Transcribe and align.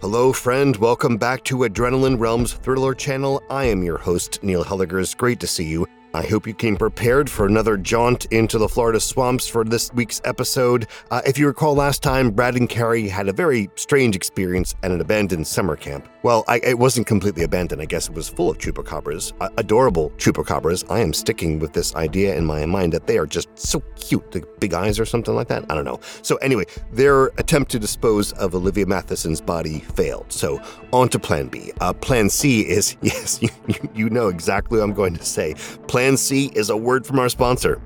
Hello, 0.00 0.32
friend. 0.32 0.76
Welcome 0.76 1.18
back 1.18 1.44
to 1.44 1.58
Adrenaline 1.58 2.18
Realms 2.18 2.54
Thriller 2.54 2.94
channel. 2.94 3.42
I 3.50 3.66
am 3.66 3.82
your 3.82 3.98
host, 3.98 4.42
Neil 4.42 4.64
Helligers. 4.64 5.14
Great 5.14 5.40
to 5.40 5.46
see 5.46 5.66
you. 5.66 5.86
I 6.12 6.26
hope 6.26 6.44
you 6.44 6.54
came 6.54 6.76
prepared 6.76 7.30
for 7.30 7.46
another 7.46 7.76
jaunt 7.76 8.24
into 8.26 8.58
the 8.58 8.68
Florida 8.68 8.98
swamps 8.98 9.46
for 9.46 9.64
this 9.64 9.92
week's 9.94 10.20
episode. 10.24 10.88
Uh, 11.12 11.22
if 11.24 11.38
you 11.38 11.46
recall 11.46 11.76
last 11.76 12.02
time, 12.02 12.32
Brad 12.32 12.56
and 12.56 12.68
Carrie 12.68 13.08
had 13.08 13.28
a 13.28 13.32
very 13.32 13.70
strange 13.76 14.16
experience 14.16 14.74
at 14.82 14.90
an 14.90 15.00
abandoned 15.00 15.46
summer 15.46 15.76
camp. 15.76 16.08
Well, 16.24 16.44
I, 16.48 16.58
it 16.64 16.78
wasn't 16.78 17.06
completely 17.06 17.44
abandoned. 17.44 17.80
I 17.80 17.84
guess 17.84 18.08
it 18.08 18.14
was 18.14 18.28
full 18.28 18.50
of 18.50 18.58
chupacabras, 18.58 19.32
uh, 19.40 19.50
adorable 19.56 20.10
chupacabras. 20.16 20.84
I 20.90 20.98
am 20.98 21.12
sticking 21.12 21.60
with 21.60 21.74
this 21.74 21.94
idea 21.94 22.34
in 22.34 22.44
my 22.44 22.66
mind 22.66 22.92
that 22.92 23.06
they 23.06 23.16
are 23.16 23.26
just 23.26 23.48
so 23.56 23.80
cute. 23.94 24.32
The 24.32 24.44
big 24.58 24.74
eyes 24.74 24.98
or 24.98 25.04
something 25.04 25.34
like 25.34 25.48
that. 25.48 25.64
I 25.70 25.74
don't 25.76 25.84
know. 25.84 26.00
So 26.22 26.36
anyway, 26.36 26.64
their 26.92 27.26
attempt 27.38 27.70
to 27.72 27.78
dispose 27.78 28.32
of 28.32 28.56
Olivia 28.56 28.84
Matheson's 28.84 29.40
body 29.40 29.78
failed. 29.78 30.32
So 30.32 30.60
on 30.92 31.08
to 31.10 31.20
Plan 31.20 31.46
B. 31.46 31.72
Uh, 31.80 31.92
plan 31.92 32.28
C 32.28 32.62
is 32.62 32.96
yes, 33.02 33.40
you, 33.40 33.48
you 33.94 34.10
know 34.10 34.28
exactly 34.28 34.78
what 34.78 34.84
I'm 34.84 34.92
going 34.92 35.14
to 35.14 35.24
say. 35.24 35.54
Plan 35.86 35.99
C 36.16 36.50
is 36.54 36.70
a 36.70 36.76
word 36.76 37.06
from 37.06 37.18
our 37.18 37.28
sponsor. 37.28 37.80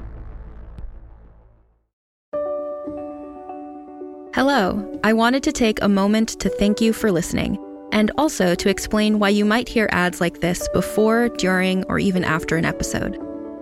Hello. 4.34 5.00
I 5.04 5.12
wanted 5.12 5.42
to 5.45 5.52
take 5.52 5.80
a 5.80 5.88
moment 5.88 6.40
to 6.40 6.48
thank 6.48 6.80
you 6.80 6.92
for 6.92 7.12
listening 7.12 7.59
and 7.92 8.10
also 8.18 8.56
to 8.56 8.68
explain 8.68 9.20
why 9.20 9.28
you 9.28 9.45
might 9.45 9.68
hear 9.68 9.88
ads 9.92 10.20
like 10.20 10.40
this 10.40 10.68
before, 10.70 11.28
during, 11.28 11.84
or 11.84 12.00
even 12.00 12.24
after 12.24 12.56
an 12.56 12.64
episode. 12.64 13.16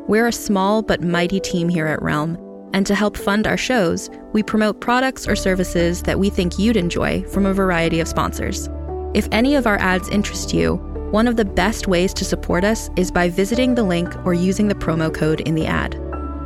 We're 0.08 0.28
a 0.28 0.32
small 0.32 0.80
but 0.82 1.02
mighty 1.02 1.40
team 1.40 1.68
here 1.68 1.86
at 1.86 2.00
Realm, 2.00 2.38
and 2.72 2.86
to 2.86 2.94
help 2.94 3.18
fund 3.18 3.46
our 3.46 3.58
shows, 3.58 4.08
we 4.32 4.42
promote 4.42 4.80
products 4.80 5.28
or 5.28 5.36
services 5.36 6.02
that 6.04 6.18
we 6.18 6.30
think 6.30 6.58
you'd 6.58 6.78
enjoy 6.78 7.22
from 7.24 7.44
a 7.44 7.52
variety 7.52 8.00
of 8.00 8.08
sponsors. 8.08 8.70
If 9.12 9.28
any 9.30 9.54
of 9.54 9.66
our 9.66 9.78
ads 9.78 10.08
interest 10.08 10.54
you, 10.54 10.76
one 11.12 11.28
of 11.28 11.36
the 11.36 11.44
best 11.44 11.86
ways 11.86 12.14
to 12.14 12.24
support 12.24 12.64
us 12.64 12.88
is 12.96 13.10
by 13.10 13.28
visiting 13.28 13.74
the 13.74 13.82
link 13.82 14.16
or 14.24 14.32
using 14.32 14.68
the 14.68 14.74
promo 14.74 15.12
code 15.12 15.42
in 15.42 15.54
the 15.54 15.66
ad. 15.66 15.94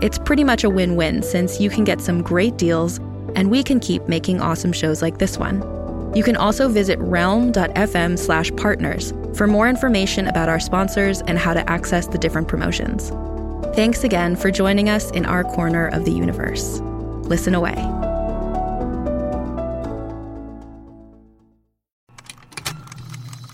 It's 0.02 0.18
pretty 0.18 0.42
much 0.42 0.64
a 0.64 0.70
win 0.70 0.96
win 0.96 1.22
since 1.22 1.60
you 1.60 1.70
can 1.70 1.84
get 1.84 2.00
some 2.00 2.20
great 2.20 2.56
deals 2.56 2.98
and 3.36 3.48
we 3.48 3.62
can 3.62 3.78
keep 3.78 4.08
making 4.08 4.40
awesome 4.40 4.72
shows 4.72 5.02
like 5.02 5.18
this 5.18 5.38
one. 5.38 5.62
You 6.16 6.24
can 6.24 6.36
also 6.36 6.68
visit 6.68 6.98
realm.fm 6.98 8.18
slash 8.18 8.50
partners 8.56 9.14
for 9.36 9.46
more 9.46 9.68
information 9.68 10.26
about 10.26 10.48
our 10.48 10.58
sponsors 10.58 11.20
and 11.22 11.38
how 11.38 11.54
to 11.54 11.70
access 11.70 12.08
the 12.08 12.18
different 12.18 12.48
promotions. 12.48 13.10
Thanks 13.76 14.02
again 14.02 14.34
for 14.34 14.50
joining 14.50 14.88
us 14.88 15.12
in 15.12 15.26
our 15.26 15.44
corner 15.44 15.86
of 15.86 16.04
the 16.04 16.12
universe. 16.12 16.80
Listen 17.28 17.54
away. 17.54 17.76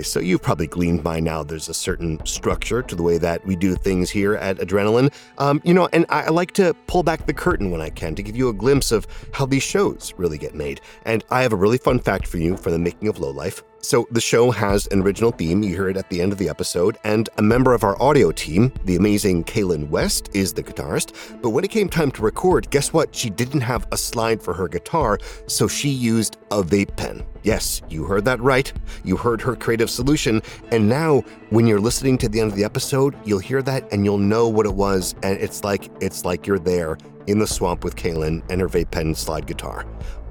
Okay, 0.00 0.06
so 0.06 0.18
you've 0.18 0.40
probably 0.40 0.66
gleaned 0.66 1.04
by 1.04 1.20
now 1.20 1.42
there's 1.42 1.68
a 1.68 1.74
certain 1.74 2.24
structure 2.24 2.80
to 2.80 2.94
the 2.94 3.02
way 3.02 3.18
that 3.18 3.44
we 3.44 3.54
do 3.54 3.74
things 3.74 4.08
here 4.08 4.34
at 4.34 4.56
Adrenaline. 4.56 5.12
Um, 5.36 5.60
you 5.62 5.74
know, 5.74 5.90
and 5.92 6.06
I, 6.08 6.22
I 6.22 6.28
like 6.28 6.52
to 6.52 6.72
pull 6.86 7.02
back 7.02 7.26
the 7.26 7.34
curtain 7.34 7.70
when 7.70 7.82
I 7.82 7.90
can 7.90 8.14
to 8.14 8.22
give 8.22 8.34
you 8.34 8.48
a 8.48 8.54
glimpse 8.54 8.92
of 8.92 9.06
how 9.34 9.44
these 9.44 9.62
shows 9.62 10.14
really 10.16 10.38
get 10.38 10.54
made. 10.54 10.80
And 11.04 11.22
I 11.28 11.42
have 11.42 11.52
a 11.52 11.56
really 11.56 11.76
fun 11.76 11.98
fact 11.98 12.26
for 12.26 12.38
you 12.38 12.56
for 12.56 12.70
the 12.70 12.78
making 12.78 13.08
of 13.08 13.18
Low 13.18 13.28
Life. 13.28 13.62
So, 13.82 14.08
the 14.10 14.22
show 14.22 14.50
has 14.50 14.86
an 14.86 15.02
original 15.02 15.32
theme, 15.32 15.62
you 15.62 15.74
hear 15.74 15.90
it 15.90 15.98
at 15.98 16.08
the 16.08 16.22
end 16.22 16.32
of 16.32 16.38
the 16.38 16.48
episode, 16.48 16.96
and 17.04 17.28
a 17.36 17.42
member 17.42 17.74
of 17.74 17.82
our 17.82 18.00
audio 18.00 18.30
team, 18.30 18.72
the 18.84 18.96
amazing 18.96 19.44
Kaylin 19.44 19.88
West, 19.88 20.30
is 20.34 20.52
the 20.52 20.62
guitarist. 20.62 21.12
But 21.42 21.50
when 21.50 21.64
it 21.64 21.70
came 21.70 21.90
time 21.90 22.10
to 22.12 22.22
record, 22.22 22.70
guess 22.70 22.92
what? 22.92 23.14
She 23.14 23.28
didn't 23.28 23.62
have 23.62 23.86
a 23.92 23.96
slide 23.98 24.42
for 24.42 24.54
her 24.54 24.68
guitar, 24.68 25.18
so 25.46 25.68
she 25.68 25.90
used 25.90 26.38
a 26.50 26.62
vape 26.62 26.96
pen. 26.96 27.22
Yes, 27.42 27.80
you 27.88 28.04
heard 28.04 28.24
that 28.26 28.40
right. 28.40 28.72
You 29.04 29.16
heard 29.16 29.40
her 29.40 29.56
creative 29.56 29.90
solution. 29.90 30.42
And 30.70 30.88
now, 30.88 31.20
when 31.50 31.66
you're 31.66 31.80
listening 31.80 32.18
to 32.18 32.28
the 32.28 32.40
end 32.40 32.50
of 32.50 32.56
the 32.56 32.64
episode, 32.64 33.16
you'll 33.24 33.38
hear 33.38 33.62
that 33.62 33.90
and 33.92 34.04
you'll 34.04 34.18
know 34.18 34.48
what 34.48 34.66
it 34.66 34.74
was. 34.74 35.14
And 35.22 35.38
it's 35.38 35.64
like 35.64 35.90
it's 36.00 36.24
like 36.24 36.46
you're 36.46 36.58
there 36.58 36.98
in 37.26 37.38
the 37.38 37.46
swamp 37.46 37.84
with 37.84 37.96
Kaylin 37.96 38.42
and 38.50 38.60
her 38.60 38.68
vape 38.68 38.90
pen 38.90 39.14
slide 39.14 39.46
guitar. 39.46 39.86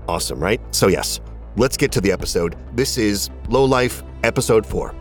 Awesome, 0.08 0.40
right? 0.40 0.62
So 0.74 0.88
yes, 0.88 1.20
let's 1.56 1.78
get 1.78 1.92
to 1.94 2.02
the 2.02 2.12
episode. 2.12 2.56
This 2.74 2.98
is 2.98 3.30
Low 3.48 3.66
Life, 3.66 4.04
Episode 4.24 4.66
4. 4.66 4.94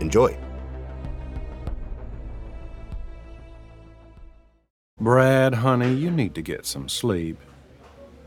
Enjoy. 0.00 0.38
Brad, 4.98 5.54
honey, 5.54 5.92
you 5.92 6.10
need 6.10 6.34
to 6.34 6.42
get 6.42 6.64
some 6.64 6.88
sleep. 6.88 7.38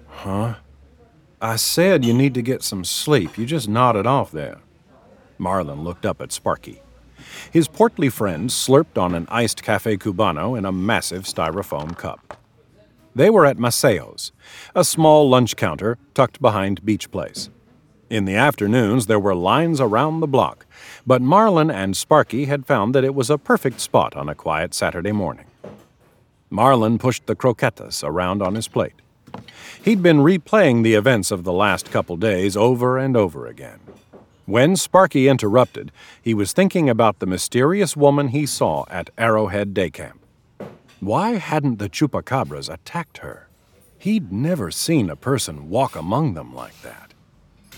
Huh? 0.07 0.55
I 1.41 1.55
said 1.55 2.03
you 2.03 2.13
need 2.13 2.33
to 2.33 2.41
get 2.41 2.63
some 2.63 2.83
sleep. 2.83 3.37
You 3.37 3.45
just 3.45 3.69
nodded 3.69 4.05
off 4.05 4.29
there. 4.31 4.57
Marlin 5.37 5.85
looked 5.85 6.05
up 6.05 6.21
at 6.21 6.33
Sparky. 6.33 6.81
His 7.49 7.69
portly 7.69 8.09
friend 8.09 8.49
slurped 8.49 9.01
on 9.01 9.15
an 9.15 9.25
iced 9.29 9.63
cafe 9.63 9.95
cubano 9.95 10.57
in 10.57 10.65
a 10.65 10.71
massive 10.71 11.23
styrofoam 11.23 11.97
cup. 11.97 12.37
They 13.15 13.29
were 13.29 13.45
at 13.45 13.57
Maceo's, 13.57 14.33
a 14.75 14.83
small 14.83 15.29
lunch 15.29 15.55
counter 15.55 15.97
tucked 16.13 16.41
behind 16.41 16.83
Beach 16.83 17.09
Place. 17.09 17.49
In 18.09 18.25
the 18.25 18.35
afternoons, 18.35 19.05
there 19.05 19.19
were 19.19 19.35
lines 19.35 19.79
around 19.79 20.19
the 20.19 20.27
block, 20.27 20.65
but 21.07 21.21
Marlin 21.21 21.71
and 21.71 21.95
Sparky 21.95 22.45
had 22.45 22.65
found 22.65 22.93
that 22.95 23.03
it 23.05 23.15
was 23.15 23.29
a 23.29 23.37
perfect 23.37 23.79
spot 23.79 24.15
on 24.15 24.27
a 24.27 24.35
quiet 24.35 24.73
Saturday 24.73 25.11
morning. 25.11 25.45
Marlin 26.49 26.97
pushed 26.97 27.27
the 27.27 27.35
croquetas 27.35 28.03
around 28.03 28.41
on 28.41 28.55
his 28.55 28.67
plate. 28.67 29.01
He'd 29.83 30.03
been 30.03 30.19
replaying 30.19 30.83
the 30.83 30.95
events 30.95 31.31
of 31.31 31.43
the 31.43 31.53
last 31.53 31.91
couple 31.91 32.17
days 32.17 32.57
over 32.57 32.97
and 32.97 33.15
over 33.15 33.47
again. 33.47 33.79
When 34.45 34.75
Sparky 34.75 35.27
interrupted, 35.27 35.91
he 36.21 36.33
was 36.33 36.53
thinking 36.53 36.89
about 36.89 37.19
the 37.19 37.27
mysterious 37.27 37.95
woman 37.95 38.29
he 38.29 38.45
saw 38.45 38.85
at 38.89 39.11
Arrowhead 39.17 39.73
Day 39.73 39.91
Camp. 39.91 40.25
Why 40.99 41.35
hadn't 41.35 41.77
the 41.77 41.87
chupacabras 41.87 42.67
attacked 42.67 43.19
her? 43.19 43.47
He'd 43.97 44.31
never 44.31 44.71
seen 44.71 45.09
a 45.09 45.15
person 45.15 45.69
walk 45.69 45.95
among 45.95 46.33
them 46.33 46.55
like 46.55 46.81
that. 46.81 47.13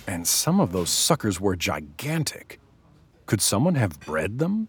And 0.07 0.27
some 0.27 0.59
of 0.59 0.71
those 0.71 0.89
suckers 0.89 1.41
were 1.41 1.55
gigantic. 1.55 2.59
Could 3.25 3.41
someone 3.41 3.75
have 3.75 3.99
bred 3.99 4.39
them? 4.39 4.67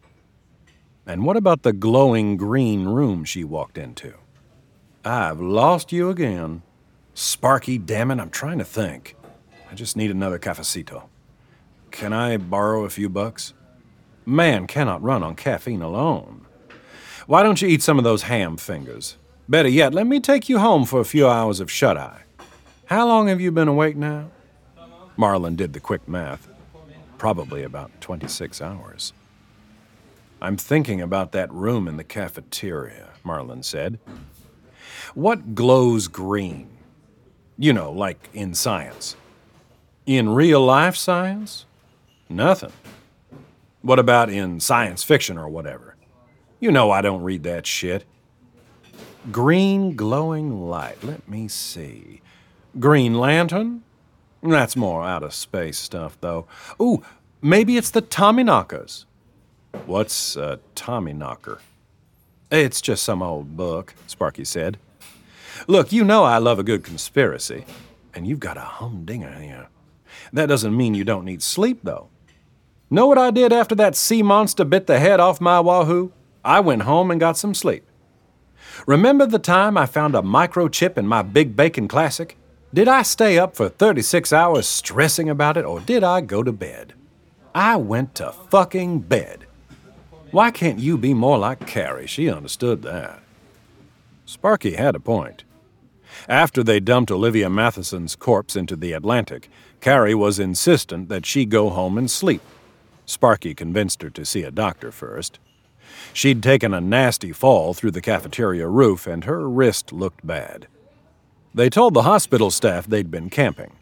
And 1.07 1.25
what 1.25 1.37
about 1.37 1.63
the 1.63 1.73
glowing 1.73 2.37
green 2.37 2.87
room 2.87 3.25
she 3.25 3.45
walked 3.45 3.79
into? 3.79 4.15
I've 5.05 5.41
lost 5.41 5.93
you 5.93 6.11
again. 6.11 6.63
Sparky, 7.15 7.79
damn 7.79 8.11
it, 8.11 8.21
I'm 8.21 8.31
trying 8.31 8.59
to 8.59 8.65
think. 8.65 9.17
I 9.71 9.75
just 9.75 9.97
need 9.97 10.11
another 10.11 10.39
cafecito. 10.39 11.05
Can 11.91 12.13
I 12.13 12.37
borrow 12.37 12.85
a 12.85 12.91
few 12.91 13.09
bucks? 13.09 13.53
Man 14.25 14.67
cannot 14.67 15.03
run 15.03 15.23
on 15.23 15.35
caffeine 15.35 15.83
alone. 15.83 16.47
Why 17.27 17.43
don't 17.43 17.61
you 17.61 17.69
eat 17.69 17.83
some 17.83 17.99
of 17.99 18.05
those 18.05 18.23
ham 18.23 18.57
fingers? 18.57 19.17
Better 19.49 19.69
yet, 19.69 19.93
let 19.93 20.07
me 20.07 20.21
take 20.21 20.49
you 20.49 20.59
home 20.59 20.85
for 20.85 21.01
a 21.01 21.05
few 21.05 21.29
hours 21.29 21.61
of 21.61 21.71
shut 21.71 21.97
eye. 21.97 22.23
How 22.87 23.07
long 23.07 23.29
have 23.29 23.41
you 23.41 23.53
been 23.53 23.69
awake 23.69 23.97
now? 23.97 24.31
Marlin 25.17 25.57
did 25.57 25.73
the 25.73 25.81
quick 25.81 26.09
math. 26.09 26.49
Probably 27.19 27.63
about 27.63 27.91
26 28.01 28.61
hours. 28.61 29.13
I'm 30.41 30.57
thinking 30.57 31.01
about 31.01 31.33
that 31.33 31.53
room 31.53 31.87
in 31.87 31.97
the 31.97 32.05
cafeteria, 32.05 33.11
Marlin 33.23 33.63
said. 33.63 33.99
What 35.15 35.55
glows 35.55 36.09
green? 36.09 36.72
You 37.59 37.73
know, 37.73 37.93
like 37.93 38.29
in 38.33 38.55
science. 38.55 39.17
In 40.07 40.31
real 40.31 40.65
life 40.65 40.97
science? 40.97 41.67
Nothing. 42.29 42.73
What 43.83 43.99
about 43.99 44.31
in 44.31 44.61
science 44.61 45.05
fiction 45.05 45.37
or 45.37 45.49
whatever? 45.49 45.97
You 46.61 46.71
know 46.71 46.91
I 46.91 47.01
don't 47.01 47.23
read 47.23 47.43
that 47.43 47.67
shit. 47.67 48.05
Green 49.31 49.95
glowing 49.95 50.69
light. 50.69 51.03
Let 51.05 51.29
me 51.29 51.49
see. 51.49 52.21
Green 52.79 53.15
Lantern? 53.15 53.83
That's 54.43 54.75
more 54.75 55.05
out 55.05 55.23
of 55.23 55.35
space 55.35 55.79
stuff, 55.79 56.17
though. 56.21 56.47
Ooh, 56.81 57.03
maybe 57.41 57.77
it's 57.77 57.91
the 57.91 58.03
Tommyknockers. 58.03 59.05
What's 59.87 60.37
a 60.37 60.59
Tommyknocker? 60.75 61.61
It's 62.51 62.81
just 62.81 63.05
some 63.05 63.23
old 63.23 63.57
book, 63.57 63.95
Sparky 64.07 64.45
said. 64.45 64.79
Look, 65.67 65.93
you 65.93 66.05
know 66.05 66.25
I 66.25 66.39
love 66.39 66.59
a 66.59 66.65
good 66.65 66.85
conspiracy, 66.85 67.65
and 68.15 68.27
you've 68.27 68.41
got 68.41 68.57
a 68.57 68.61
humdinger 68.61 69.33
here. 69.33 69.69
That 70.33 70.47
doesn't 70.47 70.77
mean 70.77 70.95
you 70.95 71.05
don't 71.05 71.25
need 71.25 71.43
sleep, 71.43 71.81
though. 71.83 72.09
Know 72.91 73.07
what 73.07 73.19
I 73.19 73.31
did 73.31 73.53
after 73.53 73.75
that 73.77 73.97
sea 73.97 74.23
monster 74.23 74.65
bit 74.65 74.87
the 74.87 74.99
head 74.99 75.21
off 75.21 75.41
my 75.41 75.61
wahoo? 75.61 76.13
I 76.45 76.61
went 76.61 76.83
home 76.83 77.11
and 77.11 77.21
got 77.21 77.37
some 77.37 77.55
sleep. 77.55 77.85
Remember 78.87 79.27
the 79.27 79.39
time 79.39 79.79
I 79.79 79.87
found 79.87 80.15
a 80.15 80.23
microchip 80.23 80.99
in 80.99 81.07
my 81.07 81.23
Big 81.23 81.57
Bacon 81.57 81.89
Classic? 81.89 82.37
Did 82.75 82.89
I 82.89 83.03
stay 83.03 83.39
up 83.39 83.55
for 83.55 83.69
36 83.69 84.33
hours 84.33 84.67
stressing 84.67 85.29
about 85.29 85.57
it, 85.57 85.65
or 85.65 85.81
did 85.81 86.03
I 86.03 86.21
go 86.21 86.43
to 86.43 86.53
bed? 86.53 86.95
I 87.55 87.77
went 87.77 88.15
to 88.17 88.33
fucking 88.33 89.01
bed. 89.01 89.47
Why 90.31 90.51
can't 90.51 90.79
you 90.79 90.97
be 90.97 91.13
more 91.13 91.39
like 91.39 91.67
Carrie? 91.67 92.07
She 92.07 92.31
understood 92.31 92.83
that. 92.83 93.22
Sparky 94.33 94.77
had 94.77 94.97
a 94.97 95.01
point. 95.01 95.45
After 96.27 96.63
they 96.63 96.81
dumped 96.81 97.11
Olivia 97.11 97.51
Matheson's 97.51 98.17
corpse 98.17 98.57
into 98.57 98.77
the 98.77 98.93
Atlantic, 98.93 99.51
Carrie 99.83 100.15
was 100.15 100.39
insistent 100.39 101.11
that 101.11 101.27
she 101.27 101.45
go 101.45 101.69
home 101.69 101.99
and 101.99 102.11
sleep. 102.11 102.41
Sparky 103.05 103.55
convinced 103.55 104.01
her 104.01 104.09
to 104.09 104.25
see 104.25 104.43
a 104.43 104.51
doctor 104.51 104.91
first. 104.91 105.39
She'd 106.15 106.43
taken 106.43 106.73
a 106.73 106.81
nasty 106.81 107.31
fall 107.31 107.75
through 107.75 107.91
the 107.91 108.01
cafeteria 108.01 108.69
roof, 108.69 109.07
and 109.07 109.25
her 109.25 109.47
wrist 109.47 109.93
looked 109.93 110.27
bad. 110.27 110.67
They 111.53 111.69
told 111.69 111.93
the 111.93 112.05
hospital 112.05 112.51
staff 112.51 112.87
they'd 112.87 113.11
been 113.11 113.29
camping. 113.29 113.73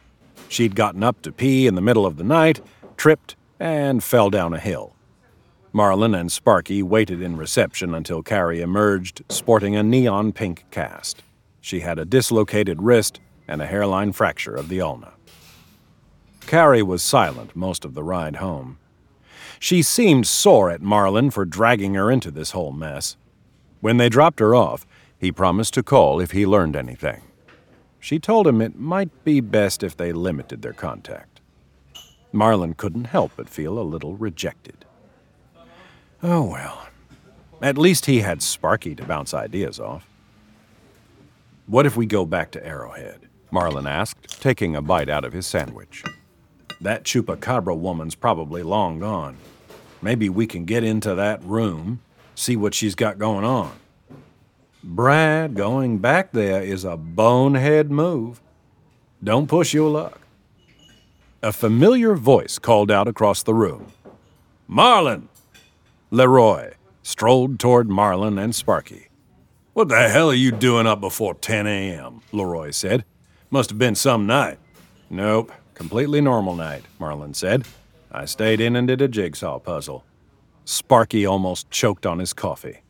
She'd 0.49 0.75
gotten 0.75 1.05
up 1.05 1.23
to 1.23 1.31
pee 1.31 1.69
in 1.69 1.77
the 1.77 1.81
middle 1.81 2.05
of 2.05 2.17
the 2.17 2.25
night, 2.25 2.61
tripped, 2.97 3.37
and 3.61 4.03
fell 4.03 4.31
down 4.31 4.53
a 4.53 4.59
hill. 4.59 4.97
Marlin 5.73 6.15
and 6.15 6.33
Sparky 6.33 6.83
waited 6.83 7.23
in 7.23 7.37
reception 7.37 7.95
until 7.95 8.23
Carrie 8.23 8.61
emerged 8.61 9.23
sporting 9.29 9.77
a 9.77 9.83
neon 9.83 10.33
pink 10.33 10.65
cast. 10.73 11.23
She 11.61 11.81
had 11.81 11.99
a 11.99 12.05
dislocated 12.05 12.83
wrist 12.83 13.21
and 13.47 13.63
a 13.63 13.67
hairline 13.67 14.13
fracture 14.13 14.55
of 14.55 14.69
the 14.69 14.81
ulna. 14.81 15.13
Carrie 16.47 16.83
was 16.83 17.03
silent 17.03 17.55
most 17.55 17.85
of 17.85 17.95
the 17.95 18.03
ride 18.03 18.37
home. 18.37 18.79
She 19.61 19.83
seemed 19.83 20.27
sore 20.27 20.71
at 20.71 20.83
Marlin 20.83 21.31
for 21.31 21.45
dragging 21.45 21.95
her 21.95 22.11
into 22.11 22.31
this 22.33 22.51
whole 22.51 22.73
mess. 22.73 23.17
When 23.81 23.99
they 23.99 24.09
dropped 24.09 24.41
her 24.41 24.55
off, 24.55 24.87
he 25.19 25.31
promised 25.31 25.75
to 25.75 25.83
call 25.83 26.19
if 26.19 26.33
he 26.33 26.47
learned 26.47 26.75
anything. 26.75 27.23
She 28.01 28.19
told 28.19 28.47
him 28.47 28.61
it 28.61 28.79
might 28.79 29.25
be 29.25 29.41
best 29.41 29.83
if 29.83 29.97
they 29.97 30.13
limited 30.13 30.63
their 30.63 30.73
contact. 30.73 31.41
Marlin 32.33 32.75
couldn't 32.75 33.05
help 33.05 33.33
but 33.37 33.49
feel 33.49 33.79
a 33.79 33.83
little 33.83 34.17
rejected. 34.17 34.85
Oh 36.23 36.45
well, 36.45 36.87
at 37.63 37.79
least 37.79 38.07
he 38.07 38.21
had 38.21 38.43
Sparky 38.43 38.95
to 38.95 39.05
bounce 39.05 39.33
ideas 39.33 39.81
off. 39.81 40.07
What 41.67 41.87
if 41.87 41.97
we 41.97 42.05
go 42.05 42.27
back 42.27 42.51
to 42.53 42.67
Arrowhead? 42.67 43.29
Marlin 43.51 43.87
asked, 43.87 44.41
taking 44.41 44.77
a 44.77 44.83
bite 44.83 45.09
out 45.09 45.25
of 45.25 45.33
his 45.33 45.47
sandwich. 45.47 46.05
That 46.81 47.05
chupacabra 47.05 47.77
woman's 47.77 48.15
probably 48.15 48.63
long 48.63 49.01
gone. 49.01 49.37
Maybe 50.03 50.29
we 50.29 50.47
can 50.47 50.65
get 50.67 50.85
into 50.85 51.15
that 51.15 51.43
room, 51.43 52.01
see 52.35 52.57
what 52.57 52.75
she's 52.75 52.95
got 52.95 53.19
going 53.19 53.45
on. 53.45 53.73
Brad, 54.85 55.55
going 55.55 55.99
back 55.99 56.33
there 56.33 56.63
is 56.63 56.85
a 56.85 56.97
bonehead 56.97 57.91
move. 57.91 58.43
Don't 59.25 59.47
push 59.47 59.73
your 59.73 59.91
luck. 59.91 60.21
A 61.43 61.53
familiar 61.53 62.15
voice 62.15 62.59
called 62.59 62.91
out 62.91 63.09
across 63.09 63.43
the 63.43 63.55
room. 63.55 63.93
Marlin! 64.69 65.30
Leroy 66.13 66.73
strolled 67.05 67.61
toward 67.61 67.89
Marlin 67.89 68.37
and 68.37 68.53
Sparky. 68.53 69.07
What 69.75 69.89
the 69.89 70.09
hell 70.09 70.31
are 70.31 70.35
you 70.35 70.51
doing 70.51 70.85
up 70.85 71.01
before 71.01 71.35
10 71.35 71.69
a.m.? 71.69 72.23
Leroy 72.33 72.73
said. 72.73 73.05
Must 73.49 73.71
have 73.71 73.79
been 73.79 73.95
some 73.95 74.27
night. 74.27 74.59
Nope, 75.09 75.53
completely 75.75 76.21
normal 76.21 76.57
night, 76.57 76.83
Marlin 76.99 77.33
said. 77.33 77.65
I 78.11 78.25
stayed 78.25 78.61
in 78.61 78.75
and 78.75 78.89
did 78.89 79.01
a 79.01 79.07
jigsaw 79.07 79.61
puzzle. 79.61 80.05
Sparky 80.65 81.25
almost 81.25 81.71
choked 81.71 82.05
on 82.05 82.19
his 82.19 82.33
coffee. 82.33 82.81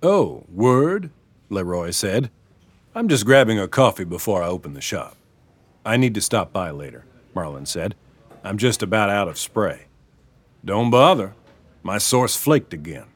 Oh, 0.00 0.44
word? 0.48 1.10
Leroy 1.50 1.90
said. 1.90 2.30
I'm 2.94 3.08
just 3.08 3.26
grabbing 3.26 3.58
a 3.58 3.66
coffee 3.66 4.04
before 4.04 4.40
I 4.40 4.46
open 4.46 4.74
the 4.74 4.80
shop. 4.80 5.16
I 5.84 5.96
need 5.96 6.14
to 6.14 6.20
stop 6.20 6.52
by 6.52 6.70
later, 6.70 7.04
Marlin 7.34 7.66
said. 7.66 7.96
I'm 8.44 8.56
just 8.56 8.84
about 8.84 9.10
out 9.10 9.26
of 9.26 9.36
spray. 9.36 9.86
Don't 10.64 10.90
bother. 10.90 11.34
My 11.88 11.96
source 11.96 12.36
flaked 12.36 12.74
again. 12.74 13.06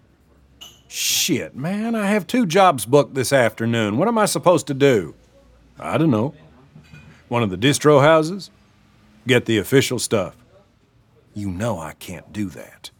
Shit, 0.89 1.55
man, 1.55 1.95
I 1.95 2.07
have 2.07 2.27
two 2.27 2.47
jobs 2.47 2.87
booked 2.87 3.15
this 3.15 3.31
afternoon. 3.31 3.99
What 3.99 4.09
am 4.09 4.17
I 4.17 4.25
supposed 4.25 4.67
to 4.69 4.73
do? 4.73 5.15
I 5.79 5.99
don't 5.99 6.11
know. 6.11 6.33
One 7.29 7.43
of 7.43 7.51
the 7.51 7.59
distro 7.59 8.01
houses? 8.01 8.51
Get 9.27 9.45
the 9.45 9.59
official 9.59 9.99
stuff. 9.99 10.35
You 11.35 11.51
know 11.51 11.79
I 11.79 11.93
can't 11.93 12.33
do 12.33 12.49
that. 12.49 12.91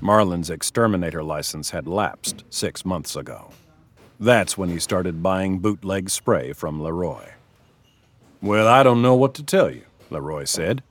Marlin's 0.00 0.48
exterminator 0.48 1.22
license 1.22 1.68
had 1.68 1.86
lapsed 1.86 2.42
six 2.48 2.86
months 2.86 3.14
ago. 3.14 3.50
That's 4.18 4.56
when 4.56 4.70
he 4.70 4.78
started 4.78 5.22
buying 5.22 5.58
bootleg 5.58 6.08
spray 6.08 6.54
from 6.54 6.82
Leroy. 6.82 7.28
Well, 8.40 8.66
I 8.66 8.82
don't 8.82 9.02
know 9.02 9.14
what 9.14 9.34
to 9.34 9.42
tell 9.42 9.70
you, 9.70 9.84
Leroy 10.08 10.44
said. 10.44 10.82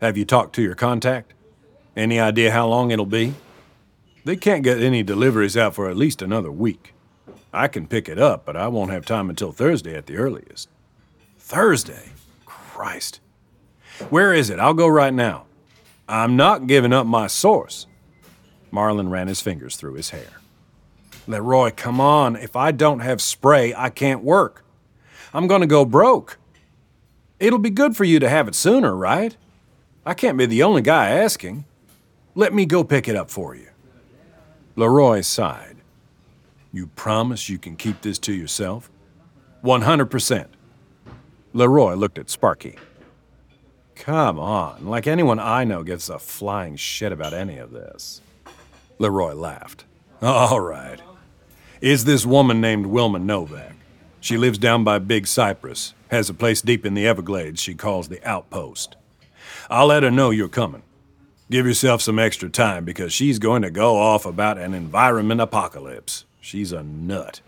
Have 0.00 0.16
you 0.16 0.24
talked 0.24 0.56
to 0.56 0.62
your 0.62 0.74
contact? 0.74 1.34
Any 1.96 2.18
idea 2.18 2.50
how 2.50 2.66
long 2.66 2.90
it'll 2.90 3.06
be? 3.06 3.34
They 4.24 4.36
can't 4.36 4.64
get 4.64 4.80
any 4.80 5.02
deliveries 5.02 5.56
out 5.56 5.74
for 5.74 5.88
at 5.88 5.96
least 5.96 6.22
another 6.22 6.50
week. 6.50 6.94
I 7.52 7.68
can 7.68 7.86
pick 7.86 8.08
it 8.08 8.18
up, 8.18 8.44
but 8.46 8.56
I 8.56 8.68
won't 8.68 8.90
have 8.90 9.04
time 9.04 9.28
until 9.28 9.52
Thursday 9.52 9.94
at 9.94 10.06
the 10.06 10.16
earliest. 10.16 10.68
Thursday? 11.38 12.10
Christ. 12.46 13.20
Where 14.08 14.32
is 14.32 14.50
it? 14.50 14.58
I'll 14.58 14.74
go 14.74 14.88
right 14.88 15.12
now. 15.12 15.44
I'm 16.08 16.36
not 16.36 16.66
giving 16.66 16.92
up 16.92 17.06
my 17.06 17.26
source. 17.26 17.86
Marlin 18.70 19.10
ran 19.10 19.28
his 19.28 19.40
fingers 19.40 19.76
through 19.76 19.94
his 19.94 20.10
hair. 20.10 20.40
Leroy, 21.26 21.70
come 21.74 22.00
on. 22.00 22.34
If 22.34 22.56
I 22.56 22.72
don't 22.72 23.00
have 23.00 23.22
spray, 23.22 23.74
I 23.74 23.90
can't 23.90 24.24
work. 24.24 24.64
I'm 25.32 25.46
going 25.46 25.60
to 25.60 25.66
go 25.66 25.84
broke. 25.84 26.38
It'll 27.38 27.58
be 27.58 27.70
good 27.70 27.96
for 27.96 28.04
you 28.04 28.18
to 28.20 28.28
have 28.28 28.48
it 28.48 28.54
sooner, 28.54 28.96
right? 28.96 29.36
I 30.04 30.14
can't 30.14 30.38
be 30.38 30.46
the 30.46 30.62
only 30.62 30.82
guy 30.82 31.10
asking. 31.10 31.66
Let 32.34 32.52
me 32.52 32.66
go 32.66 32.84
pick 32.84 33.06
it 33.06 33.16
up 33.16 33.30
for 33.30 33.54
you. 33.54 33.68
Leroy 34.76 35.20
sighed. 35.20 35.76
You 36.72 36.88
promise 36.88 37.48
you 37.48 37.58
can 37.58 37.76
keep 37.76 38.02
this 38.02 38.18
to 38.20 38.32
yourself? 38.32 38.90
100%. 39.62 40.46
Leroy 41.52 41.94
looked 41.94 42.18
at 42.18 42.28
Sparky. 42.28 42.76
Come 43.94 44.40
on, 44.40 44.86
like 44.86 45.06
anyone 45.06 45.38
I 45.38 45.62
know 45.62 45.84
gives 45.84 46.10
a 46.10 46.18
flying 46.18 46.74
shit 46.74 47.12
about 47.12 47.32
any 47.32 47.58
of 47.58 47.70
this. 47.70 48.20
Leroy 48.98 49.34
laughed. 49.34 49.84
All 50.20 50.60
right. 50.60 51.00
Is 51.80 52.04
this 52.04 52.26
woman 52.26 52.60
named 52.60 52.86
Wilma 52.86 53.20
Novak? 53.20 53.76
She 54.20 54.36
lives 54.36 54.58
down 54.58 54.82
by 54.82 54.98
Big 54.98 55.28
Cypress, 55.28 55.94
has 56.08 56.28
a 56.28 56.34
place 56.34 56.62
deep 56.62 56.84
in 56.84 56.94
the 56.94 57.06
Everglades 57.06 57.60
she 57.60 57.74
calls 57.74 58.08
the 58.08 58.26
Outpost. 58.28 58.96
I'll 59.70 59.86
let 59.86 60.02
her 60.02 60.10
know 60.10 60.30
you're 60.30 60.48
coming. 60.48 60.82
Give 61.50 61.66
yourself 61.66 62.00
some 62.00 62.18
extra 62.18 62.48
time 62.48 62.86
because 62.86 63.12
she's 63.12 63.38
going 63.38 63.62
to 63.62 63.70
go 63.70 63.96
off 63.96 64.24
about 64.24 64.56
an 64.56 64.72
environment 64.72 65.42
apocalypse. 65.42 66.24
She's 66.40 66.72
a 66.72 66.82
nut. 66.82 67.42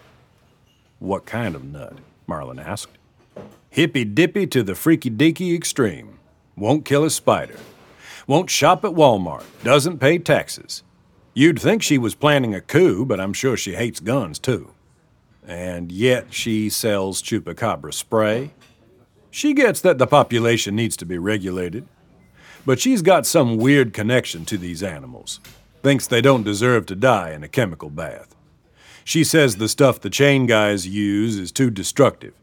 What 0.99 1.25
kind 1.25 1.55
of 1.55 1.65
nut? 1.65 1.95
Marlin 2.27 2.59
asked. 2.59 2.99
Hippy 3.71 4.05
dippy 4.05 4.47
to 4.49 4.63
the 4.63 4.75
freaky 4.75 5.11
deaky 5.11 5.55
extreme. 5.55 6.19
Won't 6.57 6.85
kill 6.85 7.05
a 7.05 7.11
spider. 7.11 7.57
Won't 8.27 8.51
shop 8.51 8.85
at 8.85 8.93
Walmart. 8.93 9.45
Doesn't 9.63 9.99
pay 9.99 10.19
taxes. 10.19 10.83
You'd 11.33 11.61
think 11.61 11.83
she 11.83 11.97
was 11.97 12.15
planning 12.15 12.55
a 12.55 12.61
coup, 12.61 13.05
but 13.07 13.21
I'm 13.21 13.33
sure 13.33 13.57
she 13.57 13.75
hates 13.75 14.01
guns 14.01 14.39
too. 14.39 14.73
And 15.47 15.91
yet 15.91 16.35
she 16.35 16.69
sells 16.69 17.23
chupacabra 17.23 17.95
spray. 17.95 18.51
She 19.31 19.55
gets 19.55 19.81
that 19.83 19.99
the 19.99 20.07
population 20.07 20.75
needs 20.77 20.97
to 20.99 21.07
be 21.07 21.19
regulated. 21.19 21.87
But 22.67 22.81
she's 22.81 23.01
got 23.01 23.27
some 23.27 23.59
weird 23.59 23.95
connection 23.95 24.45
to 24.47 24.59
these 24.59 24.83
animals. 24.83 25.39
Thinks 25.85 26.09
they 26.09 26.21
don't 26.21 26.43
deserve 26.43 26.85
to 26.87 26.97
die 26.97 27.31
in 27.31 27.45
a 27.45 27.49
chemical 27.49 27.91
bath. 27.91 28.35
She 29.05 29.23
says 29.23 29.57
the 29.57 29.69
stuff 29.69 30.01
the 30.01 30.11
chain 30.11 30.47
guys 30.47 30.85
use 30.85 31.39
is 31.39 31.53
too 31.53 31.71
destructive, 31.71 32.35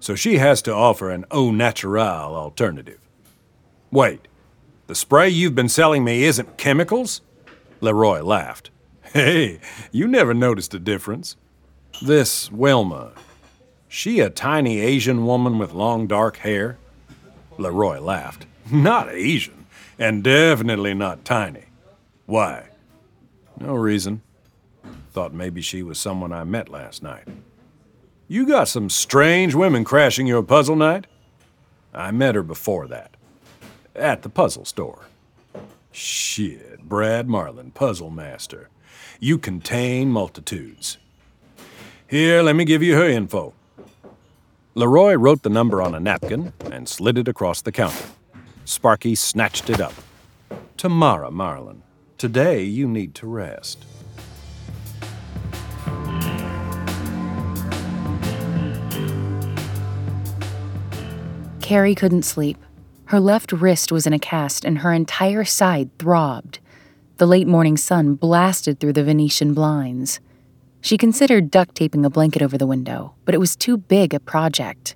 so 0.00 0.16
she 0.16 0.38
has 0.38 0.60
to 0.62 0.74
offer 0.74 1.08
an 1.08 1.24
au 1.30 1.52
naturel 1.52 2.34
alternative. 2.34 2.98
Wait, 3.92 4.26
the 4.88 4.96
spray 4.96 5.28
you've 5.28 5.54
been 5.54 5.68
selling 5.68 6.02
me 6.02 6.24
isn't 6.24 6.58
chemicals? 6.58 7.20
Leroy 7.80 8.22
laughed. 8.22 8.70
Hey, 9.12 9.60
you 9.92 10.08
never 10.08 10.34
noticed 10.34 10.74
a 10.74 10.80
difference. 10.80 11.36
This 12.02 12.50
Wilma, 12.50 13.12
she 13.86 14.18
a 14.18 14.30
tiny 14.30 14.80
Asian 14.80 15.24
woman 15.26 15.60
with 15.60 15.72
long 15.72 16.08
dark 16.08 16.38
hair? 16.38 16.76
Leroy 17.56 18.00
laughed. 18.00 18.46
Not 18.70 19.08
Asian 19.10 19.59
and 20.00 20.24
definitely 20.24 20.94
not 20.94 21.26
tiny. 21.26 21.66
Why? 22.24 22.68
No 23.60 23.74
reason. 23.74 24.22
Thought 25.12 25.34
maybe 25.34 25.60
she 25.60 25.82
was 25.82 25.98
someone 25.98 26.32
I 26.32 26.42
met 26.44 26.70
last 26.70 27.02
night. 27.02 27.28
You 28.26 28.46
got 28.46 28.68
some 28.68 28.88
strange 28.88 29.54
women 29.54 29.84
crashing 29.84 30.26
your 30.26 30.42
puzzle 30.42 30.76
night? 30.76 31.06
I 31.92 32.12
met 32.12 32.34
her 32.34 32.42
before 32.42 32.86
that. 32.88 33.16
At 33.94 34.22
the 34.22 34.28
puzzle 34.30 34.64
store. 34.64 35.06
Shit, 35.92 36.82
Brad 36.88 37.28
Marlin, 37.28 37.70
puzzle 37.72 38.10
master. 38.10 38.70
You 39.18 39.36
contain 39.36 40.10
multitudes. 40.10 40.96
Here, 42.06 42.40
let 42.40 42.56
me 42.56 42.64
give 42.64 42.82
you 42.82 42.94
her 42.94 43.08
info. 43.08 43.52
Leroy 44.74 45.14
wrote 45.14 45.42
the 45.42 45.50
number 45.50 45.82
on 45.82 45.94
a 45.94 46.00
napkin 46.00 46.54
and 46.70 46.88
slid 46.88 47.18
it 47.18 47.28
across 47.28 47.60
the 47.60 47.72
counter. 47.72 48.06
Sparky 48.70 49.16
snatched 49.16 49.68
it 49.68 49.80
up. 49.80 49.92
Tomorrow, 50.76 51.32
Marlin. 51.32 51.82
Today 52.18 52.62
you 52.62 52.86
need 52.86 53.16
to 53.16 53.26
rest. 53.26 53.84
Carrie 61.60 61.96
couldn't 61.96 62.22
sleep. 62.22 62.58
Her 63.06 63.18
left 63.18 63.50
wrist 63.50 63.90
was 63.90 64.06
in 64.06 64.12
a 64.12 64.20
cast 64.20 64.64
and 64.64 64.78
her 64.78 64.92
entire 64.92 65.44
side 65.44 65.90
throbbed. 65.98 66.60
The 67.16 67.26
late 67.26 67.48
morning 67.48 67.76
sun 67.76 68.14
blasted 68.14 68.78
through 68.78 68.92
the 68.92 69.02
Venetian 69.02 69.52
blinds. 69.52 70.20
She 70.80 70.96
considered 70.96 71.50
duct 71.50 71.74
taping 71.74 72.04
a 72.04 72.10
blanket 72.10 72.40
over 72.40 72.56
the 72.56 72.68
window, 72.68 73.14
but 73.24 73.34
it 73.34 73.38
was 73.38 73.56
too 73.56 73.76
big 73.76 74.14
a 74.14 74.20
project. 74.20 74.94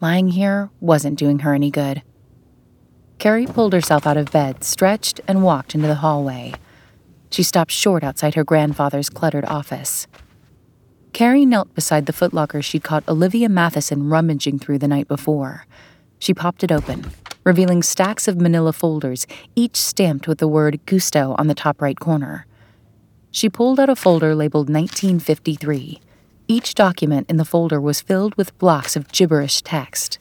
Lying 0.00 0.28
here 0.28 0.70
wasn't 0.80 1.18
doing 1.18 1.40
her 1.40 1.52
any 1.52 1.70
good. 1.70 2.02
Carrie 3.24 3.46
pulled 3.46 3.72
herself 3.72 4.06
out 4.06 4.18
of 4.18 4.30
bed, 4.30 4.62
stretched, 4.62 5.18
and 5.26 5.42
walked 5.42 5.74
into 5.74 5.86
the 5.86 5.94
hallway. 5.94 6.52
She 7.30 7.42
stopped 7.42 7.70
short 7.70 8.04
outside 8.04 8.34
her 8.34 8.44
grandfather's 8.44 9.08
cluttered 9.08 9.46
office. 9.46 10.06
Carrie 11.14 11.46
knelt 11.46 11.74
beside 11.74 12.04
the 12.04 12.12
footlocker 12.12 12.62
she'd 12.62 12.84
caught 12.84 13.08
Olivia 13.08 13.48
Matheson 13.48 14.10
rummaging 14.10 14.58
through 14.58 14.78
the 14.78 14.86
night 14.86 15.08
before. 15.08 15.64
She 16.18 16.34
popped 16.34 16.64
it 16.64 16.70
open, 16.70 17.12
revealing 17.44 17.82
stacks 17.82 18.28
of 18.28 18.38
manila 18.38 18.74
folders, 18.74 19.26
each 19.56 19.76
stamped 19.76 20.28
with 20.28 20.36
the 20.36 20.46
word 20.46 20.84
Gusto 20.84 21.34
on 21.38 21.46
the 21.46 21.54
top 21.54 21.80
right 21.80 21.98
corner. 21.98 22.44
She 23.30 23.48
pulled 23.48 23.80
out 23.80 23.88
a 23.88 23.96
folder 23.96 24.34
labeled 24.34 24.68
1953. 24.68 25.98
Each 26.46 26.74
document 26.74 27.30
in 27.30 27.38
the 27.38 27.46
folder 27.46 27.80
was 27.80 28.02
filled 28.02 28.34
with 28.34 28.58
blocks 28.58 28.96
of 28.96 29.10
gibberish 29.10 29.62
text. 29.62 30.18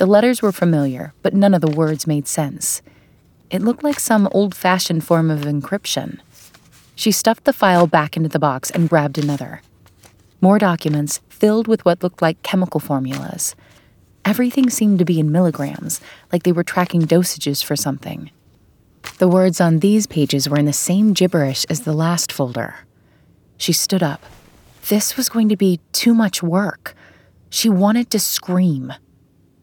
The 0.00 0.06
letters 0.06 0.40
were 0.40 0.50
familiar, 0.50 1.12
but 1.20 1.34
none 1.34 1.52
of 1.52 1.60
the 1.60 1.68
words 1.68 2.06
made 2.06 2.26
sense. 2.26 2.80
It 3.50 3.60
looked 3.60 3.84
like 3.84 4.00
some 4.00 4.30
old 4.32 4.54
fashioned 4.54 5.04
form 5.04 5.30
of 5.30 5.40
encryption. 5.40 6.20
She 6.94 7.12
stuffed 7.12 7.44
the 7.44 7.52
file 7.52 7.86
back 7.86 8.16
into 8.16 8.30
the 8.30 8.38
box 8.38 8.70
and 8.70 8.88
grabbed 8.88 9.18
another. 9.18 9.60
More 10.40 10.58
documents 10.58 11.20
filled 11.28 11.68
with 11.68 11.84
what 11.84 12.02
looked 12.02 12.22
like 12.22 12.42
chemical 12.42 12.80
formulas. 12.80 13.54
Everything 14.24 14.70
seemed 14.70 14.98
to 15.00 15.04
be 15.04 15.20
in 15.20 15.30
milligrams, 15.30 16.00
like 16.32 16.44
they 16.44 16.52
were 16.52 16.64
tracking 16.64 17.02
dosages 17.02 17.62
for 17.62 17.76
something. 17.76 18.30
The 19.18 19.28
words 19.28 19.60
on 19.60 19.80
these 19.80 20.06
pages 20.06 20.48
were 20.48 20.58
in 20.58 20.64
the 20.64 20.72
same 20.72 21.12
gibberish 21.12 21.66
as 21.68 21.80
the 21.80 21.92
last 21.92 22.32
folder. 22.32 22.74
She 23.58 23.74
stood 23.74 24.02
up. 24.02 24.24
This 24.88 25.18
was 25.18 25.28
going 25.28 25.50
to 25.50 25.56
be 25.56 25.78
too 25.92 26.14
much 26.14 26.42
work. 26.42 26.94
She 27.50 27.68
wanted 27.68 28.08
to 28.12 28.18
scream. 28.18 28.94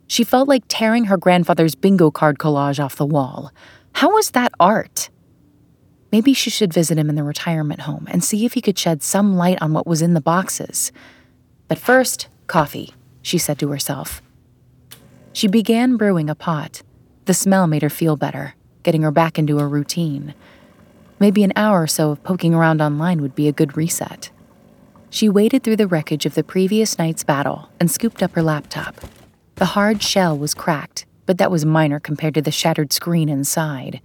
She 0.07 0.23
felt 0.23 0.47
like 0.47 0.63
tearing 0.67 1.05
her 1.05 1.17
grandfather's 1.17 1.75
bingo 1.75 2.09
card 2.11 2.39
collage 2.39 2.83
off 2.83 2.95
the 2.95 3.05
wall. 3.05 3.51
How 3.93 4.13
was 4.13 4.31
that 4.31 4.53
art? 4.59 5.09
Maybe 6.11 6.33
she 6.33 6.49
should 6.49 6.73
visit 6.73 6.97
him 6.97 7.09
in 7.09 7.15
the 7.15 7.23
retirement 7.23 7.81
home 7.81 8.07
and 8.09 8.23
see 8.23 8.45
if 8.45 8.53
he 8.53 8.61
could 8.61 8.79
shed 8.79 9.03
some 9.03 9.35
light 9.35 9.61
on 9.61 9.73
what 9.73 9.85
was 9.85 10.01
in 10.01 10.13
the 10.13 10.21
boxes. 10.21 10.93
But 11.67 11.77
first, 11.77 12.29
coffee, 12.47 12.93
she 13.21 13.37
said 13.37 13.59
to 13.59 13.69
herself. 13.69 14.21
She 15.33 15.47
began 15.47 15.97
brewing 15.97 16.29
a 16.29 16.35
pot. 16.35 16.81
The 17.25 17.33
smell 17.33 17.67
made 17.67 17.81
her 17.81 17.89
feel 17.89 18.15
better, 18.15 18.55
getting 18.83 19.01
her 19.01 19.11
back 19.11 19.37
into 19.37 19.59
a 19.59 19.67
routine. 19.67 20.33
Maybe 21.19 21.43
an 21.43 21.51
hour 21.55 21.83
or 21.83 21.87
so 21.87 22.11
of 22.11 22.23
poking 22.23 22.53
around 22.53 22.81
online 22.81 23.21
would 23.21 23.35
be 23.35 23.49
a 23.49 23.51
good 23.51 23.75
reset. 23.75 24.31
She 25.09 25.27
waded 25.27 25.63
through 25.63 25.75
the 25.75 25.87
wreckage 25.87 26.25
of 26.25 26.35
the 26.35 26.43
previous 26.43 26.97
night's 26.97 27.23
battle 27.23 27.69
and 27.79 27.91
scooped 27.91 28.23
up 28.23 28.31
her 28.31 28.43
laptop. 28.43 28.95
The 29.57 29.65
hard 29.65 30.03
shell 30.03 30.37
was 30.37 30.53
cracked, 30.53 31.07
but 31.25 31.39
that 31.39 31.49
was 31.49 31.65
minor 31.65 31.99
compared 31.99 32.35
to 32.35 32.43
the 32.43 32.51
shattered 32.51 32.93
screen 32.93 33.27
inside. 33.27 34.01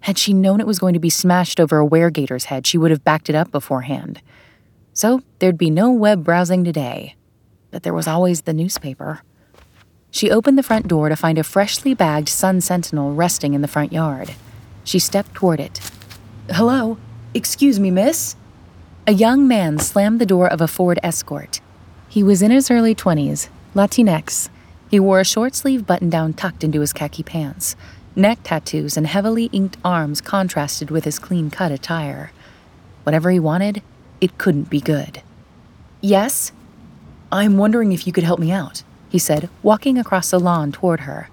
Had 0.00 0.18
she 0.18 0.32
known 0.32 0.58
it 0.58 0.66
was 0.66 0.80
going 0.80 0.94
to 0.94 0.98
be 0.98 1.08
smashed 1.08 1.60
over 1.60 1.78
a 1.78 1.86
weregator's 1.86 2.46
head, 2.46 2.66
she 2.66 2.78
would 2.78 2.90
have 2.90 3.04
backed 3.04 3.28
it 3.28 3.36
up 3.36 3.52
beforehand. 3.52 4.20
So 4.92 5.22
there'd 5.38 5.56
be 5.56 5.70
no 5.70 5.92
web 5.92 6.24
browsing 6.24 6.64
today. 6.64 7.14
But 7.70 7.84
there 7.84 7.94
was 7.94 8.08
always 8.08 8.42
the 8.42 8.52
newspaper. 8.52 9.22
She 10.10 10.32
opened 10.32 10.58
the 10.58 10.64
front 10.64 10.88
door 10.88 11.08
to 11.08 11.14
find 11.14 11.38
a 11.38 11.44
freshly 11.44 11.94
bagged 11.94 12.28
Sun 12.28 12.60
Sentinel 12.60 13.14
resting 13.14 13.54
in 13.54 13.62
the 13.62 13.68
front 13.68 13.92
yard. 13.92 14.34
She 14.82 14.98
stepped 14.98 15.32
toward 15.32 15.60
it. 15.60 15.80
Hello? 16.50 16.98
Excuse 17.34 17.78
me, 17.78 17.92
miss? 17.92 18.34
A 19.06 19.12
young 19.12 19.46
man 19.46 19.78
slammed 19.78 20.20
the 20.20 20.26
door 20.26 20.48
of 20.48 20.60
a 20.60 20.66
Ford 20.66 20.98
Escort. 21.04 21.60
He 22.08 22.24
was 22.24 22.42
in 22.42 22.50
his 22.50 22.68
early 22.68 22.96
20s, 22.96 23.48
Latinx. 23.76 24.48
He 24.92 25.00
wore 25.00 25.20
a 25.20 25.24
short 25.24 25.54
sleeve 25.54 25.86
button 25.86 26.10
down 26.10 26.34
tucked 26.34 26.62
into 26.62 26.80
his 26.80 26.92
khaki 26.92 27.22
pants, 27.22 27.76
Neck 28.14 28.40
tattoos 28.42 28.98
and 28.98 29.06
heavily 29.06 29.46
inked 29.46 29.78
arms 29.82 30.20
contrasted 30.20 30.90
with 30.90 31.04
his 31.04 31.18
clean 31.18 31.50
cut 31.50 31.72
attire. 31.72 32.30
Whatever 33.04 33.30
he 33.30 33.40
wanted, 33.40 33.80
it 34.20 34.36
couldn't 34.36 34.68
be 34.68 34.82
good. 34.82 35.22
Yes? 36.02 36.52
I'm 37.32 37.56
wondering 37.56 37.92
if 37.92 38.06
you 38.06 38.12
could 38.12 38.24
help 38.24 38.38
me 38.38 38.52
out, 38.52 38.82
he 39.08 39.18
said, 39.18 39.48
walking 39.62 39.96
across 39.96 40.30
the 40.30 40.38
lawn 40.38 40.72
toward 40.72 41.00
her. 41.00 41.30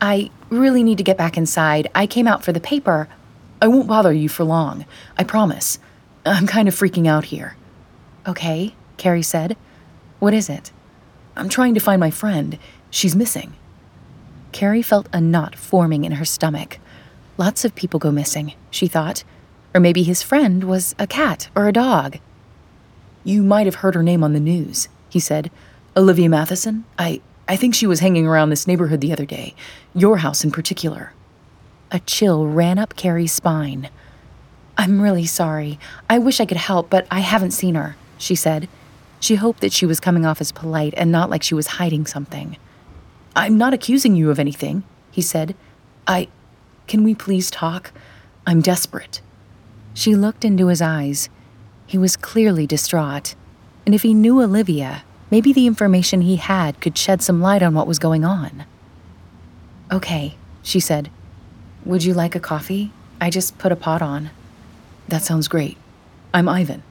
I 0.00 0.30
really 0.48 0.82
need 0.82 0.96
to 0.96 1.04
get 1.04 1.18
back 1.18 1.36
inside. 1.36 1.90
I 1.94 2.06
came 2.06 2.26
out 2.26 2.42
for 2.42 2.52
the 2.52 2.60
paper. 2.60 3.06
I 3.60 3.68
won't 3.68 3.86
bother 3.86 4.14
you 4.14 4.30
for 4.30 4.44
long, 4.44 4.86
I 5.18 5.24
promise. 5.24 5.78
I'm 6.24 6.46
kind 6.46 6.68
of 6.68 6.74
freaking 6.74 7.06
out 7.06 7.26
here. 7.26 7.54
Okay, 8.26 8.74
Carrie 8.96 9.20
said. 9.20 9.58
What 10.20 10.32
is 10.32 10.48
it? 10.48 10.72
I'm 11.36 11.48
trying 11.48 11.74
to 11.74 11.80
find 11.80 12.00
my 12.00 12.10
friend. 12.10 12.58
She's 12.90 13.14
missing. 13.14 13.54
Carrie 14.52 14.82
felt 14.82 15.08
a 15.12 15.20
knot 15.20 15.54
forming 15.54 16.04
in 16.04 16.12
her 16.12 16.24
stomach. 16.24 16.78
Lots 17.36 17.64
of 17.64 17.74
people 17.74 18.00
go 18.00 18.10
missing, 18.10 18.54
she 18.70 18.86
thought. 18.86 19.22
Or 19.74 19.80
maybe 19.80 20.02
his 20.02 20.22
friend 20.22 20.64
was 20.64 20.94
a 20.98 21.06
cat 21.06 21.50
or 21.54 21.68
a 21.68 21.72
dog. 21.72 22.18
You 23.22 23.42
might 23.42 23.66
have 23.66 23.76
heard 23.76 23.94
her 23.94 24.02
name 24.02 24.24
on 24.24 24.32
the 24.32 24.40
news, 24.40 24.88
he 25.10 25.20
said. 25.20 25.50
Olivia 25.94 26.28
Matheson? 26.30 26.84
I, 26.98 27.20
I 27.46 27.56
think 27.56 27.74
she 27.74 27.86
was 27.86 28.00
hanging 28.00 28.26
around 28.26 28.48
this 28.48 28.66
neighborhood 28.66 29.02
the 29.02 29.12
other 29.12 29.26
day, 29.26 29.54
your 29.94 30.18
house 30.18 30.42
in 30.44 30.50
particular. 30.50 31.12
A 31.90 32.00
chill 32.00 32.46
ran 32.46 32.78
up 32.78 32.96
Carrie's 32.96 33.32
spine. 33.32 33.90
I'm 34.78 35.02
really 35.02 35.26
sorry. 35.26 35.78
I 36.08 36.18
wish 36.18 36.40
I 36.40 36.46
could 36.46 36.56
help, 36.56 36.88
but 36.88 37.06
I 37.10 37.20
haven't 37.20 37.50
seen 37.50 37.74
her, 37.74 37.96
she 38.16 38.34
said. 38.34 38.68
She 39.20 39.36
hoped 39.36 39.60
that 39.60 39.72
she 39.72 39.86
was 39.86 40.00
coming 40.00 40.26
off 40.26 40.40
as 40.40 40.52
polite 40.52 40.94
and 40.96 41.10
not 41.10 41.30
like 41.30 41.42
she 41.42 41.54
was 41.54 41.66
hiding 41.66 42.06
something. 42.06 42.56
I'm 43.34 43.58
not 43.58 43.74
accusing 43.74 44.16
you 44.16 44.30
of 44.30 44.38
anything, 44.38 44.84
he 45.10 45.22
said. 45.22 45.54
I. 46.06 46.28
Can 46.86 47.02
we 47.02 47.14
please 47.14 47.50
talk? 47.50 47.92
I'm 48.46 48.60
desperate. 48.60 49.20
She 49.92 50.14
looked 50.14 50.44
into 50.44 50.68
his 50.68 50.80
eyes. 50.80 51.28
He 51.86 51.98
was 51.98 52.16
clearly 52.16 52.66
distraught. 52.66 53.34
And 53.84 53.94
if 53.94 54.02
he 54.02 54.14
knew 54.14 54.40
Olivia, 54.40 55.04
maybe 55.30 55.52
the 55.52 55.66
information 55.66 56.20
he 56.20 56.36
had 56.36 56.80
could 56.80 56.96
shed 56.96 57.22
some 57.22 57.40
light 57.40 57.62
on 57.62 57.74
what 57.74 57.86
was 57.86 57.98
going 57.98 58.24
on. 58.24 58.64
Okay, 59.90 60.36
she 60.62 60.80
said. 60.80 61.10
Would 61.84 62.04
you 62.04 62.14
like 62.14 62.34
a 62.34 62.40
coffee? 62.40 62.92
I 63.20 63.30
just 63.30 63.58
put 63.58 63.72
a 63.72 63.76
pot 63.76 64.02
on. 64.02 64.30
That 65.08 65.22
sounds 65.22 65.48
great. 65.48 65.76
I'm 66.34 66.48
Ivan. 66.48 66.82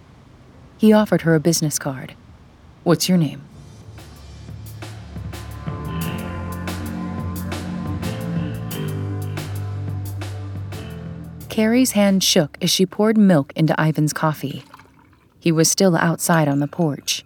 He 0.77 0.91
offered 0.93 1.21
her 1.21 1.35
a 1.35 1.39
business 1.39 1.79
card. 1.79 2.13
What's 2.83 3.07
your 3.07 3.17
name? 3.17 3.41
Carrie's 11.49 11.91
hand 11.91 12.21
shook 12.21 12.57
as 12.61 12.69
she 12.69 12.85
poured 12.85 13.17
milk 13.17 13.53
into 13.55 13.73
Ivan's 13.79 14.11
coffee. 14.11 14.65
He 15.39 15.53
was 15.53 15.71
still 15.71 15.95
outside 15.95 16.49
on 16.49 16.59
the 16.59 16.67
porch. 16.67 17.23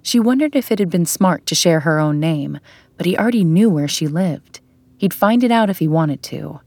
She 0.00 0.18
wondered 0.18 0.56
if 0.56 0.72
it 0.72 0.78
had 0.78 0.88
been 0.88 1.04
smart 1.04 1.44
to 1.46 1.54
share 1.54 1.80
her 1.80 1.98
own 1.98 2.18
name, 2.18 2.60
but 2.96 3.04
he 3.04 3.16
already 3.16 3.44
knew 3.44 3.68
where 3.68 3.88
she 3.88 4.06
lived. 4.06 4.60
He'd 4.96 5.12
find 5.12 5.44
it 5.44 5.50
out 5.50 5.68
if 5.68 5.80
he 5.80 5.86
wanted 5.86 6.22
to. 6.24 6.60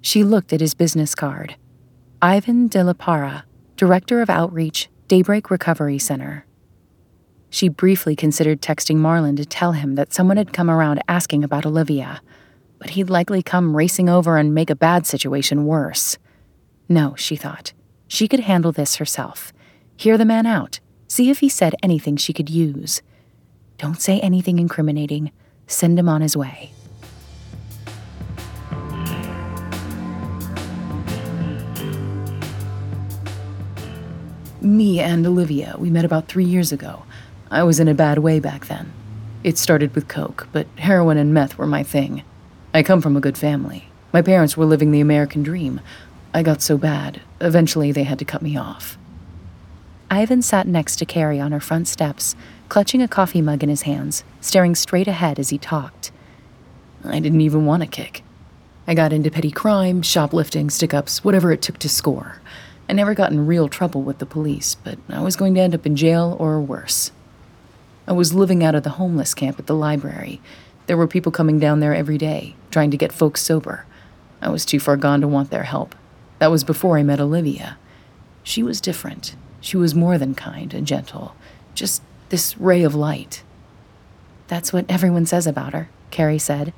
She 0.00 0.22
looked 0.22 0.52
at 0.52 0.60
his 0.60 0.74
business 0.74 1.14
card 1.14 1.56
Ivan 2.22 2.68
de 2.68 2.84
la 2.84 2.92
Parra, 2.92 3.44
Director 3.76 4.20
of 4.22 4.30
Outreach, 4.30 4.88
Daybreak 5.08 5.50
Recovery 5.50 5.98
Center. 5.98 6.46
She 7.50 7.68
briefly 7.68 8.16
considered 8.16 8.60
texting 8.60 8.96
Marlin 8.96 9.36
to 9.36 9.44
tell 9.44 9.72
him 9.72 9.94
that 9.94 10.12
someone 10.12 10.36
had 10.36 10.52
come 10.52 10.70
around 10.70 11.02
asking 11.08 11.44
about 11.44 11.66
Olivia 11.66 12.20
but 12.84 12.90
he'd 12.90 13.08
likely 13.08 13.42
come 13.42 13.74
racing 13.74 14.10
over 14.10 14.36
and 14.36 14.52
make 14.52 14.68
a 14.68 14.76
bad 14.76 15.06
situation 15.06 15.64
worse. 15.64 16.18
No, 16.86 17.14
she 17.16 17.34
thought. 17.34 17.72
She 18.06 18.28
could 18.28 18.40
handle 18.40 18.72
this 18.72 18.96
herself. 18.96 19.54
Hear 19.96 20.18
the 20.18 20.26
man 20.26 20.44
out. 20.44 20.80
See 21.08 21.30
if 21.30 21.38
he 21.38 21.48
said 21.48 21.74
anything 21.82 22.18
she 22.18 22.34
could 22.34 22.50
use. 22.50 23.00
Don't 23.78 24.02
say 24.02 24.20
anything 24.20 24.58
incriminating. 24.58 25.32
Send 25.66 25.98
him 25.98 26.10
on 26.10 26.20
his 26.20 26.36
way. 26.36 26.73
Me 34.64 34.98
and 34.98 35.26
Olivia, 35.26 35.74
we 35.78 35.90
met 35.90 36.06
about 36.06 36.26
three 36.26 36.44
years 36.46 36.72
ago. 36.72 37.02
I 37.50 37.62
was 37.64 37.78
in 37.78 37.86
a 37.86 37.92
bad 37.92 38.20
way 38.20 38.40
back 38.40 38.64
then. 38.64 38.90
It 39.42 39.58
started 39.58 39.94
with 39.94 40.08
coke, 40.08 40.48
but 40.52 40.66
heroin 40.78 41.18
and 41.18 41.34
meth 41.34 41.58
were 41.58 41.66
my 41.66 41.82
thing. 41.82 42.22
I 42.72 42.82
come 42.82 43.02
from 43.02 43.14
a 43.14 43.20
good 43.20 43.36
family. 43.36 43.88
My 44.10 44.22
parents 44.22 44.56
were 44.56 44.64
living 44.64 44.90
the 44.90 45.02
American 45.02 45.42
dream. 45.42 45.82
I 46.32 46.42
got 46.42 46.62
so 46.62 46.78
bad, 46.78 47.20
eventually 47.42 47.92
they 47.92 48.04
had 48.04 48.18
to 48.20 48.24
cut 48.24 48.40
me 48.40 48.56
off. 48.56 48.96
Ivan 50.10 50.40
sat 50.40 50.66
next 50.66 50.96
to 50.96 51.04
Carrie 51.04 51.40
on 51.40 51.52
her 51.52 51.60
front 51.60 51.86
steps, 51.86 52.34
clutching 52.70 53.02
a 53.02 53.08
coffee 53.08 53.42
mug 53.42 53.62
in 53.62 53.68
his 53.68 53.82
hands, 53.82 54.24
staring 54.40 54.74
straight 54.74 55.08
ahead 55.08 55.38
as 55.38 55.50
he 55.50 55.58
talked. 55.58 56.10
I 57.04 57.20
didn't 57.20 57.42
even 57.42 57.66
want 57.66 57.82
a 57.82 57.86
kick. 57.86 58.22
I 58.86 58.94
got 58.94 59.12
into 59.12 59.30
petty 59.30 59.50
crime, 59.50 60.00
shoplifting, 60.00 60.70
stick 60.70 60.94
ups, 60.94 61.22
whatever 61.22 61.52
it 61.52 61.60
took 61.60 61.76
to 61.80 61.88
score. 61.90 62.40
I 62.88 62.92
never 62.92 63.14
got 63.14 63.32
in 63.32 63.46
real 63.46 63.68
trouble 63.68 64.02
with 64.02 64.18
the 64.18 64.26
police, 64.26 64.74
but 64.74 64.98
I 65.08 65.22
was 65.22 65.36
going 65.36 65.54
to 65.54 65.60
end 65.60 65.74
up 65.74 65.86
in 65.86 65.96
jail 65.96 66.36
or 66.38 66.60
worse. 66.60 67.12
I 68.06 68.12
was 68.12 68.34
living 68.34 68.62
out 68.62 68.74
of 68.74 68.82
the 68.82 68.90
homeless 68.90 69.32
camp 69.32 69.58
at 69.58 69.66
the 69.66 69.74
library. 69.74 70.40
There 70.86 70.96
were 70.96 71.06
people 71.06 71.32
coming 71.32 71.58
down 71.58 71.80
there 71.80 71.94
every 71.94 72.18
day, 72.18 72.54
trying 72.70 72.90
to 72.90 72.98
get 72.98 73.12
folks 73.12 73.40
sober. 73.40 73.86
I 74.42 74.50
was 74.50 74.66
too 74.66 74.78
far 74.78 74.98
gone 74.98 75.22
to 75.22 75.28
want 75.28 75.50
their 75.50 75.62
help. 75.62 75.94
That 76.38 76.50
was 76.50 76.64
before 76.64 76.98
I 76.98 77.02
met 77.02 77.20
Olivia. 77.20 77.78
She 78.42 78.62
was 78.62 78.82
different. 78.82 79.34
She 79.62 79.78
was 79.78 79.94
more 79.94 80.18
than 80.18 80.34
kind 80.34 80.74
and 80.74 80.86
gentle, 80.86 81.34
just 81.74 82.02
this 82.28 82.58
ray 82.58 82.82
of 82.82 82.94
light. 82.94 83.42
That's 84.48 84.72
what 84.72 84.84
everyone 84.90 85.24
says 85.24 85.46
about 85.46 85.72
her, 85.72 85.88
Carrie 86.10 86.38
said. 86.38 86.74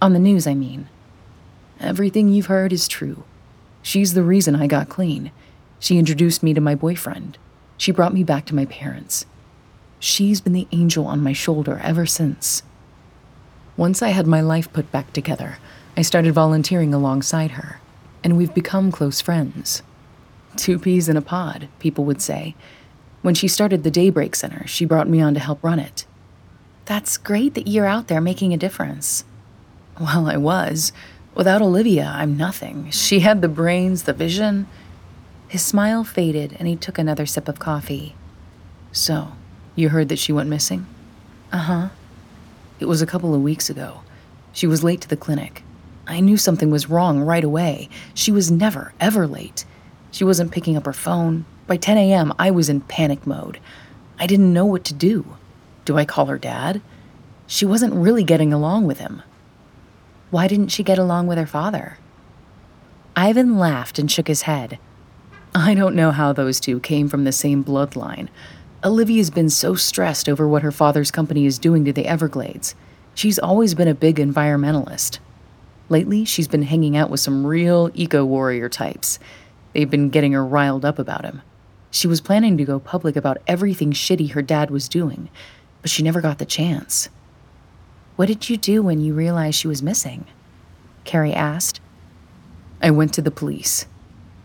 On 0.00 0.14
the 0.14 0.18
news, 0.18 0.46
I 0.46 0.54
mean. 0.54 0.88
Everything 1.78 2.30
you've 2.30 2.46
heard 2.46 2.72
is 2.72 2.88
true. 2.88 3.24
She's 3.82 4.14
the 4.14 4.22
reason 4.22 4.56
I 4.56 4.66
got 4.66 4.88
clean. 4.88 5.30
She 5.80 5.98
introduced 5.98 6.42
me 6.42 6.54
to 6.54 6.60
my 6.60 6.74
boyfriend. 6.74 7.38
She 7.78 7.90
brought 7.90 8.14
me 8.14 8.22
back 8.22 8.44
to 8.46 8.54
my 8.54 8.66
parents. 8.66 9.24
She's 9.98 10.40
been 10.40 10.52
the 10.52 10.68
angel 10.70 11.06
on 11.06 11.22
my 11.22 11.32
shoulder 11.32 11.80
ever 11.82 12.06
since. 12.06 12.62
Once 13.76 14.02
I 14.02 14.10
had 14.10 14.26
my 14.26 14.42
life 14.42 14.70
put 14.72 14.92
back 14.92 15.12
together, 15.12 15.56
I 15.96 16.02
started 16.02 16.34
volunteering 16.34 16.92
alongside 16.92 17.52
her, 17.52 17.80
and 18.22 18.36
we've 18.36 18.54
become 18.54 18.92
close 18.92 19.22
friends. 19.22 19.82
Two 20.56 20.78
peas 20.78 21.08
in 21.08 21.16
a 21.16 21.22
pod, 21.22 21.68
people 21.78 22.04
would 22.04 22.20
say. 22.20 22.54
When 23.22 23.34
she 23.34 23.48
started 23.48 23.82
the 23.82 23.90
Daybreak 23.90 24.36
Center, 24.36 24.66
she 24.66 24.84
brought 24.84 25.08
me 25.08 25.20
on 25.22 25.32
to 25.34 25.40
help 25.40 25.64
run 25.64 25.78
it. 25.78 26.04
That's 26.84 27.16
great 27.16 27.54
that 27.54 27.68
you're 27.68 27.86
out 27.86 28.08
there 28.08 28.20
making 28.20 28.52
a 28.52 28.58
difference. 28.58 29.24
Well, 29.98 30.28
I 30.28 30.36
was. 30.36 30.92
Without 31.34 31.62
Olivia, 31.62 32.12
I'm 32.14 32.36
nothing. 32.36 32.90
She 32.90 33.20
had 33.20 33.40
the 33.40 33.48
brains, 33.48 34.02
the 34.02 34.12
vision. 34.12 34.66
His 35.50 35.66
smile 35.66 36.04
faded 36.04 36.54
and 36.60 36.68
he 36.68 36.76
took 36.76 36.96
another 36.96 37.26
sip 37.26 37.48
of 37.48 37.58
coffee. 37.58 38.14
So, 38.92 39.32
you 39.74 39.88
heard 39.88 40.08
that 40.08 40.20
she 40.20 40.32
went 40.32 40.48
missing? 40.48 40.86
Uh 41.50 41.58
huh. 41.58 41.88
It 42.78 42.84
was 42.84 43.02
a 43.02 43.06
couple 43.06 43.34
of 43.34 43.42
weeks 43.42 43.68
ago. 43.68 44.02
She 44.52 44.68
was 44.68 44.84
late 44.84 45.00
to 45.00 45.08
the 45.08 45.16
clinic. 45.16 45.64
I 46.06 46.20
knew 46.20 46.36
something 46.36 46.70
was 46.70 46.88
wrong 46.88 47.18
right 47.18 47.42
away. 47.42 47.88
She 48.14 48.30
was 48.30 48.48
never, 48.48 48.92
ever 49.00 49.26
late. 49.26 49.64
She 50.12 50.22
wasn't 50.22 50.52
picking 50.52 50.76
up 50.76 50.86
her 50.86 50.92
phone. 50.92 51.46
By 51.66 51.78
10 51.78 51.98
a.m., 51.98 52.32
I 52.38 52.52
was 52.52 52.68
in 52.68 52.82
panic 52.82 53.26
mode. 53.26 53.58
I 54.20 54.28
didn't 54.28 54.52
know 54.52 54.66
what 54.66 54.84
to 54.84 54.94
do. 54.94 55.36
Do 55.84 55.98
I 55.98 56.04
call 56.04 56.26
her 56.26 56.38
dad? 56.38 56.80
She 57.48 57.66
wasn't 57.66 57.94
really 57.94 58.22
getting 58.22 58.52
along 58.52 58.86
with 58.86 59.00
him. 59.00 59.24
Why 60.30 60.46
didn't 60.46 60.68
she 60.68 60.84
get 60.84 60.96
along 60.96 61.26
with 61.26 61.38
her 61.38 61.46
father? 61.46 61.98
Ivan 63.16 63.58
laughed 63.58 63.98
and 63.98 64.08
shook 64.08 64.28
his 64.28 64.42
head. 64.42 64.78
I 65.54 65.74
don't 65.74 65.96
know 65.96 66.12
how 66.12 66.32
those 66.32 66.60
two 66.60 66.78
came 66.78 67.08
from 67.08 67.24
the 67.24 67.32
same 67.32 67.64
bloodline. 67.64 68.28
Olivia's 68.84 69.30
been 69.30 69.50
so 69.50 69.74
stressed 69.74 70.28
over 70.28 70.46
what 70.46 70.62
her 70.62 70.70
father's 70.70 71.10
company 71.10 71.44
is 71.44 71.58
doing 71.58 71.84
to 71.84 71.92
the 71.92 72.06
Everglades. 72.06 72.76
She's 73.14 73.38
always 73.38 73.74
been 73.74 73.88
a 73.88 73.94
big 73.94 74.16
environmentalist. 74.16 75.18
Lately, 75.88 76.24
she's 76.24 76.46
been 76.46 76.62
hanging 76.62 76.96
out 76.96 77.10
with 77.10 77.18
some 77.18 77.44
real 77.44 77.90
eco 77.94 78.24
warrior 78.24 78.68
types. 78.68 79.18
They've 79.72 79.90
been 79.90 80.08
getting 80.08 80.32
her 80.32 80.46
riled 80.46 80.84
up 80.84 81.00
about 81.00 81.24
him. 81.24 81.42
She 81.90 82.06
was 82.06 82.20
planning 82.20 82.56
to 82.56 82.64
go 82.64 82.78
public 82.78 83.16
about 83.16 83.38
everything 83.48 83.90
shitty 83.90 84.30
her 84.30 84.42
dad 84.42 84.70
was 84.70 84.88
doing, 84.88 85.30
but 85.82 85.90
she 85.90 86.04
never 86.04 86.20
got 86.20 86.38
the 86.38 86.46
chance. 86.46 87.08
What 88.14 88.26
did 88.26 88.48
you 88.48 88.56
do 88.56 88.82
when 88.82 89.00
you 89.00 89.14
realized 89.14 89.58
she 89.58 89.66
was 89.66 89.82
missing? 89.82 90.26
Carrie 91.02 91.34
asked. 91.34 91.80
I 92.80 92.92
went 92.92 93.12
to 93.14 93.22
the 93.22 93.32
police. 93.32 93.86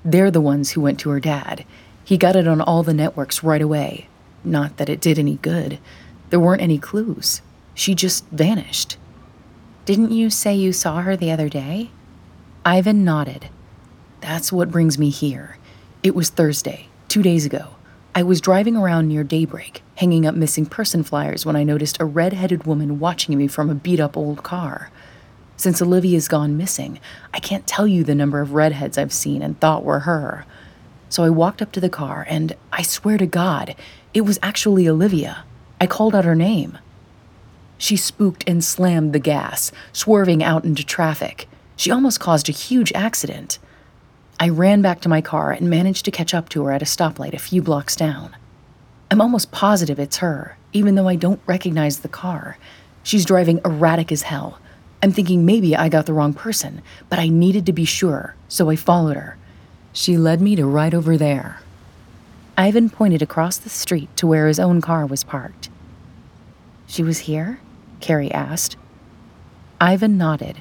They're 0.05 0.29
the 0.29 0.39
ones 0.39 0.71
who 0.71 0.81
went 0.81 0.99
to 0.99 1.09
her 1.09 1.19
dad. 1.19 1.65
He 2.03 2.15
got 2.15 2.35
it 2.35 2.47
on 2.47 2.61
all 2.61 2.83
the 2.83 2.93
networks 2.93 3.43
right 3.43 3.61
away. 3.61 4.07
Not 4.43 4.77
that 4.77 4.89
it 4.89 5.01
did 5.01 5.17
any 5.17 5.37
good. 5.37 5.79
There 6.29 6.39
weren't 6.39 6.61
any 6.61 6.77
clues. 6.77 7.41
She 7.73 7.95
just 7.95 8.27
vanished. 8.27 8.97
Didn't 9.85 10.11
you 10.11 10.29
say 10.29 10.53
you 10.53 10.71
saw 10.71 11.01
her 11.01 11.17
the 11.17 11.31
other 11.31 11.49
day? 11.49 11.89
Ivan 12.63 13.03
nodded. 13.03 13.49
That's 14.21 14.51
what 14.51 14.71
brings 14.71 14.99
me 14.99 15.09
here. 15.09 15.57
It 16.03 16.15
was 16.15 16.29
Thursday, 16.29 16.87
two 17.07 17.23
days 17.23 17.45
ago. 17.45 17.69
I 18.13 18.23
was 18.23 18.39
driving 18.39 18.77
around 18.77 19.07
near 19.07 19.23
daybreak, 19.23 19.81
hanging 19.95 20.25
up 20.25 20.35
missing 20.35 20.67
person 20.67 21.03
flyers 21.03 21.45
when 21.45 21.55
I 21.55 21.63
noticed 21.63 21.99
a 21.99 22.05
red 22.05 22.33
headed 22.33 22.65
woman 22.65 22.99
watching 22.99 23.37
me 23.37 23.47
from 23.47 23.69
a 23.69 23.75
beat 23.75 23.99
up 23.99 24.15
old 24.15 24.43
car. 24.43 24.91
Since 25.57 25.81
Olivia's 25.81 26.27
gone 26.27 26.57
missing, 26.57 26.99
I 27.33 27.39
can't 27.39 27.65
tell 27.65 27.87
you 27.87 28.03
the 28.03 28.15
number 28.15 28.41
of 28.41 28.53
redheads 28.53 28.97
I've 28.97 29.13
seen 29.13 29.41
and 29.41 29.59
thought 29.59 29.85
were 29.85 29.99
her. 29.99 30.45
So 31.09 31.23
I 31.23 31.29
walked 31.29 31.61
up 31.61 31.71
to 31.73 31.79
the 31.79 31.89
car, 31.89 32.25
and 32.27 32.55
I 32.73 32.81
swear 32.81 33.17
to 33.17 33.25
God, 33.25 33.75
it 34.13 34.21
was 34.21 34.39
actually 34.43 34.87
Olivia. 34.87 35.45
I 35.79 35.87
called 35.87 36.15
out 36.15 36.25
her 36.25 36.35
name. 36.35 36.77
She 37.77 37.95
spooked 37.95 38.43
and 38.47 38.63
slammed 38.63 39.13
the 39.13 39.19
gas, 39.19 39.71
swerving 39.93 40.43
out 40.43 40.65
into 40.65 40.83
traffic. 40.83 41.47
She 41.75 41.91
almost 41.91 42.19
caused 42.19 42.49
a 42.49 42.53
huge 42.53 42.91
accident. 42.93 43.59
I 44.39 44.49
ran 44.49 44.81
back 44.81 45.01
to 45.01 45.09
my 45.09 45.21
car 45.21 45.51
and 45.51 45.69
managed 45.69 46.05
to 46.05 46.11
catch 46.11 46.33
up 46.33 46.49
to 46.49 46.63
her 46.65 46.71
at 46.71 46.81
a 46.81 46.85
stoplight 46.85 47.33
a 47.33 47.39
few 47.39 47.61
blocks 47.61 47.95
down. 47.95 48.35
I'm 49.11 49.21
almost 49.21 49.51
positive 49.51 49.99
it's 49.99 50.17
her, 50.17 50.57
even 50.73 50.95
though 50.95 51.07
I 51.07 51.15
don't 51.15 51.39
recognize 51.45 51.99
the 51.99 52.09
car. 52.09 52.57
She's 53.03 53.23
driving 53.23 53.61
erratic 53.63 54.11
as 54.11 54.23
hell. 54.23 54.59
I'm 55.01 55.11
thinking 55.11 55.45
maybe 55.45 55.75
I 55.75 55.89
got 55.89 56.05
the 56.05 56.13
wrong 56.13 56.33
person, 56.33 56.81
but 57.09 57.19
I 57.19 57.27
needed 57.27 57.65
to 57.67 57.73
be 57.73 57.85
sure, 57.85 58.35
so 58.47 58.69
I 58.69 58.75
followed 58.75 59.15
her. 59.15 59.37
She 59.93 60.17
led 60.17 60.41
me 60.41 60.55
to 60.55 60.65
right 60.65 60.93
over 60.93 61.17
there. 61.17 61.61
Ivan 62.57 62.89
pointed 62.89 63.21
across 63.21 63.57
the 63.57 63.69
street 63.69 64.09
to 64.17 64.27
where 64.27 64.47
his 64.47 64.59
own 64.59 64.81
car 64.81 65.05
was 65.05 65.23
parked. 65.23 65.69
She 66.87 67.03
was 67.03 67.19
here? 67.19 67.59
Carrie 67.99 68.31
asked. 68.31 68.77
Ivan 69.81 70.17
nodded. 70.17 70.57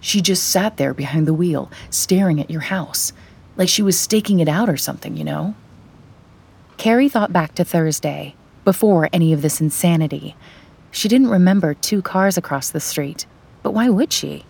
She 0.00 0.20
just 0.20 0.48
sat 0.48 0.76
there 0.76 0.94
behind 0.94 1.26
the 1.26 1.34
wheel, 1.34 1.70
staring 1.90 2.40
at 2.40 2.50
your 2.50 2.62
house, 2.62 3.12
like 3.56 3.68
she 3.68 3.82
was 3.82 3.98
staking 3.98 4.40
it 4.40 4.48
out 4.48 4.68
or 4.68 4.76
something, 4.76 5.16
you 5.16 5.24
know? 5.24 5.54
Carrie 6.76 7.08
thought 7.08 7.32
back 7.32 7.54
to 7.56 7.64
Thursday, 7.64 8.34
before 8.64 9.08
any 9.12 9.32
of 9.32 9.42
this 9.42 9.60
insanity. 9.60 10.36
She 10.90 11.08
didn't 11.08 11.28
remember 11.30 11.74
two 11.74 12.02
cars 12.02 12.36
across 12.36 12.70
the 12.70 12.80
street, 12.80 13.26
but 13.62 13.72
why 13.72 13.88
would 13.88 14.12
she? 14.12 14.44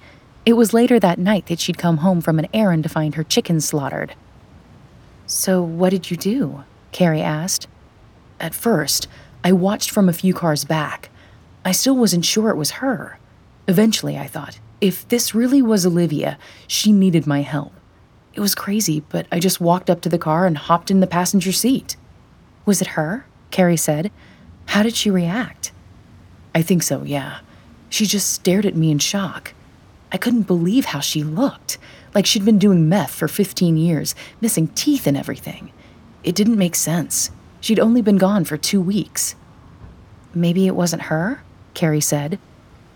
It 0.47 0.55
was 0.55 0.73
later 0.73 0.99
that 0.99 1.19
night 1.19 1.47
that 1.47 1.61
she'd 1.61 1.79
come 1.79 1.99
home 1.99 2.21
from 2.21 2.39
an 2.39 2.49
errand 2.55 2.83
to 2.85 2.89
find 2.89 3.15
her 3.15 3.25
chickens 3.25 3.67
slaughtered. 3.67 4.15
So, 5.27 5.63
what 5.63 5.91
did 5.91 6.11
you 6.11 6.17
do? 6.17 6.65
Carrie 6.91 7.21
asked. 7.21 7.69
At 8.41 8.55
first, 8.55 9.09
I 9.45 9.53
watched 9.53 9.91
from 9.91 10.09
a 10.09 10.15
few 10.15 10.33
cars 10.33 10.65
back. 10.65 11.11
I 11.65 11.73
still 11.73 11.97
wasn't 11.97 12.25
sure 12.25 12.51
it 12.51 12.57
was 12.57 12.81
her. 12.83 13.19
Eventually, 13.67 14.17
I 14.17 14.27
thought, 14.27 14.59
if 14.81 15.07
this 15.09 15.35
really 15.35 15.61
was 15.61 15.85
Olivia, 15.85 16.39
she 16.67 16.93
needed 16.93 17.27
my 17.27 17.43
help. 17.43 17.73
It 18.33 18.41
was 18.41 18.55
crazy, 18.55 19.01
but 19.09 19.27
I 19.31 19.41
just 19.41 19.61
walked 19.61 19.91
up 19.91 20.01
to 20.03 20.09
the 20.09 20.19
car 20.19 20.47
and 20.47 20.57
hopped 20.57 20.91
in 20.91 21.01
the 21.01 21.07
passenger 21.07 21.53
seat. 21.53 21.97
Was 22.65 22.81
it 22.81 22.89
her? 22.89 23.27
Carrie 23.51 23.77
said. 23.77 24.11
How 24.67 24.83
did 24.83 24.95
she 24.95 25.11
react? 25.11 25.73
I 26.55 26.63
think 26.63 26.83
so, 26.83 27.03
yeah. 27.03 27.41
She 27.91 28.07
just 28.07 28.33
stared 28.33 28.67
at 28.67 28.77
me 28.77 28.91
in 28.91 28.99
shock. 28.99 29.55
I 30.13 30.17
couldn't 30.17 30.43
believe 30.43 30.87
how 30.87 31.01
she 31.01 31.23
looked, 31.23 31.79
like 32.15 32.27
she'd 32.27 32.45
been 32.45 32.59
doing 32.59 32.89
meth 32.89 33.11
for 33.11 33.29
15 33.29 33.77
years, 33.77 34.15
missing 34.41 34.69
teeth 34.69 35.07
and 35.07 35.17
everything. 35.17 35.73
It 36.25 36.35
didn't 36.35 36.59
make 36.59 36.75
sense. 36.75 37.31
She'd 37.61 37.81
only 37.81 38.03
been 38.03 38.19
gone 38.19 38.45
for 38.45 38.57
two 38.57 38.81
weeks. 38.81 39.35
Maybe 40.35 40.67
it 40.67 40.75
wasn't 40.75 41.03
her? 41.03 41.43
Carrie 41.75 42.01
said. 42.01 42.39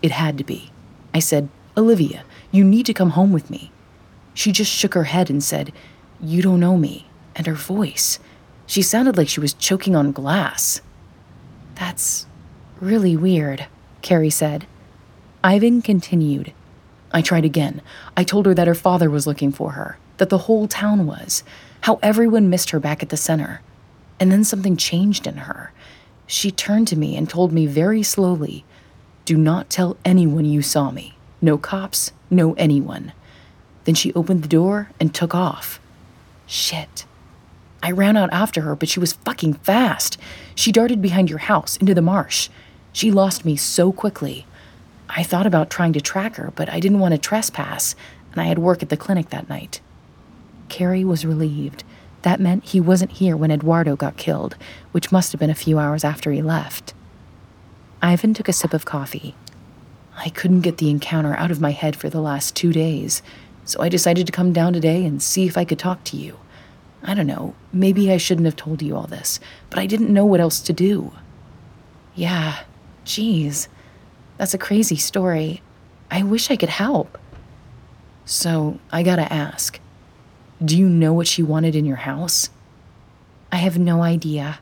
It 0.01 0.11
had 0.11 0.37
to 0.37 0.43
be. 0.43 0.71
I 1.13 1.19
said, 1.19 1.49
Olivia, 1.77 2.23
you 2.51 2.63
need 2.63 2.85
to 2.87 2.93
come 2.93 3.11
home 3.11 3.31
with 3.31 3.49
me. 3.49 3.71
She 4.33 4.51
just 4.51 4.71
shook 4.71 4.93
her 4.93 5.05
head 5.05 5.29
and 5.29 5.43
said, 5.43 5.71
You 6.21 6.41
don't 6.41 6.59
know 6.59 6.77
me. 6.77 7.07
And 7.35 7.47
her 7.47 7.53
voice, 7.53 8.19
she 8.67 8.81
sounded 8.81 9.17
like 9.17 9.29
she 9.29 9.39
was 9.39 9.53
choking 9.53 9.95
on 9.95 10.11
glass. 10.11 10.81
That's 11.75 12.27
really 12.79 13.17
weird, 13.17 13.65
Carrie 14.01 14.29
said. 14.29 14.67
Ivan 15.43 15.81
continued. 15.81 16.53
I 17.11 17.21
tried 17.21 17.43
again. 17.43 17.81
I 18.15 18.23
told 18.23 18.45
her 18.45 18.53
that 18.53 18.67
her 18.67 18.75
father 18.75 19.09
was 19.09 19.27
looking 19.27 19.51
for 19.51 19.71
her, 19.71 19.97
that 20.17 20.29
the 20.29 20.39
whole 20.39 20.67
town 20.69 21.05
was, 21.05 21.43
how 21.81 21.99
everyone 22.01 22.49
missed 22.49 22.69
her 22.69 22.79
back 22.79 23.03
at 23.03 23.09
the 23.09 23.17
center. 23.17 23.61
And 24.21 24.31
then 24.31 24.45
something 24.45 24.77
changed 24.77 25.27
in 25.27 25.37
her. 25.37 25.73
She 26.27 26.49
turned 26.49 26.87
to 26.87 26.95
me 26.95 27.17
and 27.17 27.29
told 27.29 27.51
me 27.51 27.65
very 27.65 28.03
slowly, 28.03 28.63
Do 29.25 29.35
not 29.35 29.69
tell 29.69 29.97
anyone 30.05 30.45
you 30.45 30.61
saw 30.61 30.91
me. 30.91 31.17
No 31.41 31.57
cops, 31.57 32.13
no 32.29 32.53
anyone. 32.53 33.11
Then 33.83 33.95
she 33.95 34.13
opened 34.13 34.43
the 34.43 34.47
door 34.47 34.91
and 34.97 35.13
took 35.13 35.35
off. 35.35 35.81
Shit. 36.47 37.05
I 37.81 37.91
ran 37.91 38.15
out 38.15 38.31
after 38.31 38.61
her, 38.61 38.77
but 38.77 38.87
she 38.87 39.01
was 39.01 39.11
fucking 39.11 39.55
fast. 39.55 40.17
She 40.55 40.71
darted 40.71 41.01
behind 41.01 41.29
your 41.29 41.39
house 41.39 41.75
into 41.75 41.93
the 41.93 42.01
marsh. 42.01 42.47
She 42.93 43.11
lost 43.11 43.43
me 43.43 43.57
so 43.57 43.91
quickly. 43.91 44.45
I 45.15 45.21
thought 45.23 45.45
about 45.45 45.69
trying 45.69 45.93
to 45.93 46.01
track 46.01 46.37
her, 46.37 46.51
but 46.55 46.69
I 46.69 46.79
didn't 46.79 46.99
want 46.99 47.13
to 47.13 47.19
trespass, 47.19 47.95
and 48.31 48.41
I 48.41 48.45
had 48.45 48.57
work 48.57 48.81
at 48.81 48.89
the 48.89 48.97
clinic 48.97 49.29
that 49.29 49.47
night. 49.47 49.79
Carrie 50.69 51.05
was 51.05 51.25
relieved. 51.25 51.83
That 52.23 52.39
meant 52.39 52.65
he 52.65 52.79
wasn't 52.79 53.11
here 53.11 53.37
when 53.37 53.51
Eduardo 53.51 53.95
got 53.95 54.17
killed, 54.17 54.55
which 54.91 55.11
must 55.11 55.31
have 55.31 55.39
been 55.39 55.51
a 55.51 55.55
few 55.55 55.77
hours 55.77 56.03
after 56.03 56.31
he 56.31 56.41
left. 56.41 56.93
Ivan 58.01 58.33
took 58.33 58.47
a 58.47 58.53
sip 58.53 58.73
of 58.73 58.85
coffee. 58.85 59.35
I 60.17 60.29
couldn't 60.29 60.61
get 60.61 60.77
the 60.77 60.89
encounter 60.89 61.35
out 61.35 61.51
of 61.51 61.61
my 61.61 61.71
head 61.71 61.95
for 61.95 62.09
the 62.09 62.21
last 62.21 62.55
two 62.55 62.73
days, 62.73 63.21
so 63.65 63.81
I 63.81 63.89
decided 63.89 64.25
to 64.25 64.31
come 64.31 64.51
down 64.51 64.73
today 64.73 65.05
and 65.05 65.21
see 65.21 65.45
if 65.45 65.57
I 65.57 65.65
could 65.65 65.79
talk 65.79 66.03
to 66.05 66.17
you. 66.17 66.39
I 67.03 67.13
don't 67.13 67.27
know, 67.27 67.53
maybe 67.71 68.11
I 68.11 68.17
shouldn't 68.17 68.45
have 68.45 68.55
told 68.55 68.81
you 68.81 68.95
all 68.95 69.07
this, 69.07 69.39
but 69.69 69.77
I 69.77 69.85
didn't 69.85 70.13
know 70.13 70.25
what 70.25 70.39
else 70.39 70.59
to 70.61 70.73
do. 70.73 71.11
Yeah, 72.15 72.63
geez, 73.05 73.67
that's 74.37 74.53
a 74.53 74.57
crazy 74.57 74.95
story. 74.95 75.61
I 76.09 76.23
wish 76.23 76.51
I 76.51 76.55
could 76.55 76.69
help. 76.69 77.17
So, 78.25 78.79
I 78.91 79.03
gotta 79.03 79.31
ask 79.31 79.79
do 80.63 80.77
you 80.77 80.87
know 80.87 81.11
what 81.11 81.27
she 81.27 81.43
wanted 81.43 81.75
in 81.75 81.85
your 81.85 81.97
house? 81.97 82.49
I 83.51 83.57
have 83.57 83.77
no 83.77 84.01
idea. 84.01 84.59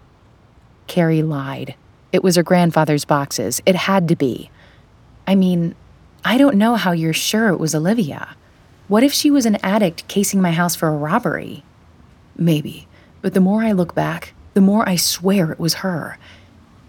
Carrie 0.87 1.21
lied. 1.21 1.75
It 2.11 2.23
was 2.23 2.37
her 2.37 2.43
grandfather's 2.43 3.05
boxes. 3.05 3.61
It 3.65 3.75
had 3.75 4.07
to 4.07 4.15
be. 4.15 4.49
I 5.27 5.35
mean, 5.35 5.75
I 6.25 6.37
don't 6.37 6.57
know 6.57 6.75
how 6.75 6.91
you're 6.91 7.13
sure 7.13 7.49
it 7.49 7.59
was 7.59 7.75
Olivia. 7.75 8.35
What 8.87 9.03
if 9.03 9.13
she 9.13 9.31
was 9.31 9.45
an 9.45 9.57
addict 9.63 10.07
casing 10.07 10.41
my 10.41 10.51
house 10.51 10.75
for 10.75 10.87
a 10.89 10.97
robbery? 10.97 11.63
Maybe, 12.35 12.87
but 13.21 13.33
the 13.33 13.39
more 13.39 13.63
I 13.63 13.71
look 13.71 13.93
back, 13.93 14.33
the 14.53 14.61
more 14.61 14.87
I 14.87 14.95
swear 14.95 15.51
it 15.51 15.59
was 15.59 15.75
her. 15.75 16.17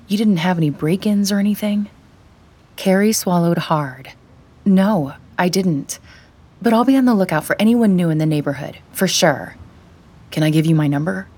You 0.08 0.18
didn't 0.18 0.38
have 0.38 0.56
any 0.56 0.70
break 0.70 1.06
ins 1.06 1.30
or 1.30 1.38
anything? 1.38 1.88
Carrie 2.76 3.12
swallowed 3.12 3.58
hard. 3.58 4.12
No, 4.64 5.14
I 5.38 5.48
didn't. 5.48 5.98
But 6.60 6.72
I'll 6.72 6.84
be 6.84 6.96
on 6.96 7.04
the 7.04 7.14
lookout 7.14 7.44
for 7.44 7.56
anyone 7.58 7.96
new 7.96 8.10
in 8.10 8.18
the 8.18 8.26
neighborhood, 8.26 8.78
for 8.92 9.08
sure. 9.08 9.56
Can 10.30 10.42
I 10.42 10.50
give 10.50 10.66
you 10.66 10.74
my 10.74 10.86
number? 10.86 11.28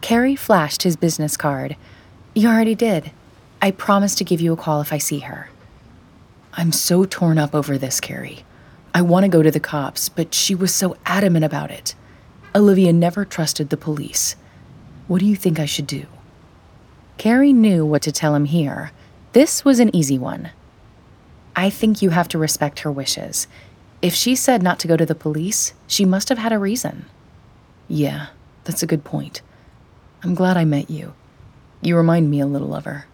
Carrie 0.00 0.36
flashed 0.36 0.82
his 0.82 0.96
business 0.96 1.36
card. 1.36 1.76
You 2.34 2.48
already 2.48 2.74
did. 2.74 3.10
I 3.60 3.70
promise 3.70 4.14
to 4.16 4.24
give 4.24 4.40
you 4.40 4.52
a 4.52 4.56
call 4.56 4.80
if 4.80 4.92
I 4.92 4.98
see 4.98 5.20
her. 5.20 5.50
I'm 6.54 6.72
so 6.72 7.04
torn 7.04 7.38
up 7.38 7.54
over 7.54 7.78
this, 7.78 8.00
Carrie. 8.00 8.44
I 8.94 9.02
want 9.02 9.24
to 9.24 9.28
go 9.28 9.42
to 9.42 9.50
the 9.50 9.60
cops, 9.60 10.08
but 10.08 10.34
she 10.34 10.54
was 10.54 10.74
so 10.74 10.96
adamant 11.06 11.44
about 11.44 11.70
it. 11.70 11.94
Olivia 12.54 12.92
never 12.92 13.24
trusted 13.24 13.70
the 13.70 13.76
police. 13.76 14.36
What 15.08 15.20
do 15.20 15.26
you 15.26 15.36
think 15.36 15.58
I 15.58 15.66
should 15.66 15.86
do? 15.86 16.06
Carrie 17.16 17.52
knew 17.52 17.86
what 17.86 18.02
to 18.02 18.12
tell 18.12 18.34
him 18.34 18.44
here. 18.44 18.92
This 19.32 19.64
was 19.64 19.80
an 19.80 19.94
easy 19.94 20.18
one. 20.18 20.50
I 21.54 21.70
think 21.70 22.00
you 22.00 22.10
have 22.10 22.28
to 22.28 22.38
respect 22.38 22.80
her 22.80 22.90
wishes. 22.90 23.46
If 24.00 24.14
she 24.14 24.34
said 24.34 24.62
not 24.62 24.78
to 24.80 24.88
go 24.88 24.96
to 24.96 25.06
the 25.06 25.14
police, 25.14 25.74
she 25.86 26.04
must 26.04 26.28
have 26.28 26.38
had 26.38 26.52
a 26.52 26.58
reason. 26.58 27.06
Yeah, 27.88 28.28
that's 28.64 28.82
a 28.82 28.86
good 28.86 29.04
point. 29.04 29.42
I'm 30.22 30.34
glad 30.34 30.56
I 30.56 30.64
met 30.64 30.90
you. 30.90 31.14
You 31.80 31.96
remind 31.96 32.30
me 32.30 32.40
a 32.40 32.46
little 32.46 32.74
of 32.74 32.84
her. 32.84 33.06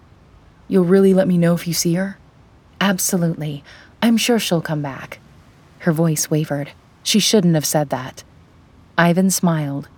You'll 0.69 0.85
really 0.85 1.15
let 1.15 1.29
me 1.29 1.39
know 1.39 1.55
if 1.55 1.67
you 1.67 1.75
see 1.75 1.95
her? 1.95 2.19
Absolutely. 2.81 3.65
I'm 4.03 4.17
sure 4.17 4.39
she'll 4.39 4.61
come 4.61 4.83
back. 4.83 5.19
Her 5.81 5.93
voice 5.93 6.31
wavered. 6.31 6.73
She 7.03 7.19
shouldn't 7.19 7.55
have 7.55 7.67
said 7.67 7.91
that. 7.91 8.23
Ivan 8.97 9.31
smiled. 9.31 9.89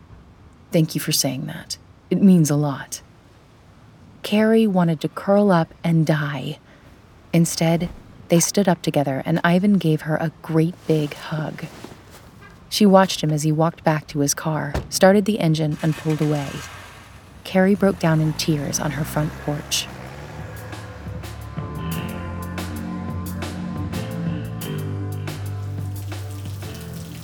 Thank 0.73 0.95
you 0.95 1.01
for 1.01 1.13
saying 1.13 1.47
that. 1.47 1.79
It 2.11 2.23
means 2.23 2.51
a 2.51 2.57
lot. 2.57 3.03
Carrie 4.23 4.67
wanted 4.67 5.01
to 5.01 5.09
curl 5.09 5.51
up 5.51 5.75
and 5.83 6.07
die. 6.07 6.59
Instead, 7.33 7.89
they 8.31 8.41
stood 8.41 8.69
up 8.69 8.81
together, 8.81 9.23
and 9.27 9.41
Ivan 9.45 9.75
gave 9.75 10.03
her 10.03 10.17
a 10.17 10.33
great 10.41 10.75
big 10.87 11.15
hug. 11.15 11.67
She 12.69 12.87
watched 12.87 13.23
him 13.23 13.33
as 13.33 13.43
he 13.43 13.51
walked 13.51 13.83
back 13.83 14.07
to 14.07 14.21
his 14.21 14.35
car, 14.35 14.73
started 14.89 15.25
the 15.25 15.41
engine, 15.41 15.77
and 15.83 15.97
pulled 15.97 16.23
away. 16.23 16.49
Carrie 17.43 17.75
broke 17.75 17.99
down 17.99 18.21
in 18.21 18.33
tears 18.35 18.79
on 18.79 18.93
her 18.93 19.05
front 19.05 19.33
porch. 19.45 19.89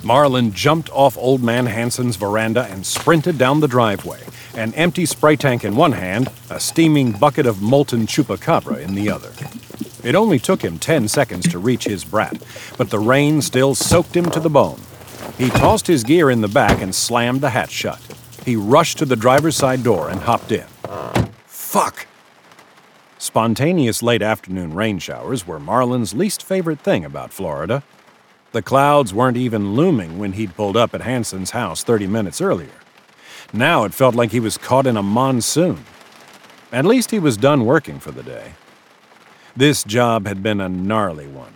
Marlin 0.03 0.51
jumped 0.51 0.89
off 0.91 1.17
Old 1.17 1.41
Man 1.41 1.65
Hansen's 1.65 2.17
veranda 2.17 2.65
and 2.65 2.85
sprinted 2.85 3.37
down 3.37 3.61
the 3.61 3.67
driveway, 3.67 4.21
an 4.55 4.73
empty 4.73 5.05
spray 5.05 5.37
tank 5.37 5.63
in 5.63 5.75
one 5.77 5.93
hand, 5.93 6.29
a 6.49 6.59
steaming 6.59 7.13
bucket 7.13 7.45
of 7.45 7.61
molten 7.61 8.07
chupacabra 8.07 8.81
in 8.81 8.95
the 8.95 9.09
other. 9.09 9.31
It 10.07 10.15
only 10.15 10.39
took 10.39 10.61
him 10.61 10.79
10 10.79 11.09
seconds 11.09 11.49
to 11.49 11.59
reach 11.59 11.83
his 11.83 12.05
brat, 12.05 12.41
but 12.77 12.91
the 12.91 12.97
rain 12.97 13.41
still 13.41 13.75
soaked 13.75 14.15
him 14.15 14.31
to 14.31 14.39
the 14.39 14.49
bone. 14.49 14.79
He 15.37 15.49
tossed 15.49 15.85
his 15.85 16.05
gear 16.05 16.29
in 16.29 16.39
the 16.39 16.47
back 16.47 16.81
and 16.81 16.95
slammed 16.95 17.41
the 17.41 17.49
hatch 17.49 17.71
shut. 17.71 17.99
He 18.45 18.55
rushed 18.55 18.99
to 18.99 19.05
the 19.05 19.17
driver's 19.17 19.57
side 19.57 19.83
door 19.83 20.09
and 20.09 20.21
hopped 20.21 20.53
in. 20.53 20.65
Fuck! 21.45 22.07
Spontaneous 23.17 24.01
late 24.01 24.21
afternoon 24.21 24.73
rain 24.73 24.97
showers 24.99 25.45
were 25.45 25.59
Marlin's 25.59 26.13
least 26.13 26.41
favorite 26.41 26.79
thing 26.79 27.03
about 27.03 27.33
Florida. 27.33 27.83
The 28.53 28.61
clouds 28.61 29.13
weren't 29.13 29.35
even 29.35 29.73
looming 29.73 30.17
when 30.17 30.31
he'd 30.31 30.55
pulled 30.55 30.77
up 30.77 30.95
at 30.95 31.01
Hansen's 31.01 31.51
house 31.51 31.83
30 31.83 32.07
minutes 32.07 32.39
earlier. 32.39 32.79
Now 33.51 33.83
it 33.83 33.93
felt 33.93 34.15
like 34.15 34.31
he 34.31 34.39
was 34.39 34.57
caught 34.57 34.87
in 34.87 34.95
a 34.95 35.03
monsoon. 35.03 35.83
At 36.71 36.85
least 36.85 37.11
he 37.11 37.19
was 37.19 37.35
done 37.35 37.65
working 37.65 37.99
for 37.99 38.11
the 38.11 38.23
day. 38.23 38.53
This 39.57 39.83
job 39.83 40.27
had 40.27 40.43
been 40.43 40.61
a 40.61 40.69
gnarly 40.69 41.25
one. 41.25 41.51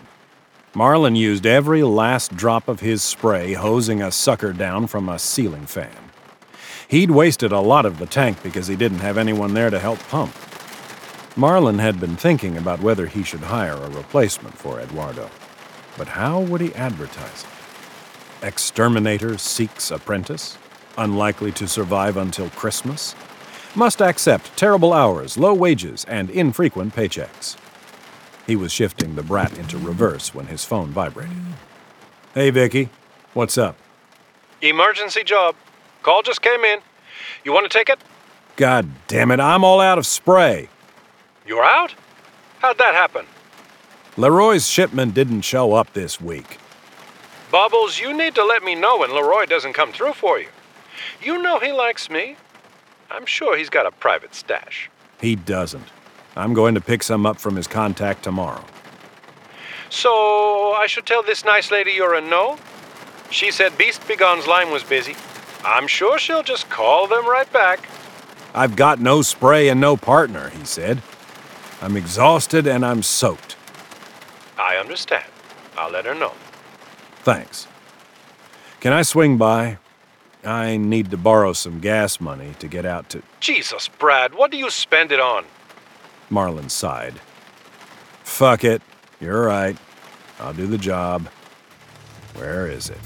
Marlin 0.73 1.15
used 1.15 1.45
every 1.45 1.83
last 1.83 2.35
drop 2.35 2.67
of 2.67 2.79
his 2.79 3.03
spray 3.03 3.53
hosing 3.53 4.01
a 4.01 4.11
sucker 4.11 4.53
down 4.53 4.87
from 4.87 5.07
a 5.07 5.19
ceiling 5.19 5.67
fan. 5.67 6.09
He'd 6.87 7.11
wasted 7.11 7.51
a 7.51 7.59
lot 7.59 7.85
of 7.85 7.99
the 7.99 8.07
tank 8.07 8.41
because 8.41 8.65
he 8.65 8.75
didn't 8.75 9.01
have 9.01 9.19
anyone 9.19 9.53
there 9.53 9.69
to 9.69 9.77
help 9.77 9.99
pump. 10.07 10.33
Marlin 11.35 11.77
had 11.77 11.99
been 11.99 12.15
thinking 12.15 12.57
about 12.57 12.81
whether 12.81 13.05
he 13.05 13.21
should 13.21 13.41
hire 13.41 13.75
a 13.75 13.89
replacement 13.91 14.57
for 14.57 14.79
Eduardo. 14.79 15.29
But 15.95 16.07
how 16.07 16.39
would 16.39 16.61
he 16.61 16.73
advertise 16.73 17.43
it? 17.43 18.47
Exterminator 18.47 19.37
seeks 19.37 19.91
apprentice? 19.91 20.57
Unlikely 20.97 21.51
to 21.51 21.67
survive 21.67 22.17
until 22.17 22.49
Christmas? 22.49 23.13
Must 23.75 24.01
accept 24.01 24.57
terrible 24.57 24.91
hours, 24.91 25.37
low 25.37 25.53
wages, 25.53 26.03
and 26.05 26.31
infrequent 26.31 26.95
paychecks. 26.95 27.57
He 28.51 28.57
was 28.57 28.73
shifting 28.73 29.15
the 29.15 29.23
brat 29.23 29.57
into 29.57 29.77
reverse 29.77 30.35
when 30.35 30.47
his 30.47 30.65
phone 30.65 30.89
vibrated. 30.89 31.37
Hey, 32.33 32.49
Vicky. 32.49 32.89
What's 33.33 33.57
up? 33.57 33.77
Emergency 34.61 35.23
job. 35.23 35.55
Call 36.03 36.21
just 36.21 36.41
came 36.41 36.65
in. 36.65 36.79
You 37.45 37.53
want 37.53 37.71
to 37.71 37.77
take 37.77 37.87
it? 37.87 37.99
God 38.57 38.89
damn 39.07 39.31
it, 39.31 39.39
I'm 39.39 39.63
all 39.63 39.79
out 39.79 39.97
of 39.97 40.05
spray. 40.05 40.67
You're 41.47 41.63
out? 41.63 41.95
How'd 42.59 42.77
that 42.77 42.93
happen? 42.93 43.25
Leroy's 44.17 44.67
shipment 44.67 45.13
didn't 45.13 45.43
show 45.43 45.71
up 45.71 45.93
this 45.93 46.19
week. 46.19 46.57
Bubbles, 47.53 48.01
you 48.01 48.13
need 48.13 48.35
to 48.35 48.43
let 48.43 48.63
me 48.63 48.75
know 48.75 48.97
when 48.97 49.15
Leroy 49.15 49.45
doesn't 49.45 49.71
come 49.71 49.93
through 49.93 50.11
for 50.11 50.39
you. 50.39 50.49
You 51.23 51.41
know 51.41 51.59
he 51.59 51.71
likes 51.71 52.09
me. 52.09 52.35
I'm 53.09 53.25
sure 53.25 53.55
he's 53.55 53.69
got 53.69 53.85
a 53.85 53.91
private 53.91 54.35
stash. 54.35 54.89
He 55.21 55.37
doesn't. 55.37 55.87
I'm 56.35 56.53
going 56.53 56.75
to 56.75 56.81
pick 56.81 57.03
some 57.03 57.25
up 57.25 57.37
from 57.37 57.55
his 57.55 57.67
contact 57.67 58.23
tomorrow. 58.23 58.63
So, 59.89 60.73
I 60.73 60.87
should 60.87 61.05
tell 61.05 61.21
this 61.21 61.43
nice 61.43 61.69
lady 61.69 61.91
you're 61.91 62.13
a 62.13 62.21
no? 62.21 62.57
She 63.29 63.51
said 63.51 63.77
Beast 63.77 64.07
Begone's 64.07 64.47
line 64.47 64.71
was 64.71 64.83
busy. 64.83 65.15
I'm 65.63 65.87
sure 65.87 66.17
she'll 66.17 66.43
just 66.43 66.69
call 66.69 67.07
them 67.07 67.27
right 67.27 67.51
back. 67.51 67.87
I've 68.53 68.75
got 68.75 68.99
no 68.99 69.21
spray 69.21 69.69
and 69.69 69.79
no 69.79 69.97
partner, 69.97 70.49
he 70.49 70.65
said. 70.65 71.01
I'm 71.81 71.97
exhausted 71.97 72.67
and 72.67 72.85
I'm 72.85 73.03
soaked. 73.03 73.55
I 74.57 74.75
understand. 74.77 75.25
I'll 75.77 75.91
let 75.91 76.05
her 76.05 76.15
know. 76.15 76.33
Thanks. 77.23 77.67
Can 78.79 78.93
I 78.93 79.01
swing 79.01 79.37
by? 79.37 79.77
I 80.43 80.77
need 80.77 81.11
to 81.11 81.17
borrow 81.17 81.53
some 81.53 81.79
gas 81.79 82.19
money 82.19 82.53
to 82.59 82.67
get 82.67 82.85
out 82.85 83.09
to. 83.09 83.21
Jesus, 83.39 83.87
Brad, 83.87 84.33
what 84.33 84.51
do 84.51 84.57
you 84.57 84.69
spend 84.69 85.11
it 85.11 85.19
on? 85.19 85.45
Marlin 86.31 86.69
sighed. 86.69 87.19
Fuck 88.23 88.63
it. 88.63 88.81
You're 89.19 89.45
right. 89.45 89.77
I'll 90.39 90.53
do 90.53 90.65
the 90.65 90.77
job. 90.77 91.27
Where 92.35 92.67
is 92.67 92.89
it? 92.89 92.97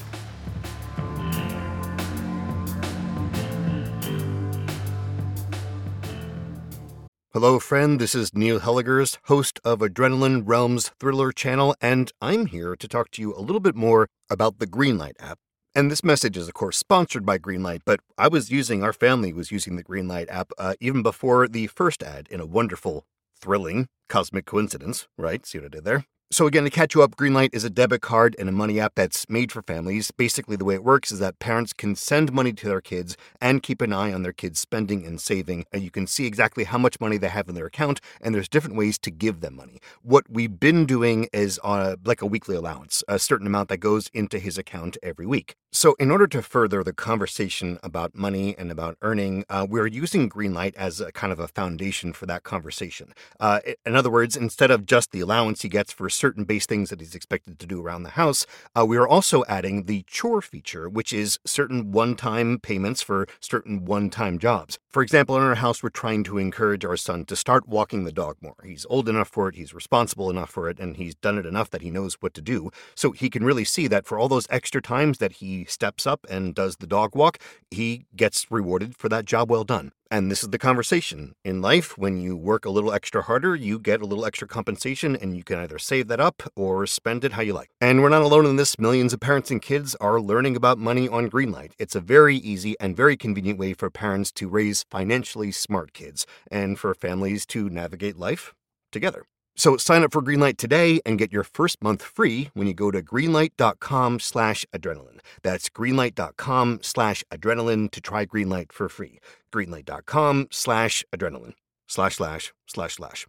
Hello, 7.33 7.59
friend. 7.59 7.99
This 7.99 8.15
is 8.15 8.33
Neil 8.33 8.61
Helligers, 8.61 9.17
host 9.25 9.59
of 9.65 9.79
Adrenaline 9.79 10.43
Realms 10.45 10.91
Thriller 11.01 11.33
channel, 11.33 11.75
and 11.81 12.09
I'm 12.21 12.45
here 12.45 12.77
to 12.77 12.87
talk 12.87 13.11
to 13.11 13.21
you 13.21 13.35
a 13.35 13.41
little 13.41 13.59
bit 13.59 13.75
more 13.75 14.07
about 14.29 14.59
the 14.59 14.67
Greenlight 14.67 15.15
app. 15.19 15.39
And 15.75 15.91
this 15.91 16.01
message 16.01 16.37
is, 16.37 16.47
of 16.47 16.53
course, 16.53 16.77
sponsored 16.77 17.25
by 17.25 17.37
Greenlight, 17.37 17.81
but 17.85 17.99
I 18.17 18.29
was 18.29 18.51
using, 18.51 18.83
our 18.83 18.93
family 18.93 19.33
was 19.33 19.51
using 19.51 19.75
the 19.75 19.83
Greenlight 19.83 20.27
app 20.29 20.53
uh, 20.57 20.75
even 20.79 21.03
before 21.03 21.49
the 21.49 21.67
first 21.67 22.01
ad 22.01 22.29
in 22.31 22.39
a 22.39 22.45
wonderful, 22.45 23.05
thrilling 23.45 23.85
cosmic 24.09 24.47
coincidence, 24.47 25.07
right? 25.19 25.45
See 25.45 25.59
what 25.59 25.65
I 25.65 25.69
did 25.69 25.85
there? 25.85 26.05
So, 26.31 26.47
again, 26.47 26.63
to 26.63 26.71
catch 26.71 26.95
you 26.95 27.03
up, 27.03 27.15
Greenlight 27.15 27.53
is 27.53 27.63
a 27.63 27.69
debit 27.69 28.01
card 28.01 28.35
and 28.39 28.49
a 28.49 28.51
money 28.51 28.79
app 28.79 28.95
that's 28.95 29.29
made 29.29 29.51
for 29.51 29.61
families. 29.61 30.09
Basically, 30.09 30.55
the 30.55 30.65
way 30.65 30.73
it 30.73 30.83
works 30.83 31.11
is 31.11 31.19
that 31.19 31.37
parents 31.37 31.71
can 31.71 31.95
send 31.95 32.33
money 32.33 32.51
to 32.51 32.67
their 32.67 32.81
kids 32.81 33.15
and 33.39 33.61
keep 33.61 33.79
an 33.79 33.93
eye 33.93 34.11
on 34.11 34.23
their 34.23 34.33
kids' 34.33 34.59
spending 34.59 35.05
and 35.05 35.21
saving. 35.21 35.65
And 35.71 35.83
you 35.83 35.91
can 35.91 36.07
see 36.07 36.25
exactly 36.25 36.63
how 36.63 36.79
much 36.79 36.99
money 36.99 37.17
they 37.17 37.29
have 37.29 37.47
in 37.47 37.53
their 37.53 37.67
account, 37.67 38.01
and 38.21 38.33
there's 38.33 38.49
different 38.49 38.75
ways 38.75 38.97
to 38.99 39.11
give 39.11 39.41
them 39.41 39.55
money. 39.55 39.79
What 40.01 40.25
we've 40.27 40.59
been 40.59 40.87
doing 40.87 41.29
is 41.31 41.59
on 41.59 41.79
a, 41.79 41.95
like 42.03 42.23
a 42.23 42.25
weekly 42.25 42.55
allowance, 42.55 43.03
a 43.07 43.19
certain 43.19 43.45
amount 43.45 43.69
that 43.69 43.77
goes 43.77 44.09
into 44.11 44.39
his 44.39 44.57
account 44.57 44.97
every 45.03 45.27
week. 45.27 45.55
So, 45.71 45.95
in 45.99 46.09
order 46.09 46.25
to 46.25 46.41
further 46.41 46.83
the 46.83 46.93
conversation 46.93 47.77
about 47.83 48.15
money 48.15 48.55
and 48.57 48.71
about 48.71 48.97
earning, 49.03 49.43
uh, 49.49 49.67
we're 49.69 49.85
using 49.85 50.29
Greenlight 50.29 50.73
as 50.75 51.01
a 51.01 51.11
kind 51.11 51.31
of 51.31 51.39
a 51.39 51.49
foundation 51.49 52.13
for 52.13 52.25
that 52.25 52.43
conversation. 52.43 53.13
Uh, 53.39 53.59
in 53.85 53.95
other 53.95 54.09
words, 54.09 54.35
instead 54.35 54.71
of 54.71 54.85
just 54.85 55.11
the 55.11 55.19
allowance 55.19 55.61
he 55.61 55.69
gets 55.69 55.91
for 55.91 56.09
certain 56.15 56.43
base 56.43 56.65
things 56.65 56.89
that 56.89 56.99
he's 56.99 57.15
expected 57.15 57.59
to 57.59 57.65
do 57.65 57.81
around 57.81 58.03
the 58.03 58.11
house, 58.11 58.45
uh, 58.77 58.85
we 58.85 58.97
are 58.97 59.07
also 59.07 59.43
adding 59.47 59.83
the 59.83 60.03
chore 60.07 60.41
feature, 60.41 60.89
which 60.89 61.13
is 61.13 61.39
certain 61.45 61.91
one 61.91 62.15
time 62.15 62.59
payments 62.59 63.01
for 63.01 63.27
certain 63.39 63.85
one 63.85 64.09
time 64.09 64.39
jobs. 64.39 64.79
For 64.89 65.03
example, 65.03 65.35
in 65.35 65.43
our 65.43 65.55
house, 65.55 65.83
we're 65.83 65.89
trying 65.89 66.23
to 66.23 66.37
encourage 66.37 66.85
our 66.85 66.95
son 66.95 67.25
to 67.25 67.35
start 67.35 67.67
walking 67.67 68.05
the 68.05 68.11
dog 68.11 68.37
more. 68.41 68.55
He's 68.63 68.85
old 68.89 69.09
enough 69.09 69.27
for 69.27 69.49
it, 69.49 69.55
he's 69.55 69.73
responsible 69.73 70.29
enough 70.29 70.49
for 70.49 70.69
it, 70.69 70.79
and 70.79 70.95
he's 70.95 71.15
done 71.15 71.37
it 71.37 71.45
enough 71.45 71.69
that 71.71 71.81
he 71.81 71.91
knows 71.91 72.15
what 72.21 72.33
to 72.35 72.41
do. 72.41 72.71
So 72.95 73.11
he 73.11 73.29
can 73.29 73.43
really 73.43 73.65
see 73.65 73.87
that 73.87 74.05
for 74.05 74.17
all 74.17 74.29
those 74.29 74.47
extra 74.49 74.81
times 74.81 75.17
that 75.17 75.33
he 75.33 75.65
steps 75.65 76.07
up 76.07 76.25
and 76.29 76.55
does 76.55 76.77
the 76.77 76.87
dog 76.87 77.15
walk, 77.15 77.39
he 77.69 78.05
gets 78.15 78.49
rewarded 78.49 78.95
for 78.95 79.09
that 79.09 79.25
job 79.25 79.51
well 79.51 79.65
done. 79.65 79.91
And 80.11 80.29
this 80.29 80.43
is 80.43 80.49
the 80.49 80.57
conversation. 80.57 81.33
In 81.43 81.61
life, 81.61 81.97
when 81.97 82.17
you 82.19 82.35
work 82.35 82.65
a 82.65 82.69
little 82.69 82.93
extra 82.93 83.23
harder, 83.23 83.55
you 83.55 83.79
get 83.79 84.01
a 84.01 84.05
little 84.05 84.25
extra 84.25 84.47
compensation, 84.47 85.15
and 85.15 85.35
you 85.35 85.43
can 85.43 85.59
either 85.59 85.79
save 85.79 86.07
that 86.09 86.19
up 86.19 86.43
or 86.55 86.85
spend 86.85 87.23
it 87.23 87.33
how 87.33 87.41
you 87.41 87.53
like. 87.53 87.69
And 87.81 88.01
we're 88.01 88.09
not 88.09 88.21
alone 88.21 88.45
in 88.45 88.55
this. 88.55 88.77
Millions 88.77 89.13
of 89.13 89.19
parents 89.19 89.51
and 89.51 89.61
kids 89.61 89.95
are 89.95 90.21
learning 90.21 90.55
about 90.55 90.77
money 90.77 91.09
on 91.09 91.29
Greenlight. 91.29 91.71
It's 91.79 91.95
a 91.95 92.01
very 92.01 92.37
easy 92.37 92.75
and 92.79 92.95
very 92.95 93.17
convenient 93.17 93.59
way 93.59 93.73
for 93.73 93.89
parents 93.89 94.31
to 94.33 94.47
raise 94.47 94.85
financially 94.91 95.51
smart 95.51 95.93
kids 95.93 96.25
and 96.51 96.77
for 96.77 96.93
families 96.93 97.45
to 97.47 97.69
navigate 97.69 98.17
life 98.17 98.53
together. 98.91 99.25
So 99.57 99.77
sign 99.77 100.03
up 100.03 100.11
for 100.11 100.21
Greenlight 100.21 100.57
today 100.57 100.99
and 101.05 101.17
get 101.17 101.31
your 101.31 101.45
first 101.45 101.81
month 101.81 102.03
free 102.03 102.49
when 102.53 102.67
you 102.67 102.73
go 102.73 102.91
to 102.91 103.01
greenlight.com 103.01 104.19
slash 104.19 104.65
adrenaline. 104.75 105.19
That's 105.43 105.69
greenlight.com 105.69 106.79
slash 106.81 107.23
adrenaline 107.31 107.89
to 107.91 108.01
try 108.01 108.25
Greenlight 108.25 108.73
for 108.73 108.89
free. 108.89 109.19
Greenlight.com 109.55 110.47
slash 110.51 111.03
adrenaline 111.15 111.53
slash 111.87 112.17
slash 112.17 112.53
slash 112.67 112.95
slash. 112.95 113.25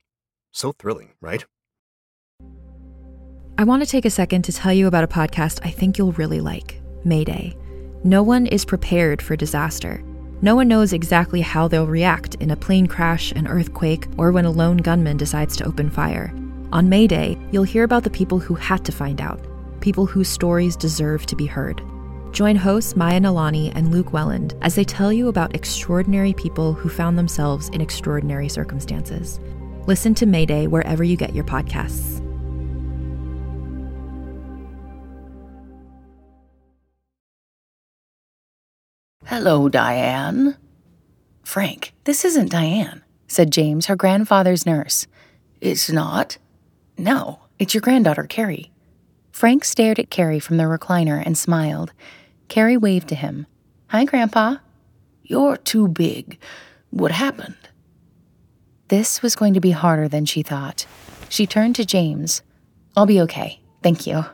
So 0.52 0.72
thrilling, 0.72 1.12
right? 1.20 1.44
I 3.58 3.64
want 3.64 3.82
to 3.82 3.88
take 3.88 4.04
a 4.04 4.10
second 4.10 4.42
to 4.42 4.52
tell 4.52 4.72
you 4.72 4.86
about 4.86 5.04
a 5.04 5.08
podcast 5.08 5.60
I 5.64 5.70
think 5.70 5.96
you'll 5.96 6.12
really 6.12 6.40
like 6.40 6.80
Mayday. 7.04 7.56
No 8.04 8.22
one 8.22 8.46
is 8.46 8.64
prepared 8.64 9.22
for 9.22 9.36
disaster. 9.36 10.02
No 10.42 10.54
one 10.54 10.68
knows 10.68 10.92
exactly 10.92 11.40
how 11.40 11.66
they'll 11.66 11.86
react 11.86 12.34
in 12.36 12.50
a 12.50 12.56
plane 12.56 12.86
crash, 12.86 13.32
an 13.32 13.46
earthquake, 13.46 14.06
or 14.18 14.32
when 14.32 14.44
a 14.44 14.50
lone 14.50 14.76
gunman 14.78 15.16
decides 15.16 15.56
to 15.56 15.64
open 15.64 15.88
fire. 15.88 16.34
On 16.72 16.88
Mayday, 16.88 17.38
you'll 17.52 17.62
hear 17.62 17.84
about 17.84 18.04
the 18.04 18.10
people 18.10 18.38
who 18.38 18.54
had 18.54 18.84
to 18.84 18.92
find 18.92 19.20
out, 19.20 19.40
people 19.80 20.04
whose 20.04 20.28
stories 20.28 20.76
deserve 20.76 21.24
to 21.26 21.36
be 21.36 21.46
heard. 21.46 21.80
Join 22.36 22.56
hosts 22.56 22.94
Maya 22.96 23.18
Nalani 23.18 23.72
and 23.74 23.90
Luke 23.90 24.12
Welland 24.12 24.54
as 24.60 24.74
they 24.74 24.84
tell 24.84 25.10
you 25.10 25.28
about 25.28 25.54
extraordinary 25.54 26.34
people 26.34 26.74
who 26.74 26.90
found 26.90 27.16
themselves 27.16 27.70
in 27.70 27.80
extraordinary 27.80 28.50
circumstances. 28.50 29.40
Listen 29.86 30.14
to 30.16 30.26
Mayday 30.26 30.66
wherever 30.66 31.02
you 31.02 31.16
get 31.16 31.34
your 31.34 31.44
podcasts. 31.44 32.22
Hello, 39.24 39.70
Diane. 39.70 40.58
Frank, 41.42 41.94
this 42.04 42.22
isn't 42.22 42.50
Diane, 42.50 43.02
said 43.28 43.50
James, 43.50 43.86
her 43.86 43.96
grandfather's 43.96 44.66
nurse. 44.66 45.06
It's 45.62 45.90
not? 45.90 46.36
No, 46.98 47.40
it's 47.58 47.72
your 47.72 47.80
granddaughter, 47.80 48.24
Carrie. 48.24 48.72
Frank 49.32 49.64
stared 49.64 49.98
at 49.98 50.10
Carrie 50.10 50.38
from 50.38 50.58
the 50.58 50.64
recliner 50.64 51.22
and 51.24 51.38
smiled. 51.38 51.94
Carrie 52.48 52.76
waved 52.76 53.08
to 53.08 53.14
him. 53.14 53.46
Hi, 53.88 54.04
Grandpa. 54.04 54.56
You're 55.22 55.56
too 55.56 55.88
big. 55.88 56.38
What 56.90 57.10
happened? 57.10 57.56
This 58.88 59.22
was 59.22 59.34
going 59.34 59.54
to 59.54 59.60
be 59.60 59.72
harder 59.72 60.08
than 60.08 60.24
she 60.24 60.42
thought. 60.42 60.86
She 61.28 61.46
turned 61.46 61.74
to 61.76 61.84
James. 61.84 62.42
I'll 62.96 63.06
be 63.06 63.20
okay. 63.22 63.60
Thank 63.82 64.06
you. 64.06 64.24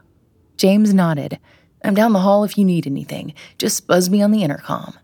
James 0.56 0.92
nodded. 0.92 1.38
I'm 1.84 1.94
down 1.94 2.12
the 2.12 2.20
hall 2.20 2.44
if 2.44 2.56
you 2.56 2.64
need 2.64 2.86
anything. 2.86 3.34
Just 3.58 3.86
buzz 3.86 4.10
me 4.10 4.22
on 4.22 4.30
the 4.30 4.42
intercom. 4.42 4.94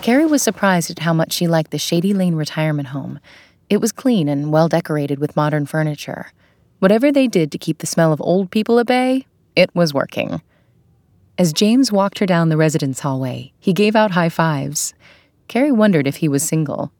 Carrie 0.00 0.26
was 0.26 0.42
surprised 0.42 0.90
at 0.90 1.00
how 1.00 1.12
much 1.12 1.32
she 1.32 1.46
liked 1.46 1.70
the 1.70 1.78
Shady 1.78 2.12
Lane 2.12 2.34
retirement 2.34 2.88
home. 2.88 3.20
It 3.70 3.80
was 3.80 3.92
clean 3.92 4.28
and 4.28 4.50
well 4.50 4.68
decorated 4.68 5.18
with 5.18 5.36
modern 5.36 5.66
furniture. 5.66 6.32
Whatever 6.80 7.12
they 7.12 7.28
did 7.28 7.52
to 7.52 7.58
keep 7.58 7.78
the 7.78 7.86
smell 7.86 8.12
of 8.12 8.20
old 8.20 8.50
people 8.50 8.80
at 8.80 8.86
bay, 8.86 9.26
it 9.54 9.72
was 9.74 9.94
working. 9.94 10.42
As 11.42 11.52
James 11.52 11.90
walked 11.90 12.20
her 12.20 12.26
down 12.26 12.50
the 12.50 12.56
residence 12.56 13.00
hallway, 13.00 13.52
he 13.58 13.72
gave 13.72 13.96
out 13.96 14.12
high 14.12 14.28
fives. 14.28 14.94
Carrie 15.48 15.72
wondered 15.72 16.06
if 16.06 16.18
he 16.18 16.28
was 16.28 16.44
single. 16.44 16.92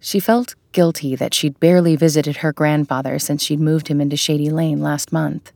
She 0.00 0.18
felt 0.18 0.56
guilty 0.72 1.14
that 1.14 1.34
she'd 1.34 1.60
barely 1.60 1.94
visited 1.94 2.38
her 2.38 2.52
grandfather 2.52 3.16
since 3.20 3.44
she'd 3.44 3.60
moved 3.60 3.86
him 3.86 4.00
into 4.00 4.16
Shady 4.16 4.50
Lane 4.50 4.80
last 4.80 5.12
month. 5.12 5.52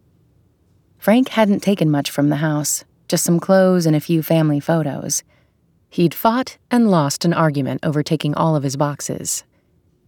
Frank 0.96 1.30
hadn't 1.30 1.58
taken 1.58 1.90
much 1.90 2.08
from 2.08 2.28
the 2.28 2.36
house, 2.36 2.84
just 3.08 3.24
some 3.24 3.40
clothes 3.40 3.84
and 3.84 3.96
a 3.96 4.06
few 4.08 4.22
family 4.22 4.60
photos. 4.60 5.24
He'd 5.90 6.14
fought 6.14 6.56
and 6.70 6.92
lost 6.92 7.24
an 7.24 7.34
argument 7.34 7.80
over 7.82 8.04
taking 8.04 8.32
all 8.36 8.54
of 8.54 8.62
his 8.62 8.76
boxes. 8.76 9.42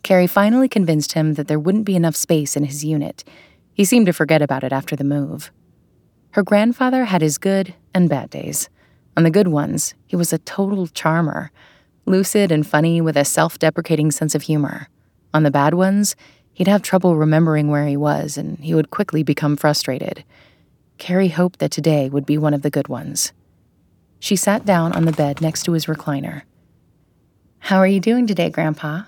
Carrie 0.05 0.29
finally 0.29 0.69
convinced 0.69 1.15
him 1.15 1.35
that 1.35 1.49
there 1.49 1.59
wouldn't 1.59 1.85
be 1.85 1.97
enough 1.97 2.15
space 2.15 2.57
in 2.57 2.63
his 2.63 2.85
unit. 2.85 3.25
He 3.75 3.85
seemed 3.85 4.07
to 4.07 4.13
forget 4.13 4.43
about 4.43 4.63
it 4.63 4.73
after 4.73 4.95
the 4.95 5.03
move. 5.03 5.51
Her 6.37 6.43
grandfather 6.43 7.07
had 7.07 7.23
his 7.23 7.39
good 7.39 7.75
and 7.97 8.11
bad 8.11 8.29
days. 8.29 8.69
On 9.17 9.23
the 9.23 9.31
good 9.31 9.49
ones, 9.49 9.95
he 10.07 10.17
was 10.17 10.31
a 10.31 10.39
total 10.39 10.87
charmer, 10.87 11.51
lucid 12.05 12.53
and 12.53 12.67
funny 12.67 13.01
with 13.01 13.17
a 13.17 13.25
self 13.25 13.59
deprecating 13.59 14.11
sense 14.11 14.35
of 14.35 14.43
humor. 14.43 14.89
On 15.33 15.43
the 15.43 15.51
bad 15.51 15.73
ones, 15.73 16.15
he'd 16.53 16.69
have 16.69 16.83
trouble 16.83 17.17
remembering 17.17 17.69
where 17.69 17.87
he 17.87 17.97
was 17.97 18.37
and 18.37 18.59
he 18.59 18.75
would 18.75 18.91
quickly 18.91 19.23
become 19.23 19.57
frustrated. 19.57 20.25
Carrie 20.99 21.29
hoped 21.29 21.59
that 21.59 21.71
today 21.71 22.11
would 22.11 22.27
be 22.27 22.37
one 22.37 22.53
of 22.53 22.61
the 22.61 22.71
good 22.71 22.89
ones. 22.89 23.33
She 24.21 24.37
sat 24.37 24.67
down 24.67 24.93
on 24.93 25.07
the 25.07 25.13
bed 25.13 25.41
next 25.41 25.63
to 25.65 25.73
his 25.73 25.87
recliner. 25.87 26.43
How 27.61 27.79
are 27.79 27.87
you 27.87 28.01
doing 28.01 28.27
today, 28.27 28.51
Grandpa? 28.51 29.05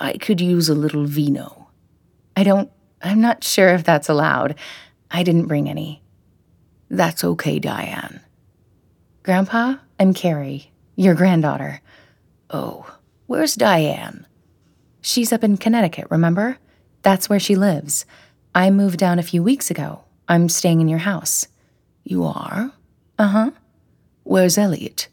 I 0.00 0.18
could 0.18 0.40
use 0.40 0.68
a 0.68 0.74
little 0.74 1.04
vino. 1.04 1.68
I 2.36 2.44
don't. 2.44 2.70
I'm 3.02 3.20
not 3.20 3.42
sure 3.42 3.70
if 3.70 3.82
that's 3.82 4.08
allowed. 4.08 4.54
I 5.10 5.24
didn't 5.24 5.46
bring 5.46 5.68
any. 5.68 6.02
That's 6.90 7.24
okay, 7.24 7.58
Diane. 7.58 8.20
Grandpa, 9.22 9.76
I'm 10.00 10.14
Carrie, 10.14 10.72
your 10.96 11.14
granddaughter. 11.14 11.80
Oh, 12.50 12.90
where's 13.26 13.54
Diane? 13.54 14.26
She's 15.00 15.32
up 15.32 15.44
in 15.44 15.58
Connecticut, 15.58 16.06
remember? 16.10 16.58
That's 17.02 17.28
where 17.28 17.40
she 17.40 17.56
lives. 17.56 18.06
I 18.54 18.70
moved 18.70 18.98
down 18.98 19.18
a 19.18 19.22
few 19.22 19.42
weeks 19.42 19.70
ago. 19.70 20.04
I'm 20.28 20.48
staying 20.48 20.80
in 20.80 20.88
your 20.88 20.98
house. 21.00 21.46
You 22.04 22.24
are? 22.24 22.72
Uh 23.18 23.28
huh. 23.28 23.50
Where's 24.24 24.58
Elliot? 24.58 25.08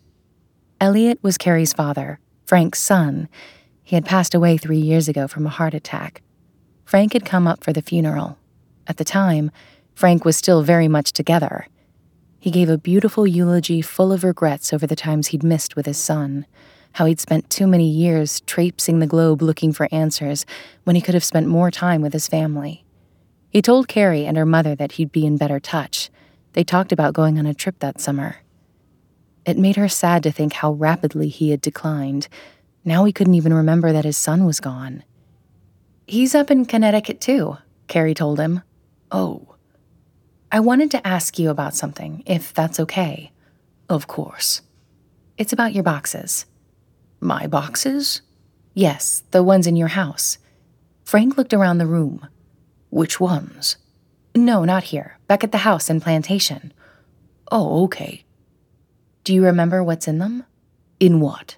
Elliot 0.80 1.20
was 1.22 1.38
Carrie's 1.38 1.74
father, 1.74 2.20
Frank's 2.46 2.80
son. 2.80 3.28
He 3.84 3.96
had 3.96 4.06
passed 4.06 4.34
away 4.34 4.58
three 4.58 4.80
years 4.80 5.08
ago 5.08 5.28
from 5.28 5.46
a 5.46 5.50
heart 5.50 5.74
attack. 5.74 6.22
Frank 6.86 7.14
had 7.14 7.26
come 7.26 7.48
up 7.48 7.64
for 7.64 7.74
the 7.74 7.82
funeral. 7.82 8.38
At 8.88 8.98
the 8.98 9.06
time, 9.06 9.52
Frank 9.96 10.26
was 10.26 10.36
still 10.36 10.62
very 10.62 10.90
much 10.90 11.14
together. 11.14 11.68
He 12.38 12.52
gave 12.52 12.70
a 12.70 12.78
beautiful 12.78 13.26
eulogy 13.26 13.82
full 13.82 14.12
of 14.12 14.24
regrets 14.24 14.72
over 14.74 14.86
the 14.86 14.96
times 14.96 15.28
he'd 15.28 15.42
missed 15.42 15.76
with 15.76 15.86
his 15.86 15.98
son, 15.98 16.46
how 16.92 17.06
he'd 17.06 17.20
spent 17.20 17.50
too 17.50 17.66
many 17.66 17.90
years 17.90 18.42
traipsing 18.42 19.00
the 19.00 19.08
globe 19.08 19.42
looking 19.42 19.72
for 19.72 19.88
answers 19.92 20.46
when 20.84 20.96
he 20.96 21.02
could 21.02 21.14
have 21.14 21.24
spent 21.24 21.48
more 21.48 21.72
time 21.72 22.02
with 22.02 22.14
his 22.14 22.28
family. 22.28 22.86
He 23.50 23.62
told 23.62 23.88
Carrie 23.88 24.26
and 24.26 24.36
her 24.36 24.46
mother 24.46 24.76
that 24.76 24.94
he'd 24.94 25.14
be 25.14 25.26
in 25.26 25.38
better 25.38 25.62
touch. 25.62 26.10
They 26.54 26.64
talked 26.66 26.92
about 26.92 27.14
going 27.14 27.40
on 27.40 27.46
a 27.46 27.54
trip 27.54 27.80
that 27.80 28.02
summer. 28.02 28.38
It 29.46 29.58
made 29.58 29.78
her 29.78 29.88
sad 29.88 30.24
to 30.24 30.32
think 30.32 30.54
how 30.54 30.74
rapidly 30.74 31.30
he 31.30 31.52
had 31.52 31.62
declined. 31.62 32.28
Now 32.84 33.06
he 33.06 33.14
couldn't 33.14 33.36
even 33.36 33.54
remember 33.54 33.94
that 33.94 34.06
his 34.06 34.18
son 34.18 34.46
was 34.46 34.60
gone. 34.60 35.04
He's 36.06 36.36
up 36.36 36.52
in 36.52 36.66
Connecticut 36.66 37.22
too, 37.22 37.58
Carrie 37.88 38.14
told 38.14 38.40
him. 38.40 38.62
Oh. 39.10 39.55
I 40.56 40.62
wanted 40.62 40.90
to 40.92 41.06
ask 41.06 41.38
you 41.38 41.50
about 41.50 41.76
something, 41.76 42.24
if 42.26 42.54
that's 42.54 42.80
okay. 42.80 43.34
Of 43.90 44.08
course. 44.08 44.62
It's 45.38 45.52
about 45.52 45.74
your 45.74 45.84
boxes. 45.84 46.46
My 47.20 47.46
boxes? 47.46 48.22
Yes, 48.74 49.24
the 49.32 49.44
ones 49.44 49.68
in 49.68 49.76
your 49.76 49.90
house. 49.90 50.38
Frank 51.04 51.36
looked 51.36 51.54
around 51.54 51.80
the 51.80 51.86
room. 51.86 52.26
Which 52.90 53.20
ones? 53.20 53.76
No, 54.34 54.64
not 54.64 54.86
here. 54.86 55.18
Back 55.28 55.44
at 55.44 55.52
the 55.52 55.68
house 55.68 55.90
in 55.90 56.00
Plantation. 56.00 56.72
Oh, 57.52 57.84
okay. 57.84 58.24
Do 59.26 59.34
you 59.34 59.44
remember 59.44 59.84
what's 59.84 60.08
in 60.08 60.20
them? 60.20 60.46
In 61.02 61.20
what? 61.20 61.58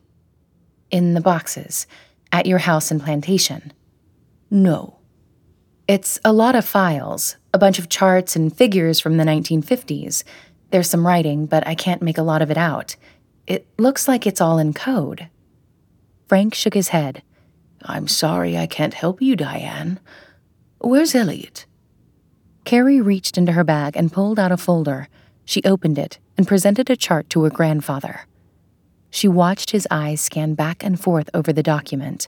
In 0.90 1.14
the 1.14 1.22
boxes. 1.22 1.86
At 2.32 2.48
your 2.48 2.58
house 2.58 2.90
in 2.90 3.00
Plantation. 3.00 3.74
No. 4.50 4.98
It's 5.88 6.20
a 6.26 6.34
lot 6.34 6.56
of 6.56 6.66
files, 6.66 7.36
a 7.58 7.60
bunch 7.60 7.80
of 7.80 7.90
charts 7.90 8.36
and 8.36 8.56
figures 8.56 9.00
from 9.00 9.18
the 9.18 9.24
1950s. 9.24 10.24
There's 10.70 10.88
some 10.88 11.08
writing, 11.08 11.48
but 11.48 11.66
I 11.66 11.74
can't 11.74 12.04
make 12.04 12.20
a 12.20 12.24
lot 12.24 12.44
of 12.44 12.52
it 12.52 12.58
out. 12.58 12.96
It 13.48 13.66
looks 13.80 14.08
like 14.08 14.28
it's 14.28 14.40
all 14.40 14.60
in 14.60 14.76
code. 14.76 15.28
Frank 16.28 16.54
shook 16.54 16.76
his 16.76 16.90
head. 16.90 17.24
I'm 17.82 18.08
sorry 18.08 18.56
I 18.56 18.68
can't 18.68 18.94
help 18.94 19.24
you, 19.24 19.36
Diane. 19.36 20.00
Where's 20.78 21.16
Elliot? 21.16 21.66
Carrie 22.64 23.02
reached 23.02 23.40
into 23.40 23.54
her 23.54 23.64
bag 23.64 23.98
and 23.98 24.14
pulled 24.14 24.38
out 24.38 24.52
a 24.52 24.58
folder. 24.58 25.08
She 25.44 25.64
opened 25.64 25.98
it 25.98 26.20
and 26.38 26.48
presented 26.48 26.92
a 26.92 26.96
chart 26.96 27.28
to 27.32 27.44
her 27.44 27.50
grandfather. 27.50 28.28
She 29.10 29.28
watched 29.28 29.72
his 29.72 29.88
eyes 29.90 30.22
scan 30.22 30.54
back 30.54 30.84
and 30.84 31.00
forth 31.00 31.32
over 31.34 31.52
the 31.52 31.64
document. 31.64 32.28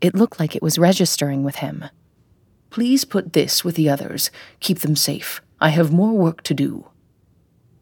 It 0.00 0.14
looked 0.14 0.38
like 0.38 0.54
it 0.54 0.62
was 0.62 0.78
registering 0.78 1.42
with 1.42 1.56
him. 1.56 1.86
Please 2.70 3.04
put 3.04 3.32
this 3.32 3.64
with 3.64 3.74
the 3.74 3.88
others. 3.88 4.30
Keep 4.60 4.80
them 4.80 4.96
safe. 4.96 5.42
I 5.60 5.70
have 5.70 5.92
more 5.92 6.12
work 6.12 6.42
to 6.44 6.54
do. 6.54 6.88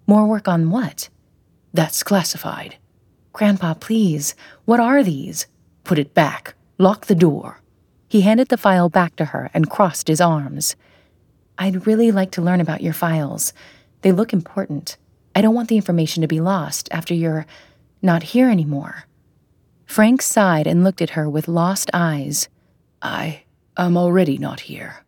More 0.06 0.26
work 0.26 0.48
on 0.48 0.70
what? 0.70 1.10
That's 1.72 2.02
classified. 2.02 2.76
Grandpa, 3.32 3.74
please. 3.74 4.34
What 4.64 4.80
are 4.80 5.02
these? 5.02 5.46
Put 5.84 5.98
it 5.98 6.14
back. 6.14 6.54
Lock 6.78 7.06
the 7.06 7.14
door. 7.14 7.60
He 8.08 8.22
handed 8.22 8.48
the 8.48 8.56
file 8.56 8.88
back 8.88 9.16
to 9.16 9.26
her 9.26 9.50
and 9.52 9.70
crossed 9.70 10.08
his 10.08 10.20
arms. 10.20 10.74
I'd 11.58 11.86
really 11.86 12.10
like 12.10 12.30
to 12.32 12.42
learn 12.42 12.60
about 12.60 12.82
your 12.82 12.94
files. 12.94 13.52
They 14.00 14.12
look 14.12 14.32
important. 14.32 14.96
I 15.34 15.42
don't 15.42 15.54
want 15.54 15.68
the 15.68 15.76
information 15.76 16.22
to 16.22 16.28
be 16.28 16.40
lost 16.40 16.88
after 16.90 17.14
you're 17.14 17.46
not 18.00 18.22
here 18.22 18.48
anymore. 18.48 19.04
Frank 19.84 20.22
sighed 20.22 20.66
and 20.66 20.82
looked 20.82 21.02
at 21.02 21.10
her 21.10 21.28
with 21.28 21.48
lost 21.48 21.90
eyes. 21.92 22.48
I 23.02 23.42
am 23.86 23.96
already 23.96 24.38
not 24.38 24.60
here. 24.60 25.04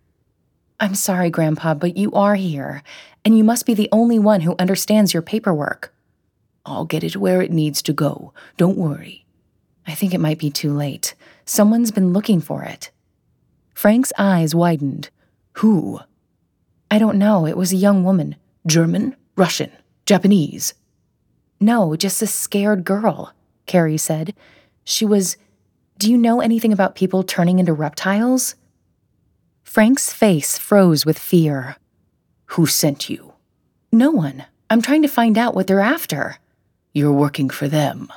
I'm 0.79 0.95
sorry, 0.95 1.29
Grandpa, 1.29 1.75
but 1.75 1.97
you 1.97 2.13
are 2.13 2.37
here, 2.37 2.83
and 3.25 3.37
you 3.37 3.45
must 3.45 3.67
be 3.67 3.75
the 3.75 3.89
only 3.93 4.19
one 4.19 4.41
who 4.41 4.55
understands 4.59 5.13
your 5.13 5.23
paperwork. 5.23 5.93
I'll 6.65 6.85
get 6.85 7.05
it 7.05 7.17
where 7.17 7.43
it 7.43 7.53
needs 7.53 7.83
to 7.83 7.93
go. 7.93 8.33
Don't 8.57 8.79
worry. 8.79 9.27
I 9.87 9.95
think 9.95 10.15
it 10.15 10.21
might 10.21 10.39
be 10.39 10.51
too 10.51 10.73
late. 10.73 11.15
Someone's 11.45 11.91
been 11.91 12.13
looking 12.13 12.41
for 12.41 12.63
it. 12.63 12.91
Frank's 13.75 14.13
eyes 14.19 14.55
widened. 14.55 15.11
Who? 15.55 16.01
I 16.91 16.99
don't 16.99 17.19
know. 17.19 17.47
It 17.47 17.57
was 17.57 17.73
a 17.73 17.77
young 17.77 18.05
woman. 18.05 18.37
German? 18.67 19.17
Russian? 19.37 19.73
Japanese? 20.07 20.75
No, 21.61 21.97
just 21.97 22.23
a 22.23 22.27
scared 22.27 22.85
girl, 22.85 23.33
Carrie 23.67 23.99
said. 23.99 24.35
She 24.85 25.05
was. 25.05 25.37
Do 25.99 26.11
you 26.11 26.17
know 26.17 26.41
anything 26.41 26.73
about 26.73 26.95
people 26.95 27.23
turning 27.23 27.59
into 27.59 27.75
reptiles? 27.75 28.55
Frank's 29.63 30.13
face 30.13 30.59
froze 30.59 31.07
with 31.07 31.19
fear. 31.19 31.77
Who 32.47 32.67
sent 32.67 33.09
you? 33.09 33.35
No 33.93 34.11
one. 34.11 34.45
I'm 34.69 34.83
trying 34.83 35.03
to 35.03 35.09
find 35.09 35.39
out 35.39 35.55
what 35.55 35.67
they're 35.67 35.81
after. 35.81 36.37
You're 36.93 37.13
working 37.13 37.51
for 37.51 37.69
them. 37.69 38.09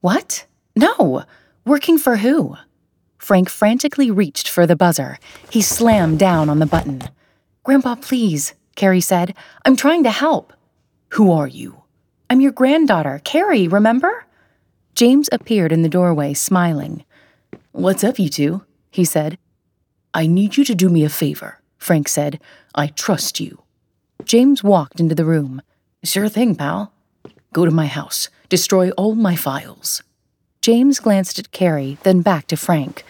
What? 0.00 0.46
No. 0.76 1.24
Working 1.64 1.98
for 1.98 2.16
who? 2.16 2.56
Frank 3.18 3.48
frantically 3.48 4.10
reached 4.10 4.48
for 4.48 4.66
the 4.66 4.76
buzzer. 4.76 5.18
He 5.50 5.62
slammed 5.62 6.18
down 6.18 6.48
on 6.48 6.58
the 6.58 6.66
button. 6.66 7.02
Grandpa, 7.64 7.96
please, 7.96 8.54
Carrie 8.76 9.00
said. 9.00 9.34
I'm 9.64 9.76
trying 9.76 10.02
to 10.04 10.10
help. 10.10 10.52
Who 11.10 11.32
are 11.32 11.48
you? 11.48 11.82
I'm 12.30 12.40
your 12.40 12.52
granddaughter, 12.52 13.20
Carrie, 13.24 13.68
remember? 13.68 14.24
James 14.94 15.28
appeared 15.32 15.72
in 15.72 15.82
the 15.82 15.88
doorway, 15.88 16.34
smiling. 16.34 17.04
What's 17.72 18.04
up, 18.04 18.18
you 18.18 18.28
two? 18.28 18.64
he 18.90 19.04
said. 19.04 19.38
I 20.12 20.26
need 20.26 20.56
you 20.56 20.64
to 20.64 20.74
do 20.74 20.88
me 20.88 21.04
a 21.04 21.08
favor, 21.08 21.60
Frank 21.78 22.08
said. 22.08 22.40
I 22.74 22.88
trust 22.88 23.40
you. 23.40 23.62
James 24.24 24.64
walked 24.64 25.00
into 25.00 25.14
the 25.14 25.24
room. 25.24 25.62
Sure 26.02 26.28
thing, 26.28 26.54
pal. 26.54 26.92
Go 27.52 27.64
to 27.64 27.70
my 27.70 27.86
house. 27.86 28.28
Destroy 28.48 28.90
all 28.92 29.14
my 29.14 29.36
files. 29.36 30.02
James 30.62 31.00
glanced 31.00 31.38
at 31.38 31.52
Carrie, 31.52 31.98
then 32.02 32.22
back 32.22 32.46
to 32.48 32.56
Frank. 32.56 33.04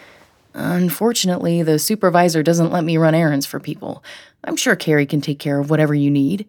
Unfortunately, 0.53 1.63
the 1.63 1.79
supervisor 1.79 2.43
doesn't 2.43 2.71
let 2.71 2.83
me 2.83 2.97
run 2.97 3.15
errands 3.15 3.45
for 3.45 3.59
people. 3.59 4.03
I'm 4.43 4.55
sure 4.55 4.75
Carrie 4.75 5.05
can 5.05 5.21
take 5.21 5.39
care 5.39 5.59
of 5.59 5.69
whatever 5.69 5.93
you 5.93 6.11
need. 6.11 6.47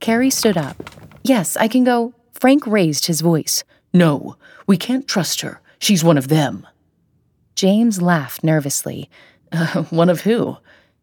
Carrie 0.00 0.30
stood 0.30 0.56
up. 0.56 0.90
Yes, 1.22 1.56
I 1.56 1.68
can 1.68 1.84
go. 1.84 2.14
Frank 2.32 2.66
raised 2.66 3.06
his 3.06 3.20
voice. 3.20 3.64
No, 3.92 4.36
we 4.66 4.76
can't 4.76 5.08
trust 5.08 5.40
her. 5.40 5.60
She's 5.78 6.04
one 6.04 6.18
of 6.18 6.28
them. 6.28 6.66
James 7.54 8.02
laughed 8.02 8.42
nervously. 8.42 9.08
Uh, 9.52 9.82
one 9.90 10.10
of 10.10 10.22
who? 10.22 10.56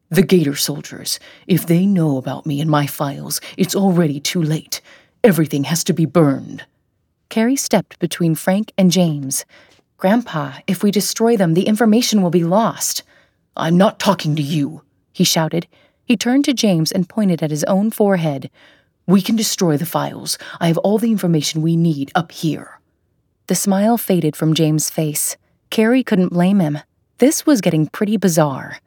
The 0.10 0.23
Gator 0.23 0.56
soldiers. 0.56 1.19
If 1.47 1.65
they 1.65 1.86
know 1.86 2.17
about 2.17 2.45
me 2.45 2.60
and 2.60 2.69
my 2.69 2.86
files, 2.86 3.39
it's 3.58 3.75
already 3.75 4.19
too 4.19 4.41
late. 4.41 4.82
Everything 5.23 5.65
has 5.65 5.84
to 5.86 5.93
be 5.93 6.06
burned. 6.06 6.65
Carrie 7.30 7.56
stepped 7.56 7.97
between 7.99 8.36
Frank 8.36 8.73
and 8.77 8.91
James. 8.91 9.45
Grandpa, 9.97 10.56
if 10.67 10.84
we 10.84 10.91
destroy 10.91 11.38
them, 11.38 11.54
the 11.54 11.67
information 11.67 12.21
will 12.21 12.30
be 12.30 12.43
lost. 12.43 13.04
I'm 13.56 13.77
not 13.77 13.99
talking 13.99 14.36
to 14.36 14.41
you, 14.41 14.82
he 15.13 15.23
shouted. 15.23 15.67
He 16.04 16.17
turned 16.17 16.43
to 16.45 16.54
James 16.54 16.91
and 16.91 17.08
pointed 17.08 17.41
at 17.41 17.51
his 17.51 17.63
own 17.65 17.89
forehead. 17.89 18.49
We 19.08 19.21
can 19.21 19.36
destroy 19.36 19.77
the 19.77 19.86
files. 19.86 20.38
I 20.60 20.67
have 20.67 20.77
all 20.80 20.97
the 20.97 21.12
information 21.12 21.62
we 21.62 21.75
need 21.75 22.12
up 22.15 22.32
here. 22.32 22.82
The 23.47 23.56
smile 23.56 23.97
faded 23.97 24.36
from 24.36 24.54
James' 24.54 24.89
face. 24.89 25.38
Carrie 25.69 26.04
couldn't 26.04 26.34
blame 26.34 26.60
him. 26.60 26.80
This 27.21 27.45
was 27.45 27.62
getting 27.62 27.86
pretty 27.86 28.17
bizarre. 28.17 28.79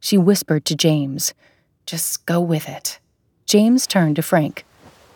She 0.00 0.18
whispered 0.18 0.64
to 0.64 0.74
James, 0.74 1.32
Just 1.86 2.26
go 2.26 2.40
with 2.40 2.68
it. 2.68 2.98
James 3.44 3.86
turned 3.86 4.16
to 4.16 4.22
Frank. 4.22 4.64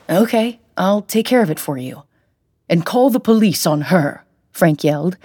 Okay, 0.09 0.61
I'll 0.76 1.02
take 1.02 1.26
care 1.26 1.42
of 1.42 1.50
it 1.50 1.59
for 1.59 1.76
you. 1.78 2.04
And 2.68 2.87
call 2.87 3.11
the 3.11 3.18
police 3.18 3.66
on 3.66 3.80
her, 3.90 4.24
Frank 4.52 4.85
yelled. 4.85 5.16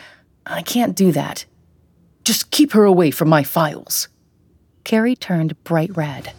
I 0.47 0.63
can't 0.63 0.95
do 0.95 1.11
that. 1.11 1.45
Just 2.23 2.49
keep 2.49 2.71
her 2.71 2.83
away 2.83 3.11
from 3.11 3.29
my 3.29 3.43
files. 3.43 4.07
Carrie 4.83 5.15
turned 5.15 5.63
bright 5.63 5.95
red. 5.95 6.33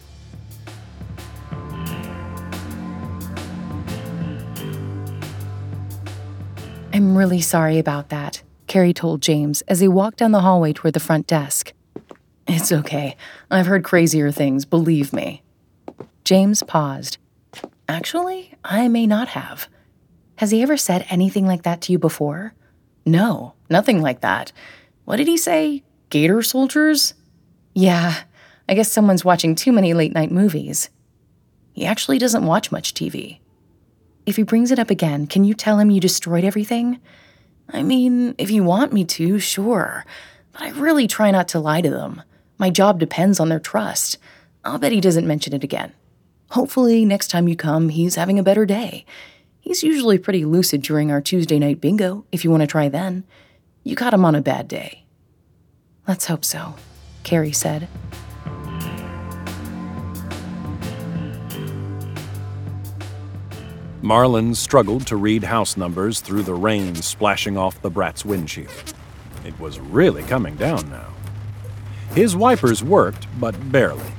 I'm 6.91 7.17
really 7.17 7.39
sorry 7.39 7.79
about 7.79 8.09
that, 8.09 8.43
Carrie 8.67 8.93
told 8.93 9.21
James 9.21 9.61
as 9.63 9.79
they 9.79 9.87
walked 9.87 10.17
down 10.17 10.31
the 10.31 10.41
hallway 10.41 10.73
toward 10.73 10.93
the 10.93 10.99
front 10.99 11.25
desk. 11.25 11.73
It's 12.47 12.71
okay. 12.71 13.17
I've 13.49 13.65
heard 13.65 13.83
crazier 13.83 14.31
things, 14.31 14.65
believe 14.65 15.11
me. 15.11 15.41
James 16.23 16.63
paused. 16.63 17.17
Actually, 17.89 18.53
I 18.63 18.87
may 18.87 19.07
not 19.07 19.29
have. 19.29 19.67
Has 20.37 20.51
he 20.51 20.61
ever 20.61 20.77
said 20.77 21.05
anything 21.09 21.45
like 21.47 21.63
that 21.63 21.81
to 21.81 21.91
you 21.91 21.97
before? 21.97 22.53
No, 23.05 23.53
nothing 23.69 24.01
like 24.01 24.21
that. 24.21 24.51
What 25.05 25.17
did 25.17 25.27
he 25.27 25.37
say? 25.37 25.83
Gator 26.09 26.41
soldiers? 26.41 27.13
Yeah, 27.73 28.15
I 28.67 28.73
guess 28.73 28.91
someone's 28.91 29.25
watching 29.25 29.55
too 29.55 29.71
many 29.71 29.93
late 29.93 30.13
night 30.13 30.31
movies. 30.31 30.89
He 31.73 31.85
actually 31.85 32.17
doesn't 32.17 32.45
watch 32.45 32.71
much 32.71 32.93
TV. 32.93 33.39
If 34.25 34.35
he 34.35 34.43
brings 34.43 34.71
it 34.71 34.79
up 34.79 34.89
again, 34.89 35.27
can 35.27 35.45
you 35.45 35.53
tell 35.53 35.79
him 35.79 35.89
you 35.89 36.01
destroyed 36.01 36.43
everything? 36.43 36.99
I 37.69 37.83
mean, 37.83 38.35
if 38.37 38.49
you 38.49 38.63
want 38.63 38.93
me 38.93 39.03
to, 39.05 39.39
sure. 39.39 40.05
But 40.53 40.61
I 40.61 40.69
really 40.71 41.07
try 41.07 41.31
not 41.31 41.47
to 41.49 41.59
lie 41.59 41.81
to 41.81 41.89
them. 41.89 42.21
My 42.57 42.69
job 42.69 42.99
depends 42.99 43.39
on 43.39 43.49
their 43.49 43.59
trust. 43.59 44.17
I'll 44.63 44.79
bet 44.79 44.91
he 44.91 45.01
doesn't 45.01 45.27
mention 45.27 45.53
it 45.53 45.63
again. 45.63 45.93
Hopefully, 46.51 47.05
next 47.05 47.27
time 47.27 47.47
you 47.47 47.55
come, 47.55 47.89
he's 47.89 48.15
having 48.15 48.39
a 48.39 48.43
better 48.43 48.65
day. 48.65 49.05
He's 49.59 49.83
usually 49.83 50.17
pretty 50.17 50.45
lucid 50.45 50.81
during 50.81 51.11
our 51.11 51.21
Tuesday 51.21 51.59
night 51.59 51.81
bingo, 51.81 52.25
if 52.31 52.43
you 52.43 52.51
want 52.51 52.61
to 52.61 52.67
try 52.67 52.87
then. 52.87 53.25
You 53.83 53.95
caught 53.95 54.13
him 54.13 54.25
on 54.25 54.35
a 54.35 54.41
bad 54.41 54.67
day. 54.67 55.03
Let's 56.07 56.27
hope 56.27 56.45
so, 56.45 56.75
Carrie 57.23 57.51
said. 57.51 57.89
Marlin 64.07 64.55
struggled 64.55 65.05
to 65.05 65.17
read 65.17 65.43
house 65.43 65.75
numbers 65.75 66.21
through 66.21 66.43
the 66.43 66.53
rain 66.53 66.95
splashing 66.95 67.57
off 67.57 67.81
the 67.81 67.89
brat's 67.89 68.23
windshield. 68.23 68.93
It 69.43 69.59
was 69.59 69.81
really 69.81 70.23
coming 70.23 70.55
down 70.55 70.89
now. 70.89 71.13
His 72.15 72.33
wipers 72.33 72.81
worked, 72.81 73.27
but 73.37 73.69
barely. 73.69 74.13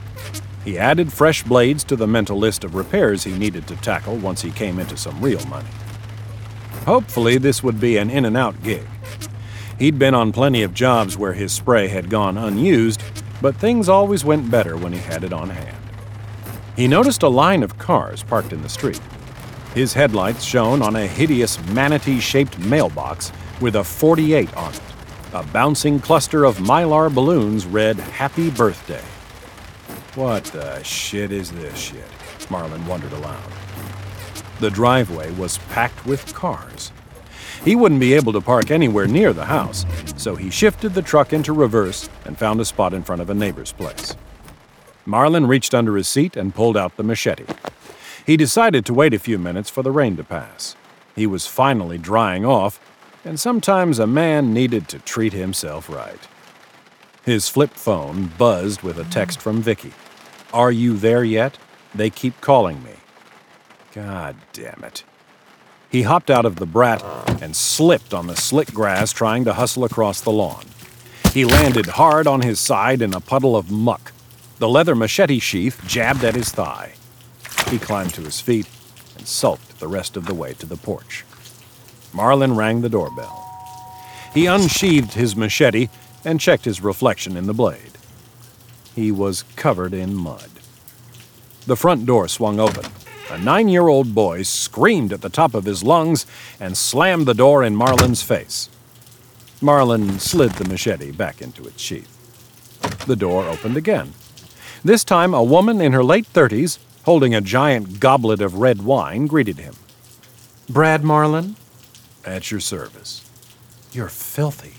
He 0.63 0.79
added 0.79 1.11
fresh 1.11 1.43
blades 1.43 1.85
to 1.85 1.97
the 1.97 2.07
mental 2.07 2.37
list 2.37 2.65
of 2.65 2.75
repairs 2.75 3.25
he 3.25 3.33
needed 3.33 3.67
to 3.69 3.77
tackle 3.77 4.17
once 4.17 4.43
he 4.43 4.51
came 4.51 4.79
into 4.79 4.99
some 4.99 5.23
real 5.23 5.43
money. 5.47 5.71
Hopefully, 6.85 7.39
this 7.39 7.63
would 7.63 7.81
be 7.81 7.97
an 7.97 8.11
in 8.11 8.27
and 8.27 8.37
out 8.37 8.63
gig. 8.63 8.87
He'd 9.79 9.99
been 9.99 10.15
on 10.15 10.33
plenty 10.33 10.63
of 10.63 10.75
jobs 10.75 11.17
where 11.17 11.33
his 11.33 11.51
spray 11.51 11.89
had 11.89 12.11
gone 12.11 12.37
unused, 12.37 13.03
but 13.41 13.57
things 13.57 13.89
always 13.89 14.23
went 14.23 14.51
better 14.51 14.77
when 14.77 14.93
he 14.93 14.99
had 14.99 15.25
it 15.25 15.33
on 15.33 15.49
hand. 15.49 15.79
He 16.77 16.89
noticed 16.89 17.23
a 17.23 17.29
line 17.29 17.63
of 17.63 17.79
cars 17.79 18.23
parked 18.23 18.53
in 18.53 18.61
the 18.61 18.69
street. 18.69 19.01
His 19.75 19.93
headlights 19.93 20.45
shone 20.45 20.83
on 20.83 20.97
a 20.97 21.07
hideous 21.07 21.63
manatee 21.69 22.21
shaped 22.21 22.59
mailbox 22.59 23.33
with 23.61 23.77
a 23.77 23.85
48 23.85 24.55
on 24.57 24.73
it. 24.73 24.81
A 25.35 25.43
bouncing 25.45 26.01
cluster 26.01 26.45
of 26.45 26.59
mylar 26.59 27.15
balloons 27.15 27.67
read 27.67 27.99
Happy 27.99 28.51
Birthday. 28.51 29.03
What 30.15 30.45
the 30.45 30.83
shit 30.83 31.31
is 31.31 31.53
this 31.53 31.79
shit? 31.79 32.05
Marlin 32.51 32.85
wondered 32.87 33.13
aloud. 33.13 33.53
The 34.59 34.71
driveway 34.71 35.31
was 35.33 35.59
packed 35.71 36.07
with 36.07 36.35
cars. 36.35 36.91
He 37.65 37.77
wouldn't 37.77 38.01
be 38.01 38.15
able 38.15 38.33
to 38.33 38.41
park 38.41 38.71
anywhere 38.71 39.07
near 39.07 39.33
the 39.33 39.45
house, 39.45 39.85
so 40.17 40.35
he 40.35 40.49
shifted 40.51 40.95
the 40.95 41.03
truck 41.03 41.33
into 41.33 41.53
reverse 41.53 42.09
and 42.25 42.39
found 42.39 42.61
a 42.61 42.65
spot 42.65 42.95
in 42.95 43.03
front 43.03 43.21
of 43.21 43.31
a 43.31 43.35
neighbor's 43.35 43.73
place. 43.73 44.17
Marlin 45.05 45.47
reached 45.47 45.75
under 45.75 45.97
his 45.97 46.09
seat 46.09 46.37
and 46.37 46.55
pulled 46.55 46.77
out 46.77 46.97
the 46.97 47.03
machete. 47.03 47.45
He 48.29 48.37
decided 48.37 48.85
to 48.85 48.93
wait 48.93 49.15
a 49.15 49.19
few 49.19 49.39
minutes 49.39 49.71
for 49.71 49.83
the 49.83 49.91
rain 49.91 50.19
to 50.19 50.23
pass. 50.23 50.77
He 51.17 51.27
was 51.27 51.47
finally 51.47 51.97
drying 51.97 52.45
off, 52.45 52.79
and 53.25 53.41
sometimes 53.41 53.99
a 53.99 54.07
man 54.07 54.53
needed 54.53 54.87
to 54.89 54.99
treat 54.99 55.33
himself 55.33 55.89
right. 55.89 56.29
His 57.25 57.49
flip 57.49 57.71
phone 57.71 58.31
buzzed 58.37 58.83
with 58.83 58.99
a 58.99 59.05
text 59.05 59.41
from 59.41 59.63
Vicky. 59.63 59.95
Are 60.53 60.71
you 60.71 60.99
there 60.99 61.25
yet? 61.25 61.57
They 61.95 62.11
keep 62.11 62.39
calling 62.43 62.85
me. 62.85 62.97
God 63.95 64.37
damn 64.53 64.85
it. 64.85 65.05
He 65.89 66.03
hopped 66.03 66.31
out 66.31 66.45
of 66.45 66.57
the 66.57 66.67
brat 66.67 67.03
and 67.41 67.57
slipped 67.57 68.13
on 68.13 68.27
the 68.27 68.37
slick 68.37 68.75
grass 68.75 69.11
trying 69.11 69.47
to 69.47 69.55
hustle 69.55 69.85
across 69.85 70.21
the 70.21 70.33
lawn. 70.33 70.67
He 71.33 71.47
landed 71.47 71.87
hard 71.87 72.27
on 72.27 72.43
his 72.43 72.61
side 72.61 73.01
in 73.01 73.15
a 73.15 73.21
puddle 73.21 73.57
of 73.57 73.71
muck. 73.71 74.13
The 74.59 74.69
leather 74.69 74.95
machete 74.95 75.39
sheath 75.39 75.81
jabbed 75.87 76.25
at 76.25 76.35
his 76.35 76.51
thigh. 76.51 76.93
He 77.67 77.79
climbed 77.79 78.15
to 78.15 78.23
his 78.23 78.41
feet 78.41 78.67
and 79.17 79.27
sulked 79.27 79.79
the 79.79 79.89
rest 79.89 80.17
of 80.17 80.27
the 80.27 80.35
way 80.35 80.55
to 80.55 80.67
the 80.67 80.77
porch. 80.77 81.25
Marlin 82.13 82.57
rang 82.57 82.81
the 82.81 82.89
doorbell. 82.89 83.45
He 84.33 84.47
unsheathed 84.47 85.15
his 85.15 85.37
machete 85.37 85.89
and 86.25 86.41
checked 86.41 86.65
his 86.65 86.83
reflection 86.83 87.37
in 87.37 87.47
the 87.47 87.55
blade. 87.55 87.93
He 88.95 89.13
was 89.13 89.45
covered 89.57 89.95
in 89.95 90.15
mud. 90.15 90.51
The 91.67 91.77
front 91.77 92.07
door 92.07 92.29
swung 92.29 92.59
open, 92.59 92.87
a 93.31 93.39
nine 93.39 93.69
year 93.69 93.89
old 93.89 94.15
boy 94.15 94.43
screamed 94.43 95.13
at 95.13 95.21
the 95.21 95.29
top 95.29 95.55
of 95.55 95.65
his 95.65 95.83
lungs 95.83 96.27
and 96.59 96.77
slammed 96.77 97.27
the 97.27 97.35
door 97.35 97.63
in 97.63 97.77
Marlin's 97.77 98.23
face. 98.23 98.71
Marlin 99.61 100.19
slid 100.19 100.53
the 100.53 100.69
machete 100.69 101.11
back 101.11 101.43
into 101.43 101.65
its 101.65 101.83
sheath. 101.83 102.15
The 103.07 103.17
door 103.17 103.45
opened 103.45 103.77
again. 103.77 104.15
This 104.85 105.05
time, 105.05 105.35
a 105.35 105.43
woman 105.43 105.81
in 105.81 105.93
her 105.93 106.05
late 106.05 106.33
30s, 106.33 106.79
holding 107.05 107.35
a 107.35 107.41
giant 107.41 108.01
goblet 108.01 108.41
of 108.41 108.55
red 108.55 108.83
wine, 108.83 109.27
greeted 109.27 109.59
him. 109.59 109.75
Brad 110.69 111.03
Marlin? 111.03 111.57
At 112.25 112.51
your 112.51 112.61
service. 112.61 113.25
You're 113.93 114.09
filthy. 114.09 114.75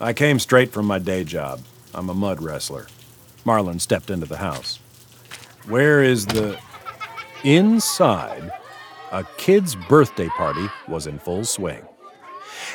I 0.00 0.12
came 0.12 0.38
straight 0.38 0.72
from 0.72 0.86
my 0.86 0.98
day 0.98 1.24
job. 1.24 1.60
I'm 1.94 2.10
a 2.10 2.14
mud 2.14 2.42
wrestler. 2.42 2.86
Marlin 3.44 3.78
stepped 3.78 4.10
into 4.10 4.26
the 4.26 4.38
house. 4.38 4.78
Where 5.66 6.02
is 6.02 6.26
the. 6.26 6.58
Inside, 7.44 8.50
a 9.12 9.24
kid's 9.36 9.76
birthday 9.88 10.28
party 10.30 10.68
was 10.88 11.06
in 11.06 11.18
full 11.18 11.44
swing. 11.44 11.86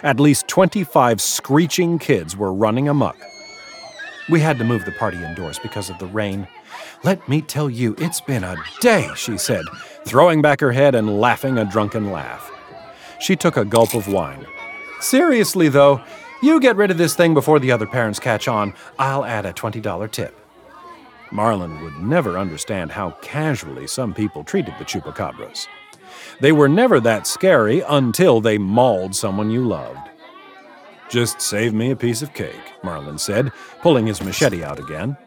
At 0.01 0.19
least 0.19 0.47
25 0.47 1.19
screeching 1.19 1.99
kids 1.99 2.37
were 2.37 2.53
running 2.53 2.87
amuck. 2.87 3.17
We 4.29 4.39
had 4.39 4.57
to 4.59 4.63
move 4.63 4.85
the 4.85 4.93
party 4.93 5.21
indoors 5.21 5.59
because 5.59 5.89
of 5.89 5.99
the 5.99 6.05
rain. 6.05 6.47
Let 7.03 7.27
me 7.27 7.41
tell 7.41 7.67
you, 7.67 7.95
it's 7.97 8.21
been 8.21 8.43
a 8.43 8.55
day, 8.79 9.09
she 9.15 9.35
said, 9.39 9.65
throwing 10.05 10.39
back 10.39 10.59
her 10.59 10.71
head 10.71 10.93
and 10.93 11.19
laughing 11.19 11.57
a 11.57 11.65
drunken 11.65 12.11
laugh. 12.11 12.51
She 13.19 13.35
took 13.35 13.57
a 13.57 13.65
gulp 13.65 13.95
of 13.95 14.07
wine. 14.07 14.45
Seriously, 14.99 15.67
though, 15.67 16.01
you 16.43 16.59
get 16.59 16.75
rid 16.75 16.91
of 16.91 16.99
this 16.99 17.15
thing 17.15 17.33
before 17.33 17.59
the 17.59 17.71
other 17.71 17.87
parents 17.87 18.19
catch 18.19 18.47
on. 18.47 18.75
I'll 18.99 19.25
add 19.25 19.47
a 19.47 19.53
$20 19.53 20.11
tip. 20.11 20.37
Marlin 21.31 21.81
would 21.81 21.97
never 21.97 22.37
understand 22.37 22.91
how 22.91 23.11
casually 23.21 23.87
some 23.87 24.13
people 24.13 24.43
treated 24.43 24.75
the 24.77 24.85
chupacabras. 24.85 25.67
They 26.39 26.51
were 26.51 26.69
never 26.69 26.99
that 26.99 27.25
scary 27.25 27.81
until 27.81 28.41
they 28.41 28.59
mauled 28.59 29.15
someone 29.15 29.49
you 29.49 29.67
loved. 29.67 30.09
Just 31.09 31.41
save 31.41 31.73
me 31.73 31.89
a 31.89 31.95
piece 31.95 32.21
of 32.21 32.35
cake, 32.35 32.61
Marlin 32.83 33.17
said, 33.17 33.51
pulling 33.81 34.05
his 34.05 34.21
machete 34.21 34.63
out 34.63 34.79
again. 34.79 35.17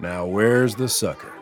Now 0.00 0.24
where's 0.24 0.74
the 0.76 0.88
sucker? 0.88 1.32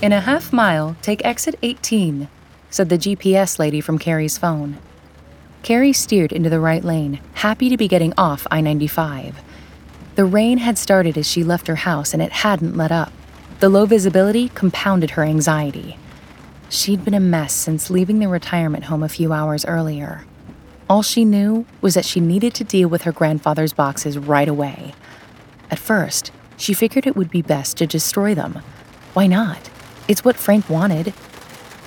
In 0.00 0.12
a 0.12 0.20
half 0.20 0.52
mile, 0.52 0.96
take 1.02 1.24
exit 1.24 1.58
18, 1.60 2.28
said 2.70 2.88
the 2.88 2.96
GPS 2.96 3.58
lady 3.58 3.80
from 3.80 3.98
Carrie's 3.98 4.38
phone. 4.38 4.78
Carrie 5.64 5.92
steered 5.92 6.30
into 6.30 6.48
the 6.48 6.60
right 6.60 6.84
lane, 6.84 7.18
happy 7.34 7.68
to 7.68 7.76
be 7.76 7.88
getting 7.88 8.14
off 8.16 8.46
I 8.48 8.60
95. 8.60 9.40
The 10.14 10.24
rain 10.24 10.58
had 10.58 10.78
started 10.78 11.18
as 11.18 11.28
she 11.28 11.42
left 11.42 11.66
her 11.66 11.76
house 11.76 12.14
and 12.14 12.22
it 12.22 12.30
hadn't 12.30 12.76
let 12.76 12.92
up. 12.92 13.12
The 13.58 13.68
low 13.68 13.86
visibility 13.86 14.50
compounded 14.50 15.10
her 15.10 15.24
anxiety. 15.24 15.98
She'd 16.68 17.04
been 17.04 17.14
a 17.14 17.18
mess 17.18 17.52
since 17.52 17.90
leaving 17.90 18.20
the 18.20 18.28
retirement 18.28 18.84
home 18.84 19.02
a 19.02 19.08
few 19.08 19.32
hours 19.32 19.64
earlier. 19.64 20.24
All 20.88 21.02
she 21.02 21.26
knew 21.26 21.66
was 21.82 21.92
that 21.94 22.06
she 22.06 22.18
needed 22.18 22.54
to 22.54 22.64
deal 22.64 22.88
with 22.88 23.02
her 23.02 23.12
grandfather's 23.12 23.74
boxes 23.74 24.16
right 24.16 24.48
away. 24.48 24.94
At 25.70 25.78
first, 25.78 26.32
she 26.56 26.72
figured 26.72 27.06
it 27.06 27.14
would 27.14 27.30
be 27.30 27.42
best 27.42 27.76
to 27.76 27.86
destroy 27.86 28.34
them. 28.34 28.62
Why 29.12 29.26
not? 29.26 29.68
It's 30.08 30.24
what 30.24 30.36
Frank 30.36 30.70
wanted. 30.70 31.12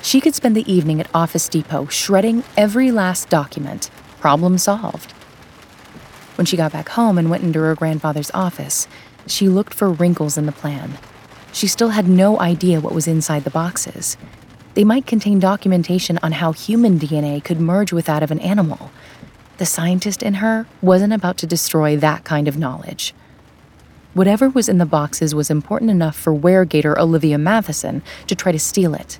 She 0.02 0.20
could 0.20 0.36
spend 0.36 0.56
the 0.56 0.72
evening 0.72 1.00
at 1.00 1.10
Office 1.12 1.48
Depot 1.48 1.86
shredding 1.86 2.44
every 2.56 2.92
last 2.92 3.28
document. 3.28 3.90
Problem 4.20 4.56
solved. 4.56 5.10
When 6.36 6.46
she 6.46 6.56
got 6.56 6.72
back 6.72 6.90
home 6.90 7.18
and 7.18 7.28
went 7.28 7.42
into 7.42 7.58
her 7.58 7.74
grandfather's 7.74 8.30
office, 8.32 8.86
she 9.26 9.48
looked 9.48 9.74
for 9.74 9.90
wrinkles 9.90 10.38
in 10.38 10.46
the 10.46 10.52
plan. 10.52 10.98
She 11.52 11.66
still 11.66 11.90
had 11.90 12.08
no 12.08 12.38
idea 12.40 12.80
what 12.80 12.94
was 12.94 13.08
inside 13.08 13.42
the 13.42 13.50
boxes. 13.50 14.16
They 14.74 14.84
might 14.84 15.06
contain 15.06 15.38
documentation 15.38 16.18
on 16.22 16.32
how 16.32 16.52
human 16.52 16.98
DNA 16.98 17.44
could 17.44 17.60
merge 17.60 17.92
with 17.92 18.06
that 18.06 18.22
of 18.22 18.30
an 18.30 18.40
animal. 18.40 18.90
The 19.58 19.66
scientist 19.66 20.22
in 20.22 20.34
her 20.34 20.66
wasn't 20.80 21.12
about 21.12 21.36
to 21.38 21.46
destroy 21.46 21.96
that 21.98 22.24
kind 22.24 22.48
of 22.48 22.56
knowledge. 22.56 23.14
Whatever 24.14 24.48
was 24.48 24.68
in 24.68 24.78
the 24.78 24.86
boxes 24.86 25.34
was 25.34 25.50
important 25.50 25.90
enough 25.90 26.16
for 26.16 26.34
weregator 26.34 26.96
Olivia 26.98 27.38
Matheson 27.38 28.02
to 28.26 28.34
try 28.34 28.52
to 28.52 28.58
steal 28.58 28.94
it. 28.94 29.18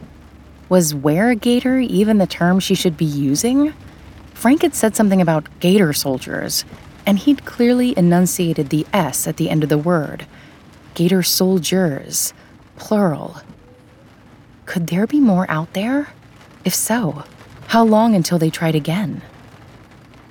Was 0.68 0.94
weregator 0.94 1.86
even 1.86 2.18
the 2.18 2.26
term 2.26 2.58
she 2.58 2.74
should 2.74 2.96
be 2.96 3.04
using? 3.04 3.74
Frank 4.32 4.62
had 4.62 4.74
said 4.74 4.96
something 4.96 5.20
about 5.20 5.48
gator 5.60 5.92
soldiers, 5.92 6.64
and 7.06 7.18
he'd 7.18 7.44
clearly 7.44 7.96
enunciated 7.96 8.70
the 8.70 8.86
S 8.92 9.26
at 9.26 9.36
the 9.36 9.50
end 9.50 9.62
of 9.62 9.68
the 9.68 9.78
word. 9.78 10.26
Gator 10.94 11.22
soldiers, 11.22 12.32
plural. 12.76 13.36
Could 14.66 14.86
there 14.86 15.06
be 15.06 15.20
more 15.20 15.50
out 15.50 15.72
there? 15.72 16.10
If 16.64 16.74
so, 16.74 17.24
how 17.68 17.84
long 17.84 18.14
until 18.14 18.38
they 18.38 18.50
tried 18.50 18.74
again? 18.74 19.22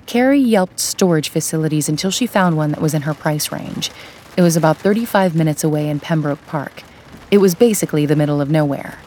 Carrie 0.06 0.40
yelped 0.40 0.80
storage 0.80 1.30
facilities 1.30 1.88
until 1.88 2.12
she 2.12 2.28
found 2.28 2.58
one 2.58 2.72
that 2.72 2.82
was 2.82 2.94
in 2.94 3.04
her 3.04 3.14
price 3.14 3.52
range. 3.52 3.92
It 4.38 4.42
was 4.42 4.58
about 4.58 4.78
35 4.78 5.36
minutes 5.36 5.64
away 5.64 5.90
in 5.90 6.00
Pembroke 6.00 6.46
Park. 6.48 6.84
It 7.30 7.38
was 7.38 7.56
basically 7.56 8.06
the 8.06 8.16
middle 8.16 8.42
of 8.42 8.50
nowhere. 8.50 8.98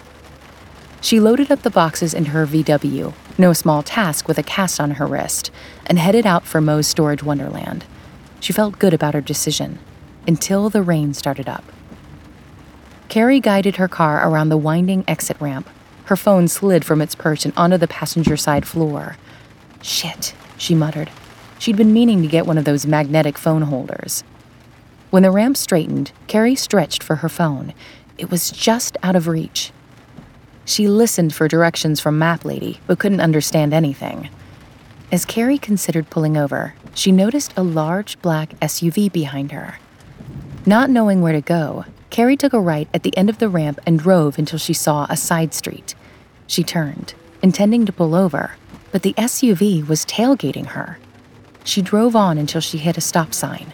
She 1.01 1.21
loaded 1.21 1.51
up 1.51 1.61
the 1.61 1.71
boxes 1.71 2.15
into 2.15 2.31
her 2.31 2.47
VW, 2.47 3.13
no 3.37 3.53
small 3.53 3.83
task 3.83 4.27
with 4.27 4.39
a 4.39 4.43
cast 4.43 4.81
on 4.81 4.93
her 4.93 5.07
wrist, 5.07 5.51
and 5.85 5.99
headed 5.99 6.25
out 6.25 6.45
for 6.45 6.63
Moe's 6.63 6.87
Storage 6.87 7.23
Wonderland. 7.23 7.85
She 8.41 8.55
felt 8.55 8.79
good 8.79 8.95
about 8.95 9.13
her 9.13 9.21
decision 9.21 9.79
until 10.27 10.71
the 10.71 10.83
rain 10.83 11.13
started 11.13 11.49
up. 11.49 11.65
Carrie 13.15 13.39
guided 13.39 13.77
her 13.77 13.87
car 13.87 14.29
around 14.29 14.49
the 14.49 14.57
winding 14.57 15.05
exit 15.07 15.37
ramp. 15.39 15.71
Her 16.07 16.17
phone 16.17 16.49
slid 16.49 16.85
from 16.85 17.01
its 17.01 17.15
perch 17.15 17.45
and 17.45 17.55
onto 17.57 17.77
the 17.77 17.87
passenger 17.87 18.37
side 18.37 18.67
floor. 18.67 19.17
Shit, 19.81 20.35
she 20.57 20.75
muttered. 20.75 21.13
She'd 21.61 21.77
been 21.77 21.93
meaning 21.93 22.23
to 22.23 22.27
get 22.27 22.45
one 22.45 22.59
of 22.59 22.65
those 22.65 22.87
magnetic 22.87 23.39
phone 23.39 23.63
holders. 23.63 24.25
When 25.11 25.23
the 25.23 25.31
ramp 25.31 25.57
straightened, 25.57 26.11
Carrie 26.27 26.57
stretched 26.57 27.05
for 27.05 27.15
her 27.15 27.29
phone. 27.29 27.73
It 28.19 28.33
was 28.33 28.51
just 28.51 28.97
out 29.01 29.15
of 29.15 29.29
reach. 29.29 29.71
She 30.65 30.89
listened 30.89 31.33
for 31.33 31.47
directions 31.47 32.01
from 32.01 32.19
Map 32.19 32.45
Lady, 32.45 32.81
but 32.89 32.99
couldn't 32.99 33.21
understand 33.21 33.73
anything. 33.73 34.29
As 35.13 35.25
Carrie 35.25 35.59
considered 35.59 36.11
pulling 36.11 36.37
over, 36.37 36.75
she 36.95 37.13
noticed 37.13 37.55
a 37.57 37.63
large 37.63 38.21
black 38.23 38.59
SUV 38.59 39.13
behind 39.13 39.53
her. 39.53 39.79
Not 40.67 40.91
knowing 40.91 41.21
where 41.21 41.33
to 41.33 41.41
go, 41.41 41.85
Carrie 42.15 42.37
took 42.37 42.53
a 42.53 42.61
right 42.61 42.87
at 42.95 43.03
the 43.03 43.17
end 43.17 43.29
of 43.29 43.39
the 43.39 43.49
ramp 43.49 43.81
and 43.85 43.99
drove 43.99 44.39
until 44.39 44.57
she 44.57 44.73
saw 44.73 45.05
a 45.11 45.17
side 45.17 45.53
street. 45.53 45.97
She 46.47 46.63
turned, 46.63 47.13
intending 47.43 47.85
to 47.87 47.93
pull 47.93 48.15
over, 48.15 48.55
but 48.93 49.03
the 49.03 49.15
SUV 49.15 49.85
was 49.89 50.07
tailgating 50.07 50.67
her. 50.67 51.01
She 51.65 51.83
drove 51.83 52.15
on 52.15 52.39
until 52.39 52.61
she 52.61 52.79
hit 52.79 52.97
a 52.97 53.01
stop 53.01 53.35
sign. 53.35 53.73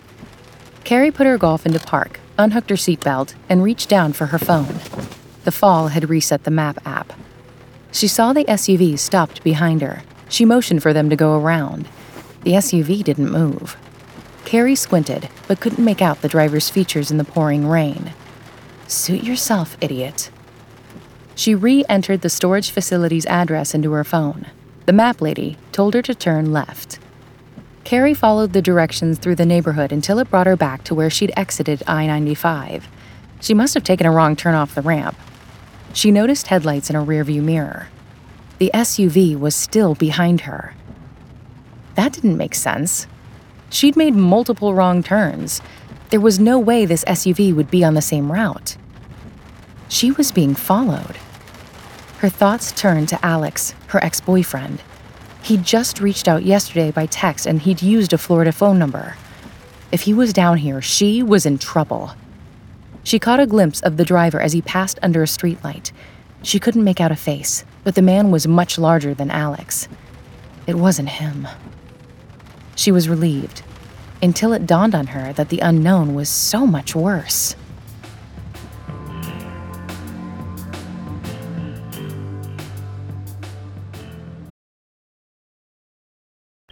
Carrie 0.84 1.10
put 1.10 1.26
her 1.26 1.36
golf 1.36 1.66
into 1.66 1.80
park, 1.80 2.18
unhooked 2.38 2.70
her 2.70 2.76
seatbelt, 2.76 3.34
and 3.50 3.62
reached 3.62 3.90
down 3.90 4.14
for 4.14 4.24
her 4.24 4.38
phone. 4.38 4.80
The 5.44 5.52
fall 5.52 5.88
had 5.88 6.08
reset 6.08 6.44
the 6.44 6.50
map 6.50 6.78
app. 6.86 7.12
She 7.92 8.08
saw 8.08 8.32
the 8.32 8.44
SUV 8.44 8.98
stopped 8.98 9.44
behind 9.44 9.82
her. 9.82 10.02
She 10.30 10.46
motioned 10.46 10.82
for 10.82 10.94
them 10.94 11.10
to 11.10 11.14
go 11.14 11.38
around. 11.38 11.86
The 12.44 12.52
SUV 12.52 13.04
didn't 13.04 13.30
move. 13.30 13.76
Carrie 14.46 14.76
squinted, 14.76 15.28
but 15.46 15.60
couldn't 15.60 15.84
make 15.84 16.00
out 16.00 16.22
the 16.22 16.28
driver's 16.28 16.70
features 16.70 17.10
in 17.10 17.18
the 17.18 17.24
pouring 17.24 17.68
rain. 17.68 18.14
Suit 18.90 19.22
yourself, 19.22 19.76
idiot. 19.80 20.32
She 21.36 21.54
re 21.54 21.84
entered 21.88 22.22
the 22.22 22.28
storage 22.28 22.70
facility's 22.70 23.24
address 23.26 23.72
into 23.72 23.92
her 23.92 24.02
phone. 24.02 24.48
The 24.86 24.92
map 24.92 25.20
lady 25.20 25.56
told 25.70 25.94
her 25.94 26.02
to 26.02 26.12
turn 26.12 26.52
left. 26.52 26.98
Carrie 27.84 28.14
followed 28.14 28.52
the 28.52 28.60
directions 28.60 29.18
through 29.20 29.36
the 29.36 29.46
neighborhood 29.46 29.92
until 29.92 30.18
it 30.18 30.28
brought 30.28 30.48
her 30.48 30.56
back 30.56 30.82
to 30.82 30.94
where 30.96 31.08
she'd 31.08 31.32
exited 31.36 31.84
I 31.86 32.08
95. 32.08 32.88
She 33.40 33.54
must 33.54 33.74
have 33.74 33.84
taken 33.84 34.08
a 34.08 34.10
wrong 34.10 34.34
turn 34.34 34.56
off 34.56 34.74
the 34.74 34.82
ramp. 34.82 35.16
She 35.92 36.10
noticed 36.10 36.48
headlights 36.48 36.90
in 36.90 36.96
a 36.96 37.06
rearview 37.06 37.44
mirror. 37.44 37.90
The 38.58 38.72
SUV 38.74 39.38
was 39.38 39.54
still 39.54 39.94
behind 39.94 40.40
her. 40.40 40.74
That 41.94 42.12
didn't 42.12 42.36
make 42.36 42.56
sense. 42.56 43.06
She'd 43.70 43.94
made 43.94 44.16
multiple 44.16 44.74
wrong 44.74 45.04
turns. 45.04 45.62
There 46.10 46.20
was 46.20 46.40
no 46.40 46.58
way 46.58 46.86
this 46.86 47.04
SUV 47.04 47.54
would 47.54 47.70
be 47.70 47.84
on 47.84 47.94
the 47.94 48.02
same 48.02 48.32
route. 48.32 48.76
She 49.88 50.10
was 50.10 50.32
being 50.32 50.56
followed. 50.56 51.16
Her 52.18 52.28
thoughts 52.28 52.72
turned 52.72 53.08
to 53.10 53.24
Alex, 53.24 53.74
her 53.88 54.02
ex 54.02 54.20
boyfriend. 54.20 54.82
He'd 55.42 55.64
just 55.64 56.00
reached 56.00 56.26
out 56.26 56.42
yesterday 56.42 56.90
by 56.90 57.06
text 57.06 57.46
and 57.46 57.62
he'd 57.62 57.80
used 57.80 58.12
a 58.12 58.18
Florida 58.18 58.50
phone 58.50 58.76
number. 58.76 59.16
If 59.92 60.02
he 60.02 60.12
was 60.12 60.32
down 60.32 60.58
here, 60.58 60.82
she 60.82 61.22
was 61.22 61.46
in 61.46 61.58
trouble. 61.58 62.12
She 63.04 63.20
caught 63.20 63.40
a 63.40 63.46
glimpse 63.46 63.80
of 63.80 63.96
the 63.96 64.04
driver 64.04 64.40
as 64.40 64.52
he 64.52 64.62
passed 64.62 64.98
under 65.02 65.22
a 65.22 65.26
streetlight. 65.26 65.92
She 66.42 66.58
couldn't 66.58 66.84
make 66.84 67.00
out 67.00 67.12
a 67.12 67.16
face, 67.16 67.64
but 67.84 67.94
the 67.94 68.02
man 68.02 68.32
was 68.32 68.48
much 68.48 68.78
larger 68.78 69.14
than 69.14 69.30
Alex. 69.30 69.88
It 70.66 70.74
wasn't 70.74 71.08
him. 71.08 71.46
She 72.74 72.90
was 72.90 73.08
relieved, 73.08 73.62
until 74.22 74.52
it 74.52 74.66
dawned 74.66 74.94
on 74.94 75.06
her 75.08 75.32
that 75.34 75.48
the 75.48 75.60
unknown 75.60 76.14
was 76.14 76.28
so 76.28 76.66
much 76.66 76.94
worse. 76.94 77.56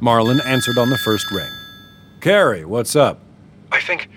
Marlin 0.00 0.40
answered 0.46 0.78
on 0.78 0.90
the 0.90 0.98
first 0.98 1.30
ring. 1.30 1.50
Carrie, 2.20 2.64
what's 2.64 2.94
up? 2.94 3.20
I 3.72 3.80
think. 3.80 4.08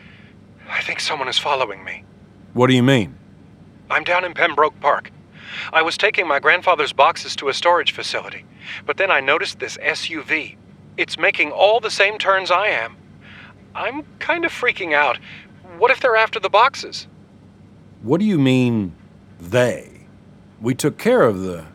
I 0.69 0.81
think 0.81 0.99
someone 0.99 1.27
is 1.27 1.37
following 1.37 1.83
me. 1.83 2.03
What 2.53 2.67
do 2.67 2.73
you 2.73 2.83
mean? 2.83 3.15
I'm 3.89 4.03
down 4.03 4.23
in 4.23 4.33
Pembroke 4.33 4.79
Park. 4.79 5.11
I 5.73 5.81
was 5.81 5.97
taking 5.97 6.27
my 6.27 6.39
grandfather's 6.39 6.93
boxes 6.93 7.35
to 7.37 7.49
a 7.49 7.53
storage 7.53 7.91
facility, 7.91 8.45
but 8.85 8.97
then 8.97 9.11
I 9.11 9.19
noticed 9.19 9.59
this 9.59 9.77
SUV. 9.77 10.55
It's 10.97 11.17
making 11.17 11.51
all 11.51 11.79
the 11.79 11.91
same 11.91 12.17
turns 12.17 12.51
I 12.51 12.67
am. 12.67 12.95
I'm 13.75 14.03
kind 14.19 14.45
of 14.45 14.51
freaking 14.51 14.93
out. 14.93 15.17
What 15.77 15.91
if 15.91 15.99
they're 15.99 16.15
after 16.15 16.39
the 16.39 16.49
boxes? 16.49 17.07
What 18.01 18.19
do 18.19 18.25
you 18.25 18.37
mean, 18.37 18.93
they? 19.39 20.07
We 20.59 20.75
took 20.75 20.97
care 20.97 21.23
of 21.23 21.41
the. 21.41 21.65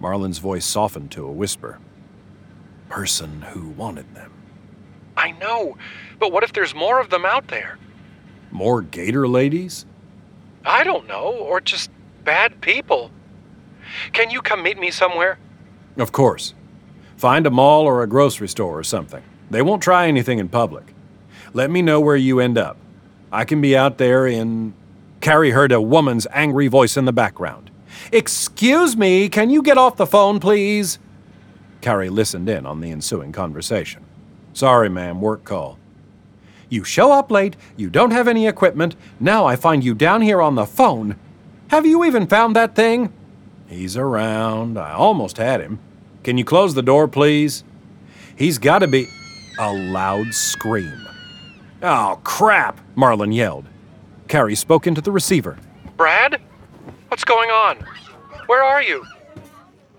Marlin's 0.00 0.38
voice 0.38 0.64
softened 0.64 1.10
to 1.12 1.26
a 1.26 1.32
whisper. 1.32 1.78
Person 2.88 3.42
who 3.42 3.68
wanted 3.70 4.14
them. 4.14 4.32
I 5.16 5.32
know, 5.32 5.76
but 6.18 6.32
what 6.32 6.44
if 6.44 6.52
there's 6.52 6.74
more 6.74 7.00
of 7.00 7.10
them 7.10 7.24
out 7.24 7.48
there? 7.48 7.78
More 8.50 8.82
gator 8.82 9.26
ladies? 9.26 9.84
I 10.64 10.84
don't 10.84 11.08
know, 11.08 11.32
or 11.32 11.60
just 11.60 11.90
bad 12.24 12.60
people. 12.60 13.10
Can 14.12 14.30
you 14.30 14.40
come 14.40 14.62
meet 14.62 14.78
me 14.78 14.90
somewhere? 14.90 15.38
Of 15.96 16.12
course. 16.12 16.54
Find 17.16 17.46
a 17.46 17.50
mall 17.50 17.84
or 17.84 18.02
a 18.02 18.06
grocery 18.06 18.48
store 18.48 18.78
or 18.78 18.84
something. 18.84 19.22
They 19.50 19.62
won't 19.62 19.82
try 19.82 20.06
anything 20.06 20.38
in 20.38 20.48
public. 20.48 20.94
Let 21.52 21.70
me 21.70 21.82
know 21.82 22.00
where 22.00 22.16
you 22.16 22.40
end 22.40 22.58
up. 22.58 22.76
I 23.32 23.44
can 23.44 23.60
be 23.60 23.76
out 23.76 23.98
there 23.98 24.26
in. 24.26 24.74
Carrie 25.20 25.50
heard 25.50 25.72
a 25.72 25.80
woman's 25.80 26.26
angry 26.32 26.68
voice 26.68 26.96
in 26.96 27.04
the 27.04 27.12
background. 27.12 27.70
Excuse 28.12 28.96
me, 28.96 29.28
can 29.28 29.50
you 29.50 29.62
get 29.62 29.78
off 29.78 29.96
the 29.96 30.06
phone, 30.06 30.38
please? 30.38 30.98
Carrie 31.80 32.08
listened 32.08 32.48
in 32.48 32.66
on 32.66 32.80
the 32.80 32.90
ensuing 32.90 33.32
conversation. 33.32 34.04
Sorry, 34.52 34.88
ma'am, 34.88 35.20
work 35.20 35.44
call. 35.44 35.78
You 36.68 36.84
show 36.84 37.12
up 37.12 37.30
late, 37.30 37.56
you 37.76 37.90
don't 37.90 38.10
have 38.10 38.28
any 38.28 38.46
equipment, 38.46 38.94
now 39.18 39.46
I 39.46 39.56
find 39.56 39.82
you 39.82 39.94
down 39.94 40.20
here 40.22 40.40
on 40.40 40.54
the 40.54 40.66
phone. 40.66 41.16
Have 41.68 41.86
you 41.86 42.04
even 42.04 42.26
found 42.26 42.54
that 42.56 42.74
thing? 42.74 43.12
He's 43.66 43.96
around. 43.96 44.78
I 44.78 44.92
almost 44.92 45.36
had 45.36 45.60
him. 45.60 45.78
Can 46.22 46.38
you 46.38 46.44
close 46.44 46.74
the 46.74 46.82
door, 46.82 47.08
please? 47.08 47.64
He's 48.36 48.58
got 48.58 48.80
to 48.80 48.86
be. 48.86 49.06
A 49.58 49.72
loud 49.72 50.32
scream. 50.32 51.07
Oh, 51.82 52.18
crap, 52.24 52.80
Marlin 52.96 53.32
yelled. 53.32 53.66
Carrie 54.26 54.56
spoke 54.56 54.86
into 54.86 55.00
the 55.00 55.12
receiver. 55.12 55.58
Brad? 55.96 56.40
What's 57.08 57.24
going 57.24 57.50
on? 57.50 57.78
Where 58.46 58.62
are 58.62 58.82
you? 58.82 59.04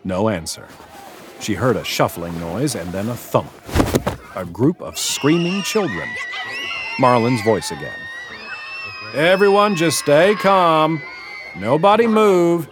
No 0.04 0.30
answer. 0.30 0.68
She 1.40 1.54
heard 1.54 1.78
a 1.78 1.84
shuffling 1.84 2.38
noise 2.40 2.76
and 2.76 2.92
then 2.92 3.08
a 3.10 3.16
thump. 3.16 3.52
A 4.36 4.46
group 4.46 4.82
of 4.82 4.98
screaming 4.98 5.62
children. 5.64 6.08
Marlin's 7.00 7.42
voice 7.44 7.72
again. 7.72 7.98
Everyone 9.14 9.76
just 9.76 10.00
stay 10.00 10.36
calm. 10.36 11.02
Nobody 11.58 12.08
move. 12.08 12.68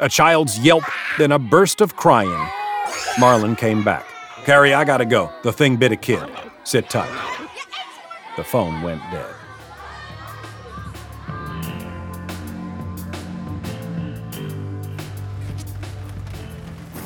A 0.00 0.08
child's 0.08 0.58
yelp, 0.60 0.84
then 1.18 1.32
a 1.32 1.38
burst 1.38 1.80
of 1.80 1.96
crying. 1.96 2.48
Marlin 3.18 3.56
came 3.56 3.82
back. 3.82 4.06
Carrie, 4.44 4.72
I 4.72 4.84
gotta 4.84 5.04
go. 5.04 5.30
The 5.42 5.52
thing 5.52 5.76
bit 5.76 5.92
a 5.92 5.96
kid. 5.96 6.22
Sit 6.64 6.88
tight. 6.88 7.10
The 8.38 8.44
phone 8.44 8.82
went 8.82 9.02
dead. 9.10 9.34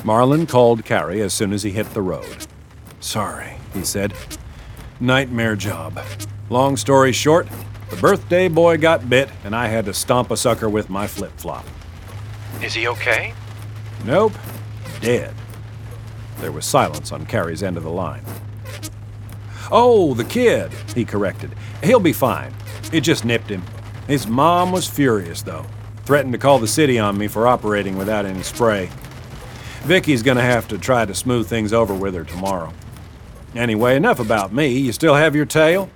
Marlin 0.03 0.45
called 0.45 0.85
Carrie 0.85 1.23
as 1.23 1.33
soon 1.33 1.51
as 1.51 1.63
he 1.63 1.71
hit 1.71 1.91
the 1.95 2.03
road. 2.03 2.45
Sorry, 2.99 3.55
he 3.73 3.83
said. 3.83 4.13
Nightmare 4.99 5.55
job. 5.55 5.99
Long 6.51 6.77
story 6.77 7.11
short, 7.11 7.47
the 7.89 7.95
birthday 7.95 8.47
boy 8.47 8.77
got 8.77 9.09
bit, 9.09 9.27
and 9.43 9.55
I 9.55 9.69
had 9.69 9.85
to 9.85 9.93
stomp 9.95 10.29
a 10.29 10.37
sucker 10.37 10.69
with 10.69 10.87
my 10.91 11.07
flip 11.07 11.33
flop. 11.37 11.65
Is 12.61 12.75
he 12.75 12.87
okay? 12.89 13.33
Nope, 14.05 14.33
dead. 15.01 15.33
There 16.41 16.51
was 16.51 16.65
silence 16.65 17.11
on 17.11 17.25
Carrie's 17.25 17.63
end 17.63 17.75
of 17.75 17.81
the 17.81 17.89
line. 17.89 18.23
Oh, 19.71 20.13
the 20.13 20.23
kid, 20.23 20.71
he 20.95 21.05
corrected. 21.05 21.51
He'll 21.83 21.99
be 21.99 22.13
fine. 22.13 22.53
It 22.91 23.01
just 23.01 23.25
nipped 23.25 23.49
him. 23.49 23.63
His 24.07 24.27
mom 24.27 24.71
was 24.71 24.87
furious, 24.87 25.41
though. 25.41 25.65
Threatened 26.05 26.33
to 26.33 26.39
call 26.39 26.59
the 26.59 26.67
city 26.67 26.99
on 26.99 27.17
me 27.17 27.27
for 27.27 27.47
operating 27.47 27.97
without 27.97 28.25
any 28.25 28.43
spray. 28.43 28.89
Vicky's 29.83 30.23
gonna 30.23 30.41
have 30.41 30.67
to 30.69 30.77
try 30.77 31.05
to 31.05 31.13
smooth 31.13 31.47
things 31.47 31.73
over 31.73 31.93
with 31.93 32.13
her 32.13 32.23
tomorrow. 32.23 32.73
Anyway, 33.55 33.95
enough 33.95 34.19
about 34.19 34.51
me. 34.53 34.67
You 34.67 34.91
still 34.91 35.15
have 35.15 35.35
your 35.35 35.45
tail? 35.45 35.89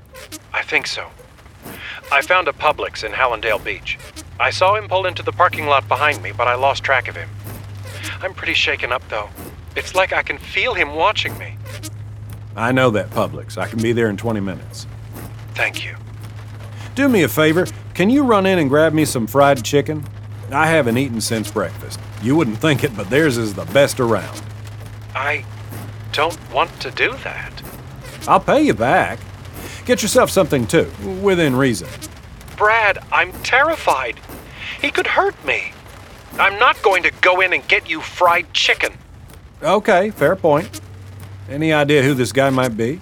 I 0.54 0.62
think 0.62 0.88
so. 0.88 1.10
I 2.12 2.22
found 2.22 2.48
a 2.48 2.54
Publix 2.54 3.04
in 3.04 3.12
Hallandale 3.12 3.64
Beach. 3.64 3.98
I 4.40 4.50
saw 4.50 4.76
him 4.76 4.88
pull 4.88 5.06
into 5.06 5.24
the 5.24 5.32
parking 5.32 5.66
lot 5.66 5.88
behind 5.88 6.22
me, 6.22 6.32
but 6.32 6.48
I 6.48 6.56
lost 6.56 6.84
track 6.84 7.08
of 7.08 7.16
him. 7.16 7.30
I'm 8.22 8.34
pretty 8.34 8.54
shaken 8.54 8.92
up, 8.92 9.04
though. 9.10 9.30
It's 9.76 9.94
like 9.94 10.14
I 10.14 10.24
can 10.24 10.38
feel 10.38 10.74
him 10.74 10.96
watching 10.96 11.38
me. 11.38 11.57
I 12.58 12.72
know 12.72 12.90
that 12.90 13.12
Publix. 13.12 13.56
I 13.56 13.68
can 13.68 13.80
be 13.80 13.94
there 13.94 14.10
in 14.10 14.18
20 14.18 14.40
minutes. 14.40 14.88
Thank 15.54 15.86
you. 15.86 15.96
Do 16.96 17.08
me 17.08 17.22
a 17.22 17.28
favor. 17.28 17.68
Can 17.94 18.10
you 18.10 18.24
run 18.24 18.48
in 18.48 18.58
and 18.58 18.68
grab 18.68 18.94
me 18.94 19.06
some 19.06 19.28
fried 19.28 19.64
chicken? 19.64 20.04
I 20.52 20.66
haven't 20.66 20.98
eaten 20.98 21.22
since 21.22 21.52
breakfast. 21.52 22.00
You 22.24 22.36
wouldn't 22.36 22.58
think 22.58 22.84
it, 22.84 22.98
but 22.98 23.12
theirs 23.12 23.38
is 23.38 23.54
the 23.54 23.66
best 23.66 24.00
around. 24.00 24.42
I 25.14 25.46
don't 26.14 26.38
want 26.52 26.72
to 26.82 26.90
do 26.90 27.14
that. 27.24 27.54
I'll 28.28 28.40
pay 28.40 28.64
you 28.64 28.74
back. 28.74 29.20
Get 29.86 30.02
yourself 30.02 30.32
something 30.32 30.66
too, 30.66 30.92
within 31.22 31.56
reason. 31.56 31.88
Brad, 32.58 32.98
I'm 33.12 33.32
terrified. 33.44 34.20
He 34.82 34.90
could 34.90 35.06
hurt 35.06 35.36
me. 35.46 35.74
I'm 36.40 36.58
not 36.58 36.82
going 36.82 37.04
to 37.04 37.12
go 37.22 37.42
in 37.42 37.54
and 37.54 37.68
get 37.68 37.88
you 37.88 38.02
fried 38.02 38.52
chicken. 38.54 38.94
Okay, 39.62 40.10
fair 40.10 40.36
point. 40.36 40.82
Any 41.50 41.72
idea 41.72 42.04
who 42.04 42.14
this 42.14 42.32
guy 42.34 42.50
might 42.50 42.76
be? 42.76 43.00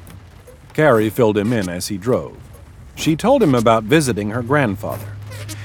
Carrie 0.73 1.09
filled 1.09 1.37
him 1.37 1.51
in 1.51 1.67
as 1.67 1.87
he 1.87 1.97
drove. 1.97 2.37
She 2.95 3.15
told 3.15 3.41
him 3.41 3.55
about 3.55 3.83
visiting 3.83 4.29
her 4.29 4.43
grandfather, 4.43 5.15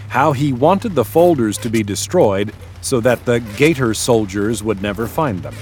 how 0.08 0.32
he 0.32 0.52
wanted 0.52 0.94
the 0.94 1.04
folders 1.04 1.58
to 1.58 1.68
be 1.68 1.82
destroyed 1.82 2.52
so 2.80 3.00
that 3.00 3.24
the 3.26 3.40
Gator 3.56 3.92
soldiers 3.92 4.62
would 4.62 4.80
never 4.82 5.06
find 5.06 5.42
them. 5.42 5.54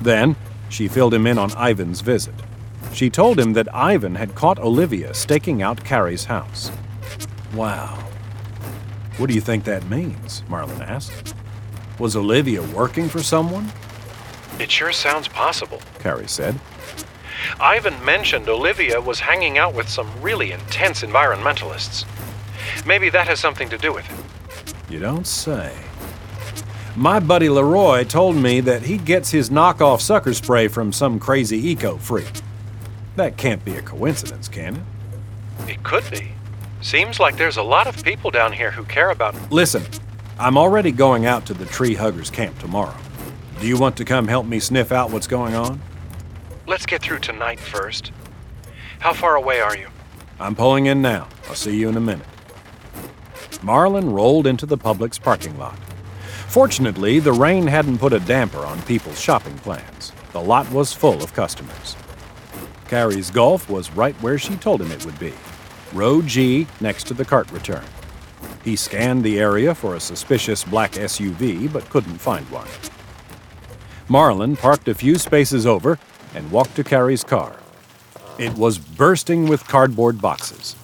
Then, 0.00 0.36
she 0.70 0.88
filled 0.88 1.12
him 1.12 1.26
in 1.26 1.38
on 1.38 1.52
Ivan's 1.52 2.00
visit. 2.00 2.34
She 2.92 3.10
told 3.10 3.38
him 3.38 3.52
that 3.52 3.72
Ivan 3.74 4.14
had 4.14 4.34
caught 4.34 4.58
Olivia 4.58 5.12
staking 5.12 5.62
out 5.62 5.84
Carrie's 5.84 6.24
house. 6.24 6.70
Wow. 7.54 7.98
What 9.18 9.28
do 9.28 9.34
you 9.34 9.40
think 9.40 9.64
that 9.64 9.88
means? 9.88 10.42
Marlin 10.48 10.80
asked. 10.82 11.34
Was 11.98 12.16
Olivia 12.16 12.62
working 12.62 13.08
for 13.08 13.22
someone? 13.22 13.70
It 14.58 14.70
sure 14.70 14.92
sounds 14.92 15.28
possible, 15.28 15.80
Carrie 15.98 16.28
said. 16.28 16.58
Ivan 17.60 18.02
mentioned 18.04 18.48
Olivia 18.48 19.00
was 19.00 19.20
hanging 19.20 19.58
out 19.58 19.74
with 19.74 19.88
some 19.88 20.10
really 20.22 20.52
intense 20.52 21.02
environmentalists. 21.02 22.04
Maybe 22.86 23.10
that 23.10 23.26
has 23.26 23.40
something 23.40 23.68
to 23.68 23.78
do 23.78 23.92
with 23.92 24.08
it. 24.10 24.92
You 24.92 25.00
don't 25.00 25.26
say. 25.26 25.76
My 26.96 27.18
buddy 27.18 27.48
Leroy 27.48 28.04
told 28.04 28.36
me 28.36 28.60
that 28.60 28.82
he 28.82 28.98
gets 28.98 29.30
his 29.30 29.50
knockoff 29.50 30.00
sucker 30.00 30.32
spray 30.32 30.68
from 30.68 30.92
some 30.92 31.18
crazy 31.18 31.70
eco 31.70 31.96
freak. 31.96 32.30
That 33.16 33.36
can't 33.36 33.64
be 33.64 33.74
a 33.74 33.82
coincidence, 33.82 34.48
can 34.48 34.76
it? 34.76 35.70
It 35.70 35.82
could 35.82 36.08
be. 36.10 36.32
Seems 36.80 37.18
like 37.18 37.36
there's 37.36 37.56
a 37.56 37.62
lot 37.62 37.86
of 37.86 38.02
people 38.04 38.30
down 38.30 38.52
here 38.52 38.70
who 38.70 38.84
care 38.84 39.10
about. 39.10 39.34
Listen, 39.50 39.82
I'm 40.38 40.56
already 40.56 40.92
going 40.92 41.26
out 41.26 41.46
to 41.46 41.54
the 41.54 41.64
tree 41.64 41.94
huggers 41.94 42.30
camp 42.30 42.58
tomorrow. 42.58 42.96
Do 43.64 43.68
you 43.68 43.78
want 43.78 43.96
to 43.96 44.04
come 44.04 44.28
help 44.28 44.44
me 44.44 44.60
sniff 44.60 44.92
out 44.92 45.10
what's 45.10 45.26
going 45.26 45.54
on? 45.54 45.80
Let's 46.66 46.84
get 46.84 47.00
through 47.00 47.20
tonight 47.20 47.58
first. 47.58 48.12
How 48.98 49.14
far 49.14 49.36
away 49.36 49.60
are 49.60 49.74
you? 49.74 49.88
I'm 50.38 50.54
pulling 50.54 50.84
in 50.84 51.00
now. 51.00 51.28
I'll 51.48 51.54
see 51.54 51.74
you 51.74 51.88
in 51.88 51.96
a 51.96 52.00
minute. 52.00 52.26
Marlin 53.62 54.10
rolled 54.10 54.46
into 54.46 54.66
the 54.66 54.76
Publix 54.76 55.18
parking 55.18 55.58
lot. 55.58 55.78
Fortunately, 56.46 57.20
the 57.20 57.32
rain 57.32 57.66
hadn't 57.66 58.00
put 58.00 58.12
a 58.12 58.20
damper 58.20 58.58
on 58.58 58.82
people's 58.82 59.18
shopping 59.18 59.56
plans. 59.60 60.12
The 60.32 60.42
lot 60.42 60.70
was 60.70 60.92
full 60.92 61.22
of 61.22 61.32
customers. 61.32 61.96
Carrie's 62.88 63.30
Golf 63.30 63.70
was 63.70 63.90
right 63.92 64.14
where 64.16 64.36
she 64.36 64.56
told 64.56 64.82
him 64.82 64.92
it 64.92 65.06
would 65.06 65.18
be 65.18 65.32
row 65.94 66.20
G 66.20 66.66
next 66.82 67.06
to 67.06 67.14
the 67.14 67.24
cart 67.24 67.50
return. 67.50 67.86
He 68.62 68.76
scanned 68.76 69.24
the 69.24 69.40
area 69.40 69.74
for 69.74 69.94
a 69.94 70.00
suspicious 70.00 70.64
black 70.64 70.92
SUV 70.92 71.72
but 71.72 71.88
couldn't 71.88 72.18
find 72.18 72.44
one. 72.50 72.68
Marlin 74.08 74.56
parked 74.56 74.88
a 74.88 74.94
few 74.94 75.16
spaces 75.16 75.66
over 75.66 75.98
and 76.34 76.50
walked 76.50 76.76
to 76.76 76.84
Carrie's 76.84 77.24
car. 77.24 77.56
It 78.38 78.52
was 78.54 78.78
bursting 78.78 79.46
with 79.46 79.66
cardboard 79.66 80.20
boxes. 80.20 80.76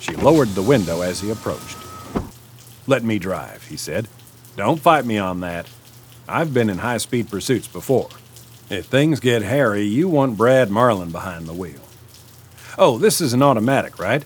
She 0.00 0.16
lowered 0.16 0.48
the 0.48 0.62
window 0.62 1.02
as 1.02 1.20
he 1.20 1.30
approached. 1.30 1.76
Let 2.86 3.04
me 3.04 3.18
drive, 3.18 3.66
he 3.68 3.76
said. 3.76 4.08
Don't 4.56 4.80
fight 4.80 5.04
me 5.04 5.18
on 5.18 5.40
that. 5.40 5.66
I've 6.26 6.52
been 6.52 6.70
in 6.70 6.78
high 6.78 6.98
speed 6.98 7.30
pursuits 7.30 7.68
before. 7.68 8.08
If 8.68 8.86
things 8.86 9.20
get 9.20 9.42
hairy, 9.42 9.82
you 9.82 10.08
want 10.08 10.36
Brad 10.36 10.70
Marlin 10.70 11.10
behind 11.10 11.46
the 11.46 11.52
wheel. 11.52 11.80
Oh, 12.78 12.98
this 12.98 13.20
is 13.20 13.32
an 13.32 13.42
automatic, 13.42 13.98
right? 13.98 14.24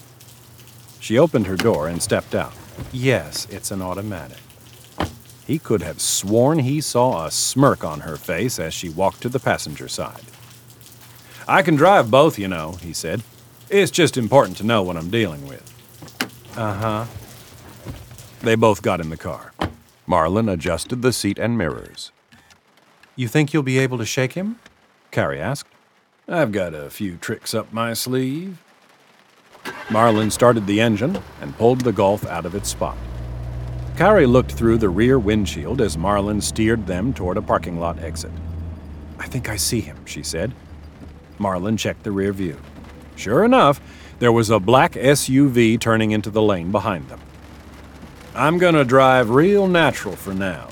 She 1.00 1.18
opened 1.18 1.46
her 1.46 1.56
door 1.56 1.88
and 1.88 2.02
stepped 2.02 2.34
out. 2.34 2.54
Yes, 2.92 3.46
it's 3.50 3.70
an 3.70 3.82
automatic. 3.82 4.38
He 5.46 5.58
could 5.58 5.82
have 5.82 6.00
sworn 6.00 6.60
he 6.60 6.80
saw 6.80 7.26
a 7.26 7.30
smirk 7.30 7.84
on 7.84 8.00
her 8.00 8.16
face 8.16 8.58
as 8.58 8.72
she 8.72 8.88
walked 8.88 9.20
to 9.22 9.28
the 9.28 9.38
passenger 9.38 9.88
side. 9.88 10.22
I 11.46 11.62
can 11.62 11.76
drive 11.76 12.10
both, 12.10 12.38
you 12.38 12.48
know, 12.48 12.72
he 12.72 12.92
said. 12.92 13.22
It's 13.68 13.90
just 13.90 14.16
important 14.16 14.56
to 14.58 14.64
know 14.64 14.82
what 14.82 14.96
I'm 14.96 15.10
dealing 15.10 15.46
with. 15.46 15.62
Uh 16.56 16.72
huh. 16.74 17.04
They 18.40 18.54
both 18.54 18.82
got 18.82 19.00
in 19.00 19.10
the 19.10 19.16
car. 19.16 19.52
Marlin 20.06 20.48
adjusted 20.48 21.02
the 21.02 21.12
seat 21.12 21.38
and 21.38 21.58
mirrors. 21.58 22.12
You 23.16 23.28
think 23.28 23.52
you'll 23.52 23.62
be 23.62 23.78
able 23.78 23.98
to 23.98 24.06
shake 24.06 24.32
him? 24.32 24.58
Carrie 25.10 25.40
asked. 25.40 25.70
I've 26.26 26.52
got 26.52 26.74
a 26.74 26.90
few 26.90 27.16
tricks 27.16 27.54
up 27.54 27.72
my 27.72 27.92
sleeve. 27.92 28.62
Marlin 29.90 30.30
started 30.30 30.66
the 30.66 30.80
engine 30.80 31.20
and 31.40 31.56
pulled 31.56 31.82
the 31.82 31.92
Golf 31.92 32.26
out 32.26 32.46
of 32.46 32.54
its 32.54 32.70
spot. 32.70 32.96
Carrie 33.96 34.26
looked 34.26 34.50
through 34.50 34.78
the 34.78 34.88
rear 34.88 35.20
windshield 35.20 35.80
as 35.80 35.96
Marlin 35.96 36.40
steered 36.40 36.84
them 36.86 37.12
toward 37.14 37.36
a 37.36 37.42
parking 37.42 37.78
lot 37.78 38.00
exit. 38.00 38.32
I 39.20 39.28
think 39.28 39.48
I 39.48 39.54
see 39.54 39.80
him, 39.80 40.04
she 40.04 40.24
said. 40.24 40.52
Marlin 41.38 41.76
checked 41.76 42.02
the 42.02 42.10
rear 42.10 42.32
view. 42.32 42.58
Sure 43.14 43.44
enough, 43.44 43.80
there 44.18 44.32
was 44.32 44.50
a 44.50 44.58
black 44.58 44.92
SUV 44.94 45.78
turning 45.78 46.10
into 46.10 46.28
the 46.28 46.42
lane 46.42 46.72
behind 46.72 47.08
them. 47.08 47.20
I'm 48.34 48.58
gonna 48.58 48.84
drive 48.84 49.30
real 49.30 49.68
natural 49.68 50.16
for 50.16 50.34
now. 50.34 50.70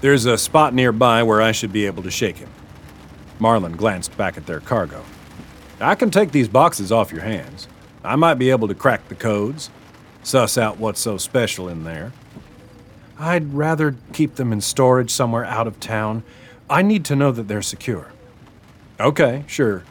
There's 0.00 0.26
a 0.26 0.36
spot 0.36 0.74
nearby 0.74 1.22
where 1.22 1.40
I 1.40 1.52
should 1.52 1.72
be 1.72 1.86
able 1.86 2.02
to 2.02 2.10
shake 2.10 2.38
him. 2.38 2.50
Marlin 3.38 3.76
glanced 3.76 4.16
back 4.16 4.36
at 4.36 4.46
their 4.46 4.60
cargo. 4.60 5.04
I 5.80 5.94
can 5.94 6.10
take 6.10 6.32
these 6.32 6.48
boxes 6.48 6.90
off 6.90 7.12
your 7.12 7.22
hands. 7.22 7.68
I 8.02 8.16
might 8.16 8.34
be 8.34 8.50
able 8.50 8.66
to 8.66 8.74
crack 8.74 9.06
the 9.08 9.14
codes, 9.14 9.70
suss 10.24 10.58
out 10.58 10.78
what's 10.78 11.00
so 11.00 11.18
special 11.18 11.68
in 11.68 11.84
there. 11.84 12.12
I'd 13.18 13.52
rather 13.52 13.96
keep 14.12 14.36
them 14.36 14.52
in 14.52 14.60
storage 14.60 15.10
somewhere 15.10 15.44
out 15.44 15.66
of 15.66 15.80
town. 15.80 16.22
I 16.70 16.82
need 16.82 17.04
to 17.06 17.16
know 17.16 17.32
that 17.32 17.48
they're 17.48 17.62
secure. 17.62 18.12
Okay, 19.00 19.44
sure. 19.46 19.84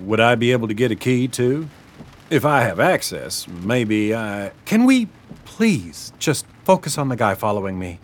Would 0.00 0.20
I 0.20 0.34
be 0.34 0.52
able 0.52 0.68
to 0.68 0.74
get 0.74 0.90
a 0.90 0.96
key 0.96 1.28
too? 1.28 1.68
If 2.30 2.44
I 2.44 2.62
have 2.62 2.80
access, 2.80 3.46
maybe 3.48 4.14
I. 4.14 4.52
Can 4.64 4.84
we 4.84 5.08
please 5.44 6.12
just 6.18 6.46
focus 6.64 6.98
on 6.98 7.08
the 7.08 7.16
guy 7.16 7.34
following 7.34 7.78
me? 7.78 8.00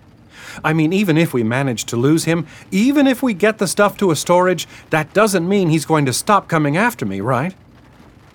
I 0.63 0.73
mean, 0.73 0.93
even 0.93 1.17
if 1.17 1.33
we 1.33 1.43
manage 1.43 1.85
to 1.87 1.97
lose 1.97 2.25
him, 2.25 2.47
even 2.71 3.07
if 3.07 3.23
we 3.23 3.35
get 3.35 3.59
the 3.59 3.67
stuff 3.67 3.97
to 3.99 4.11
a 4.11 4.17
storage, 4.17 4.69
that 4.91 5.13
doesn't 5.13 5.49
mean 5.49 5.71
he's 5.71 5.87
going 5.87 6.07
to 6.07 6.13
stop 6.13 6.49
coming 6.49 6.77
after 6.77 7.07
me, 7.07 7.21
right? 7.21 7.55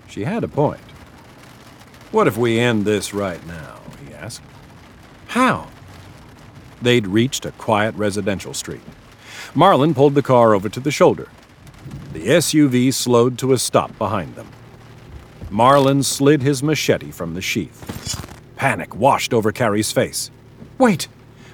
She 0.08 0.24
had 0.24 0.44
a 0.44 0.48
point. 0.48 0.82
What 2.12 2.28
if 2.28 2.38
we 2.38 2.60
end 2.60 2.86
this 2.86 3.14
right 3.14 3.46
now? 3.46 3.80
he 4.06 4.14
asked. 4.14 4.42
How? 5.28 5.68
They'd 6.82 7.08
reached 7.08 7.46
a 7.46 7.52
quiet 7.52 7.96
residential 7.96 8.54
street. 8.54 8.82
Marlin 9.56 9.94
pulled 9.94 10.16
the 10.16 10.22
car 10.22 10.54
over 10.54 10.70
to 10.70 10.80
the 10.80 10.92
shoulder. 10.92 11.28
The 12.14 12.28
SUV 12.28 12.94
slowed 12.94 13.38
to 13.40 13.54
a 13.54 13.58
stop 13.58 13.98
behind 13.98 14.36
them. 14.36 14.48
Marlin 15.50 16.04
slid 16.04 16.42
his 16.42 16.62
machete 16.62 17.12
from 17.12 17.34
the 17.34 17.42
sheath. 17.42 17.84
Panic 18.56 18.96
washed 18.96 19.34
over 19.34 19.52
Carrie's 19.52 19.92
face. 19.92 20.30
Wait, 20.78 21.08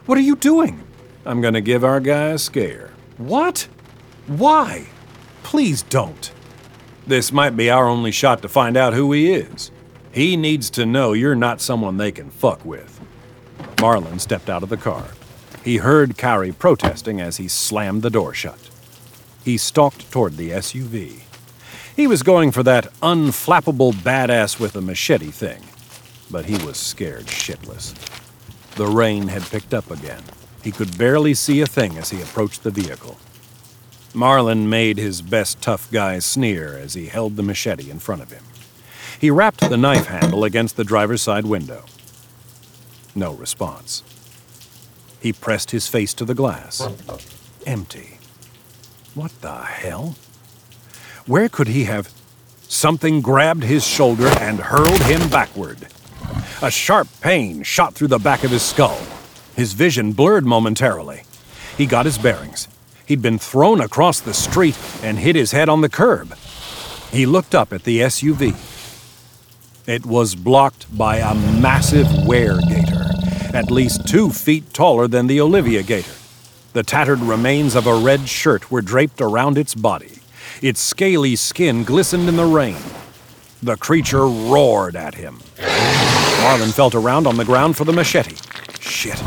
what 0.05 0.17
are 0.17 0.21
you 0.21 0.35
doing? 0.35 0.83
I'm 1.25 1.41
gonna 1.41 1.61
give 1.61 1.83
our 1.83 1.99
guy 1.99 2.29
a 2.29 2.37
scare. 2.37 2.91
What? 3.17 3.67
Why? 4.27 4.87
Please 5.43 5.83
don't. 5.83 6.31
This 7.05 7.31
might 7.31 7.55
be 7.55 7.69
our 7.69 7.87
only 7.87 8.11
shot 8.11 8.41
to 8.41 8.49
find 8.49 8.75
out 8.77 8.93
who 8.93 9.11
he 9.11 9.33
is. 9.33 9.71
He 10.11 10.37
needs 10.37 10.69
to 10.71 10.85
know 10.85 11.13
you're 11.13 11.35
not 11.35 11.61
someone 11.61 11.97
they 11.97 12.11
can 12.11 12.29
fuck 12.29 12.63
with. 12.65 12.92
Marlin 13.83 14.17
stepped 14.17 14.49
out 14.49 14.63
of 14.63 14.69
the 14.69 14.77
car. 14.77 15.07
He 15.61 15.75
heard 15.75 16.15
Carrie 16.15 16.53
protesting 16.53 17.19
as 17.19 17.35
he 17.35 17.49
slammed 17.49 18.01
the 18.01 18.09
door 18.09 18.33
shut. 18.33 18.69
He 19.43 19.57
stalked 19.57 20.09
toward 20.09 20.37
the 20.37 20.51
SUV. 20.51 21.23
He 21.93 22.07
was 22.07 22.23
going 22.23 22.53
for 22.53 22.63
that 22.63 22.93
unflappable 23.01 23.91
badass 23.91 24.57
with 24.57 24.77
a 24.77 24.81
machete 24.81 25.31
thing, 25.31 25.61
but 26.31 26.45
he 26.45 26.65
was 26.65 26.77
scared 26.77 27.25
shitless. 27.25 27.93
The 28.75 28.87
rain 28.87 29.27
had 29.27 29.43
picked 29.43 29.73
up 29.73 29.91
again. 29.91 30.23
He 30.63 30.71
could 30.71 30.97
barely 30.97 31.33
see 31.33 31.59
a 31.59 31.65
thing 31.65 31.97
as 31.97 32.09
he 32.09 32.21
approached 32.21 32.63
the 32.63 32.71
vehicle. 32.71 33.17
Marlin 34.13 34.69
made 34.69 34.97
his 34.97 35.21
best 35.21 35.61
tough 35.61 35.91
guy 35.91 36.19
sneer 36.19 36.77
as 36.77 36.93
he 36.93 37.07
held 37.07 37.35
the 37.35 37.43
machete 37.43 37.91
in 37.91 37.99
front 37.99 38.21
of 38.21 38.31
him. 38.31 38.45
He 39.19 39.29
rapped 39.29 39.59
the 39.59 39.75
knife 39.75 40.05
handle 40.05 40.45
against 40.45 40.77
the 40.77 40.85
driver's 40.85 41.21
side 41.21 41.45
window. 41.45 41.83
No 43.15 43.33
response. 43.33 44.03
He 45.19 45.33
pressed 45.33 45.71
his 45.71 45.87
face 45.87 46.13
to 46.15 46.25
the 46.25 46.33
glass. 46.33 46.87
Empty. 47.65 48.17
What 49.15 49.31
the 49.41 49.53
hell? 49.53 50.15
Where 51.25 51.47
could 51.47 51.67
he 51.67 51.85
have? 51.85 52.11
Something 52.67 53.21
grabbed 53.21 53.63
his 53.63 53.85
shoulder 53.85 54.27
and 54.39 54.59
hurled 54.59 55.01
him 55.03 55.29
backward. 55.29 55.87
A 56.61 56.71
sharp 56.71 57.07
pain 57.21 57.63
shot 57.63 57.93
through 57.93 58.07
the 58.07 58.17
back 58.17 58.43
of 58.43 58.51
his 58.51 58.63
skull. 58.63 58.99
His 59.55 59.73
vision 59.73 60.13
blurred 60.13 60.45
momentarily. 60.45 61.23
He 61.77 61.85
got 61.85 62.05
his 62.05 62.17
bearings. 62.17 62.67
He'd 63.05 63.21
been 63.21 63.37
thrown 63.37 63.79
across 63.81 64.19
the 64.19 64.33
street 64.33 64.77
and 65.03 65.19
hit 65.19 65.35
his 65.35 65.51
head 65.51 65.69
on 65.69 65.81
the 65.81 65.89
curb. 65.89 66.33
He 67.11 67.25
looked 67.25 67.53
up 67.53 67.71
at 67.71 67.83
the 67.83 67.99
SUV. 67.99 68.55
It 69.85 70.05
was 70.05 70.33
blocked 70.33 70.97
by 70.97 71.17
a 71.17 71.35
massive 71.35 72.07
weregator, 72.07 72.72
at 73.53 73.69
least 73.71 74.07
two 74.07 74.31
feet 74.31 74.73
taller 74.73 75.07
than 75.07 75.27
the 75.27 75.39
Olivia 75.39 75.83
gator. 75.83 76.11
The 76.73 76.83
tattered 76.83 77.19
remains 77.19 77.75
of 77.75 77.85
a 77.85 77.95
red 77.95 78.27
shirt 78.27 78.71
were 78.71 78.81
draped 78.81 79.21
around 79.21 79.59
its 79.59 79.75
body. 79.75 80.13
Its 80.61 80.79
scaly 80.79 81.35
skin 81.35 81.83
glistened 81.83 82.27
in 82.27 82.35
the 82.35 82.45
rain. 82.45 82.77
The 83.61 83.77
creature 83.77 84.25
roared 84.25 84.95
at 84.95 85.15
him. 85.15 85.39
Marlin 86.41 86.71
felt 86.71 86.95
around 86.95 87.27
on 87.27 87.37
the 87.37 87.45
ground 87.45 87.77
for 87.77 87.85
the 87.85 87.93
machete. 87.93 88.35
Shit. 88.79 89.19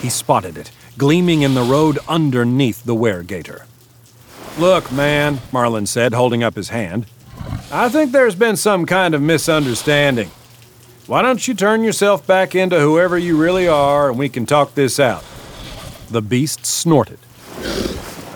He 0.00 0.10
spotted 0.10 0.58
it, 0.58 0.70
gleaming 0.98 1.42
in 1.42 1.54
the 1.54 1.62
road 1.62 1.98
underneath 2.06 2.84
the 2.84 2.94
weregator. 2.94 3.64
Look, 4.58 4.92
man, 4.92 5.40
Marlin 5.50 5.86
said, 5.86 6.12
holding 6.12 6.44
up 6.44 6.54
his 6.54 6.68
hand. 6.68 7.06
I 7.72 7.88
think 7.88 8.12
there's 8.12 8.36
been 8.36 8.56
some 8.56 8.84
kind 8.86 9.14
of 9.14 9.22
misunderstanding. 9.22 10.30
Why 11.06 11.20
don't 11.20 11.46
you 11.46 11.52
turn 11.52 11.84
yourself 11.84 12.26
back 12.26 12.54
into 12.54 12.80
whoever 12.80 13.18
you 13.18 13.36
really 13.36 13.68
are 13.68 14.08
and 14.08 14.18
we 14.18 14.30
can 14.30 14.46
talk 14.46 14.74
this 14.74 14.98
out? 14.98 15.22
The 16.08 16.22
beast 16.22 16.64
snorted. 16.64 17.18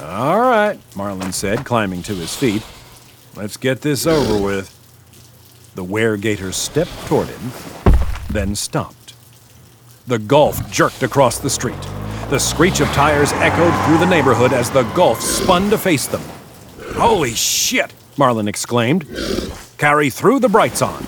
All 0.02 0.40
right, 0.40 0.78
Marlin 0.94 1.32
said, 1.32 1.64
climbing 1.64 2.02
to 2.02 2.14
his 2.14 2.36
feet. 2.36 2.62
Let's 3.34 3.56
get 3.56 3.80
this 3.80 4.06
over 4.06 4.42
with. 4.42 4.74
The 5.76 5.84
weregator 5.84 6.52
stepped 6.52 6.90
toward 7.06 7.28
him, 7.28 7.52
then 8.28 8.54
stopped. 8.54 9.14
The 10.06 10.18
Golf 10.18 10.70
jerked 10.70 11.02
across 11.02 11.38
the 11.38 11.48
street. 11.48 11.80
The 12.28 12.38
screech 12.38 12.80
of 12.80 12.88
tires 12.88 13.32
echoed 13.34 13.72
through 13.86 13.98
the 13.98 14.10
neighborhood 14.10 14.52
as 14.52 14.70
the 14.70 14.82
Golf 14.92 15.22
spun 15.22 15.70
to 15.70 15.78
face 15.78 16.06
them. 16.06 16.22
Holy 16.96 17.32
shit! 17.32 17.94
Marlin 18.18 18.46
exclaimed. 18.48 19.06
Carrie 19.78 20.10
threw 20.10 20.38
the 20.38 20.50
brights 20.50 20.82
on. 20.82 21.02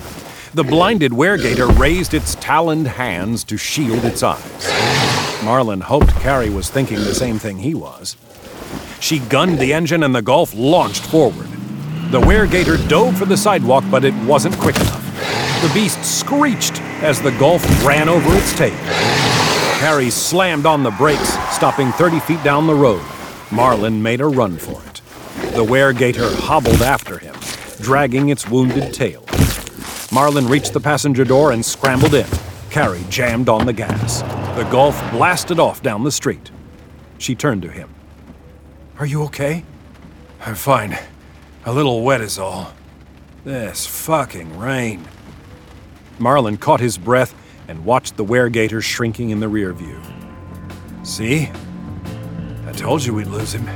The 0.53 0.65
blinded 0.65 1.13
weregator 1.13 1.79
raised 1.79 2.13
its 2.13 2.35
taloned 2.35 2.85
hands 2.85 3.45
to 3.45 3.55
shield 3.55 4.03
its 4.03 4.21
eyes. 4.21 5.43
Marlin 5.45 5.79
hoped 5.79 6.09
Carrie 6.15 6.49
was 6.49 6.69
thinking 6.69 6.97
the 6.97 7.15
same 7.15 7.39
thing 7.39 7.57
he 7.57 7.73
was. 7.73 8.17
She 8.99 9.19
gunned 9.19 9.59
the 9.59 9.71
engine 9.73 10.03
and 10.03 10.13
the 10.13 10.21
Golf 10.21 10.53
launched 10.53 11.05
forward. 11.05 11.47
The 12.11 12.19
weregator 12.19 12.77
dove 12.89 13.17
for 13.17 13.23
the 13.23 13.37
sidewalk, 13.37 13.85
but 13.89 14.03
it 14.03 14.13
wasn't 14.25 14.57
quick 14.57 14.75
enough. 14.75 15.61
The 15.61 15.73
beast 15.73 16.03
screeched 16.03 16.81
as 17.01 17.21
the 17.21 17.31
Golf 17.39 17.63
ran 17.85 18.09
over 18.09 18.35
its 18.35 18.53
tail. 18.57 18.77
Carrie 19.79 20.09
slammed 20.09 20.65
on 20.65 20.83
the 20.83 20.91
brakes, 20.91 21.29
stopping 21.55 21.93
30 21.93 22.19
feet 22.19 22.43
down 22.43 22.67
the 22.67 22.75
road. 22.75 23.01
Marlin 23.51 24.03
made 24.03 24.19
a 24.19 24.27
run 24.27 24.57
for 24.57 24.83
it. 24.89 25.01
The 25.55 25.63
weregator 25.63 26.35
hobbled 26.41 26.81
after 26.81 27.19
him, 27.19 27.35
dragging 27.79 28.27
its 28.27 28.49
wounded 28.49 28.93
tail. 28.93 29.23
Marlin 30.11 30.45
reached 30.47 30.73
the 30.73 30.79
passenger 30.79 31.23
door 31.23 31.53
and 31.53 31.65
scrambled 31.65 32.13
in. 32.13 32.27
Carrie 32.69 33.05
jammed 33.09 33.47
on 33.47 33.65
the 33.65 33.71
gas. 33.71 34.21
The 34.57 34.67
Golf 34.69 34.99
blasted 35.11 35.57
off 35.57 35.81
down 35.81 36.03
the 36.03 36.11
street. 36.11 36.51
She 37.17 37.33
turned 37.33 37.61
to 37.61 37.69
him. 37.69 37.89
Are 38.99 39.05
you 39.05 39.23
okay? 39.23 39.63
I'm 40.45 40.55
fine. 40.55 40.97
A 41.65 41.71
little 41.71 42.03
wet 42.03 42.19
is 42.19 42.37
all. 42.37 42.73
This 43.45 43.87
fucking 43.87 44.59
rain. 44.59 45.07
Marlin 46.19 46.57
caught 46.57 46.81
his 46.81 46.97
breath 46.97 47.33
and 47.67 47.85
watched 47.85 48.17
the 48.17 48.25
weregator 48.25 48.83
shrinking 48.83 49.29
in 49.29 49.39
the 49.39 49.47
rear 49.47 49.71
view. 49.71 49.99
See? 51.03 51.49
I 52.67 52.73
told 52.73 53.05
you 53.05 53.13
we'd 53.13 53.27
lose 53.27 53.53
him. 53.53 53.67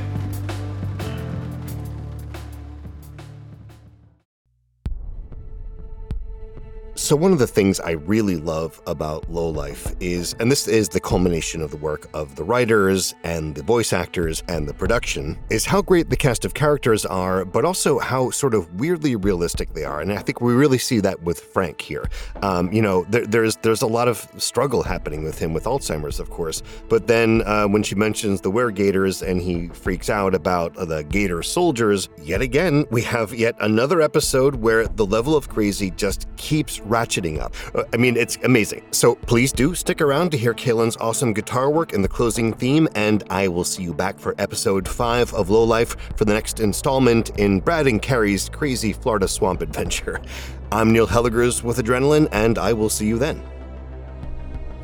So 7.06 7.14
one 7.14 7.30
of 7.30 7.38
the 7.38 7.46
things 7.46 7.78
I 7.78 7.92
really 7.92 8.34
love 8.34 8.80
about 8.84 9.30
Low 9.30 9.48
Life 9.48 9.94
is, 10.00 10.34
and 10.40 10.50
this 10.50 10.66
is 10.66 10.88
the 10.88 10.98
culmination 10.98 11.60
of 11.60 11.70
the 11.70 11.76
work 11.76 12.08
of 12.12 12.34
the 12.34 12.42
writers 12.42 13.14
and 13.22 13.54
the 13.54 13.62
voice 13.62 13.92
actors 13.92 14.42
and 14.48 14.68
the 14.68 14.74
production, 14.74 15.38
is 15.48 15.64
how 15.64 15.82
great 15.82 16.10
the 16.10 16.16
cast 16.16 16.44
of 16.44 16.54
characters 16.54 17.06
are, 17.06 17.44
but 17.44 17.64
also 17.64 18.00
how 18.00 18.30
sort 18.30 18.54
of 18.54 18.80
weirdly 18.80 19.14
realistic 19.14 19.72
they 19.72 19.84
are. 19.84 20.00
And 20.00 20.12
I 20.12 20.18
think 20.18 20.40
we 20.40 20.52
really 20.52 20.78
see 20.78 20.98
that 20.98 21.22
with 21.22 21.38
Frank 21.38 21.80
here. 21.80 22.10
Um, 22.42 22.72
you 22.72 22.82
know, 22.82 23.04
there, 23.04 23.24
there's 23.24 23.54
there's 23.58 23.82
a 23.82 23.86
lot 23.86 24.08
of 24.08 24.28
struggle 24.38 24.82
happening 24.82 25.22
with 25.22 25.38
him 25.38 25.54
with 25.54 25.62
Alzheimer's, 25.62 26.18
of 26.18 26.30
course. 26.30 26.64
But 26.88 27.06
then 27.06 27.42
uh, 27.46 27.68
when 27.68 27.84
she 27.84 27.94
mentions 27.94 28.40
the 28.40 28.50
weregators 28.50 29.24
and 29.24 29.40
he 29.40 29.68
freaks 29.68 30.10
out 30.10 30.34
about 30.34 30.74
the 30.74 31.04
Gator 31.04 31.44
soldiers, 31.44 32.08
yet 32.20 32.42
again 32.42 32.84
we 32.90 33.02
have 33.02 33.32
yet 33.32 33.54
another 33.60 34.00
episode 34.00 34.56
where 34.56 34.88
the 34.88 35.06
level 35.06 35.36
of 35.36 35.48
crazy 35.48 35.92
just 35.92 36.26
keeps 36.36 36.80
ratcheting 36.96 37.40
up. 37.40 37.54
Uh, 37.74 37.84
I 37.92 37.96
mean, 37.96 38.16
it's 38.16 38.36
amazing. 38.42 38.82
So 38.90 39.14
please 39.14 39.52
do 39.52 39.74
stick 39.74 40.00
around 40.00 40.30
to 40.30 40.38
hear 40.38 40.54
Kaylin's 40.54 40.96
awesome 40.96 41.32
guitar 41.34 41.70
work 41.70 41.92
in 41.92 42.02
the 42.02 42.08
closing 42.08 42.52
theme, 42.54 42.88
and 42.94 43.22
I 43.28 43.48
will 43.48 43.64
see 43.64 43.82
you 43.82 43.92
back 43.92 44.18
for 44.18 44.34
episode 44.38 44.88
5 44.88 45.34
of 45.34 45.50
Low 45.50 45.64
Life 45.64 45.96
for 46.16 46.24
the 46.24 46.32
next 46.32 46.60
installment 46.60 47.30
in 47.38 47.60
Brad 47.60 47.86
and 47.86 48.00
Carrie's 48.00 48.48
crazy 48.48 48.92
Florida 48.92 49.28
swamp 49.28 49.60
adventure. 49.60 50.20
I'm 50.72 50.92
Neil 50.92 51.06
Hellegers 51.06 51.62
with 51.62 51.78
Adrenaline, 51.78 52.28
and 52.32 52.58
I 52.58 52.72
will 52.72 52.88
see 52.88 53.06
you 53.06 53.18
then. 53.18 53.42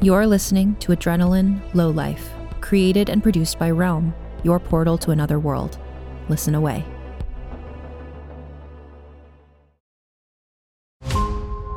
You're 0.00 0.26
listening 0.26 0.76
to 0.76 0.92
Adrenaline 0.92 1.60
Low 1.74 1.90
Life, 1.90 2.30
created 2.60 3.08
and 3.08 3.22
produced 3.22 3.58
by 3.58 3.70
Realm, 3.70 4.14
your 4.44 4.60
portal 4.60 4.98
to 4.98 5.10
another 5.12 5.38
world. 5.38 5.78
Listen 6.28 6.54
away. 6.54 6.84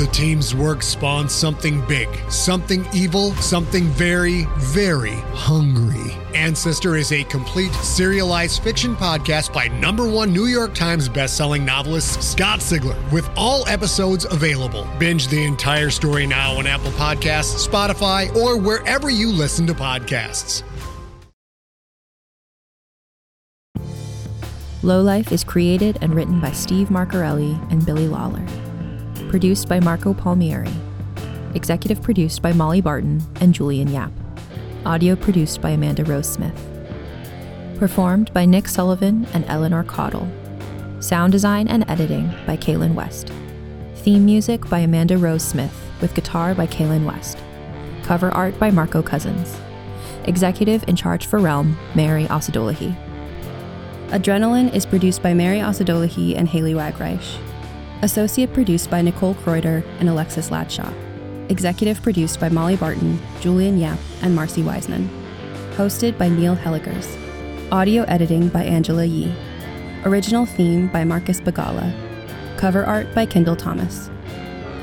The 0.00 0.06
team's 0.06 0.54
work 0.54 0.82
spawned 0.82 1.30
something 1.30 1.86
big, 1.86 2.08
something 2.30 2.86
evil, 2.94 3.34
something 3.34 3.84
very, 3.88 4.46
very 4.56 5.16
hungry. 5.34 6.16
Ancestor 6.34 6.96
is 6.96 7.12
a 7.12 7.22
complete 7.24 7.70
serialized 7.74 8.62
fiction 8.62 8.96
podcast 8.96 9.52
by 9.52 9.68
number 9.68 10.08
one 10.08 10.32
New 10.32 10.46
York 10.46 10.74
Times 10.74 11.10
bestselling 11.10 11.66
novelist 11.66 12.22
Scott 12.22 12.60
Sigler, 12.60 12.96
with 13.12 13.28
all 13.36 13.68
episodes 13.68 14.24
available. 14.24 14.88
Binge 14.98 15.28
the 15.28 15.44
entire 15.44 15.90
story 15.90 16.26
now 16.26 16.56
on 16.56 16.66
Apple 16.66 16.92
Podcasts, 16.92 17.68
Spotify, 17.68 18.34
or 18.34 18.56
wherever 18.56 19.10
you 19.10 19.30
listen 19.30 19.66
to 19.66 19.74
podcasts. 19.74 20.62
Low 24.82 25.02
Life 25.02 25.30
is 25.30 25.44
created 25.44 25.98
and 26.00 26.14
written 26.14 26.40
by 26.40 26.52
Steve 26.52 26.88
Marcarelli 26.88 27.60
and 27.70 27.84
Billy 27.84 28.08
Lawler. 28.08 28.46
Produced 29.30 29.68
by 29.68 29.78
Marco 29.78 30.12
Palmieri. 30.12 30.72
Executive 31.54 32.02
produced 32.02 32.42
by 32.42 32.52
Molly 32.52 32.80
Barton 32.80 33.22
and 33.40 33.54
Julian 33.54 33.86
Yap. 33.86 34.10
Audio 34.84 35.14
produced 35.14 35.60
by 35.60 35.70
Amanda 35.70 36.04
Rose 36.04 36.28
Smith. 36.28 36.68
Performed 37.78 38.34
by 38.34 38.44
Nick 38.44 38.66
Sullivan 38.66 39.28
and 39.32 39.44
Eleanor 39.46 39.84
Caudle. 39.84 40.28
Sound 40.98 41.30
design 41.30 41.68
and 41.68 41.88
editing 41.88 42.28
by 42.44 42.56
Kaylin 42.56 42.96
West. 42.96 43.30
Theme 43.98 44.24
music 44.24 44.68
by 44.68 44.80
Amanda 44.80 45.16
Rose 45.16 45.44
Smith, 45.44 45.80
with 46.00 46.12
guitar 46.14 46.52
by 46.52 46.66
Kaylin 46.66 47.06
West. 47.06 47.38
Cover 48.02 48.32
art 48.32 48.58
by 48.58 48.72
Marco 48.72 49.00
Cousins. 49.00 49.56
Executive 50.24 50.82
in 50.88 50.96
charge 50.96 51.26
for 51.26 51.38
Realm, 51.38 51.78
Mary 51.94 52.24
Osadolahi. 52.24 52.96
Adrenaline 54.08 54.74
is 54.74 54.84
produced 54.84 55.22
by 55.22 55.34
Mary 55.34 55.58
Osadolahi 55.58 56.36
and 56.36 56.48
Haley 56.48 56.74
Wagreich. 56.74 57.38
Associate 58.02 58.50
produced 58.52 58.90
by 58.90 59.02
Nicole 59.02 59.34
Kreuter 59.34 59.84
and 59.98 60.08
Alexis 60.08 60.50
Ladshaw. 60.50 60.90
Executive 61.50 62.00
produced 62.02 62.40
by 62.40 62.48
Molly 62.48 62.76
Barton, 62.76 63.20
Julian 63.40 63.78
Yap, 63.78 63.98
and 64.22 64.34
Marcy 64.34 64.62
Wiseman. 64.62 65.10
Hosted 65.76 66.16
by 66.16 66.30
Neil 66.30 66.56
Hellegers. 66.56 67.18
Audio 67.70 68.04
editing 68.04 68.48
by 68.48 68.62
Angela 68.62 69.04
Yee. 69.04 69.34
Original 70.04 70.46
theme 70.46 70.88
by 70.88 71.04
Marcus 71.04 71.42
Bagala. 71.42 71.92
Cover 72.56 72.86
art 72.86 73.14
by 73.14 73.26
Kendall 73.26 73.56
Thomas. 73.56 74.10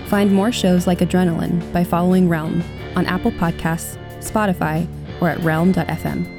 Find 0.05 0.31
more 0.31 0.51
shows 0.51 0.85
like 0.85 0.99
Adrenaline 0.99 1.73
by 1.73 1.83
following 1.83 2.29
Realm 2.29 2.63
on 2.95 3.07
Apple 3.07 3.31
Podcasts, 3.31 3.97
Spotify, 4.19 4.87
or 5.21 5.29
at 5.29 5.39
realm.fm. 5.39 6.36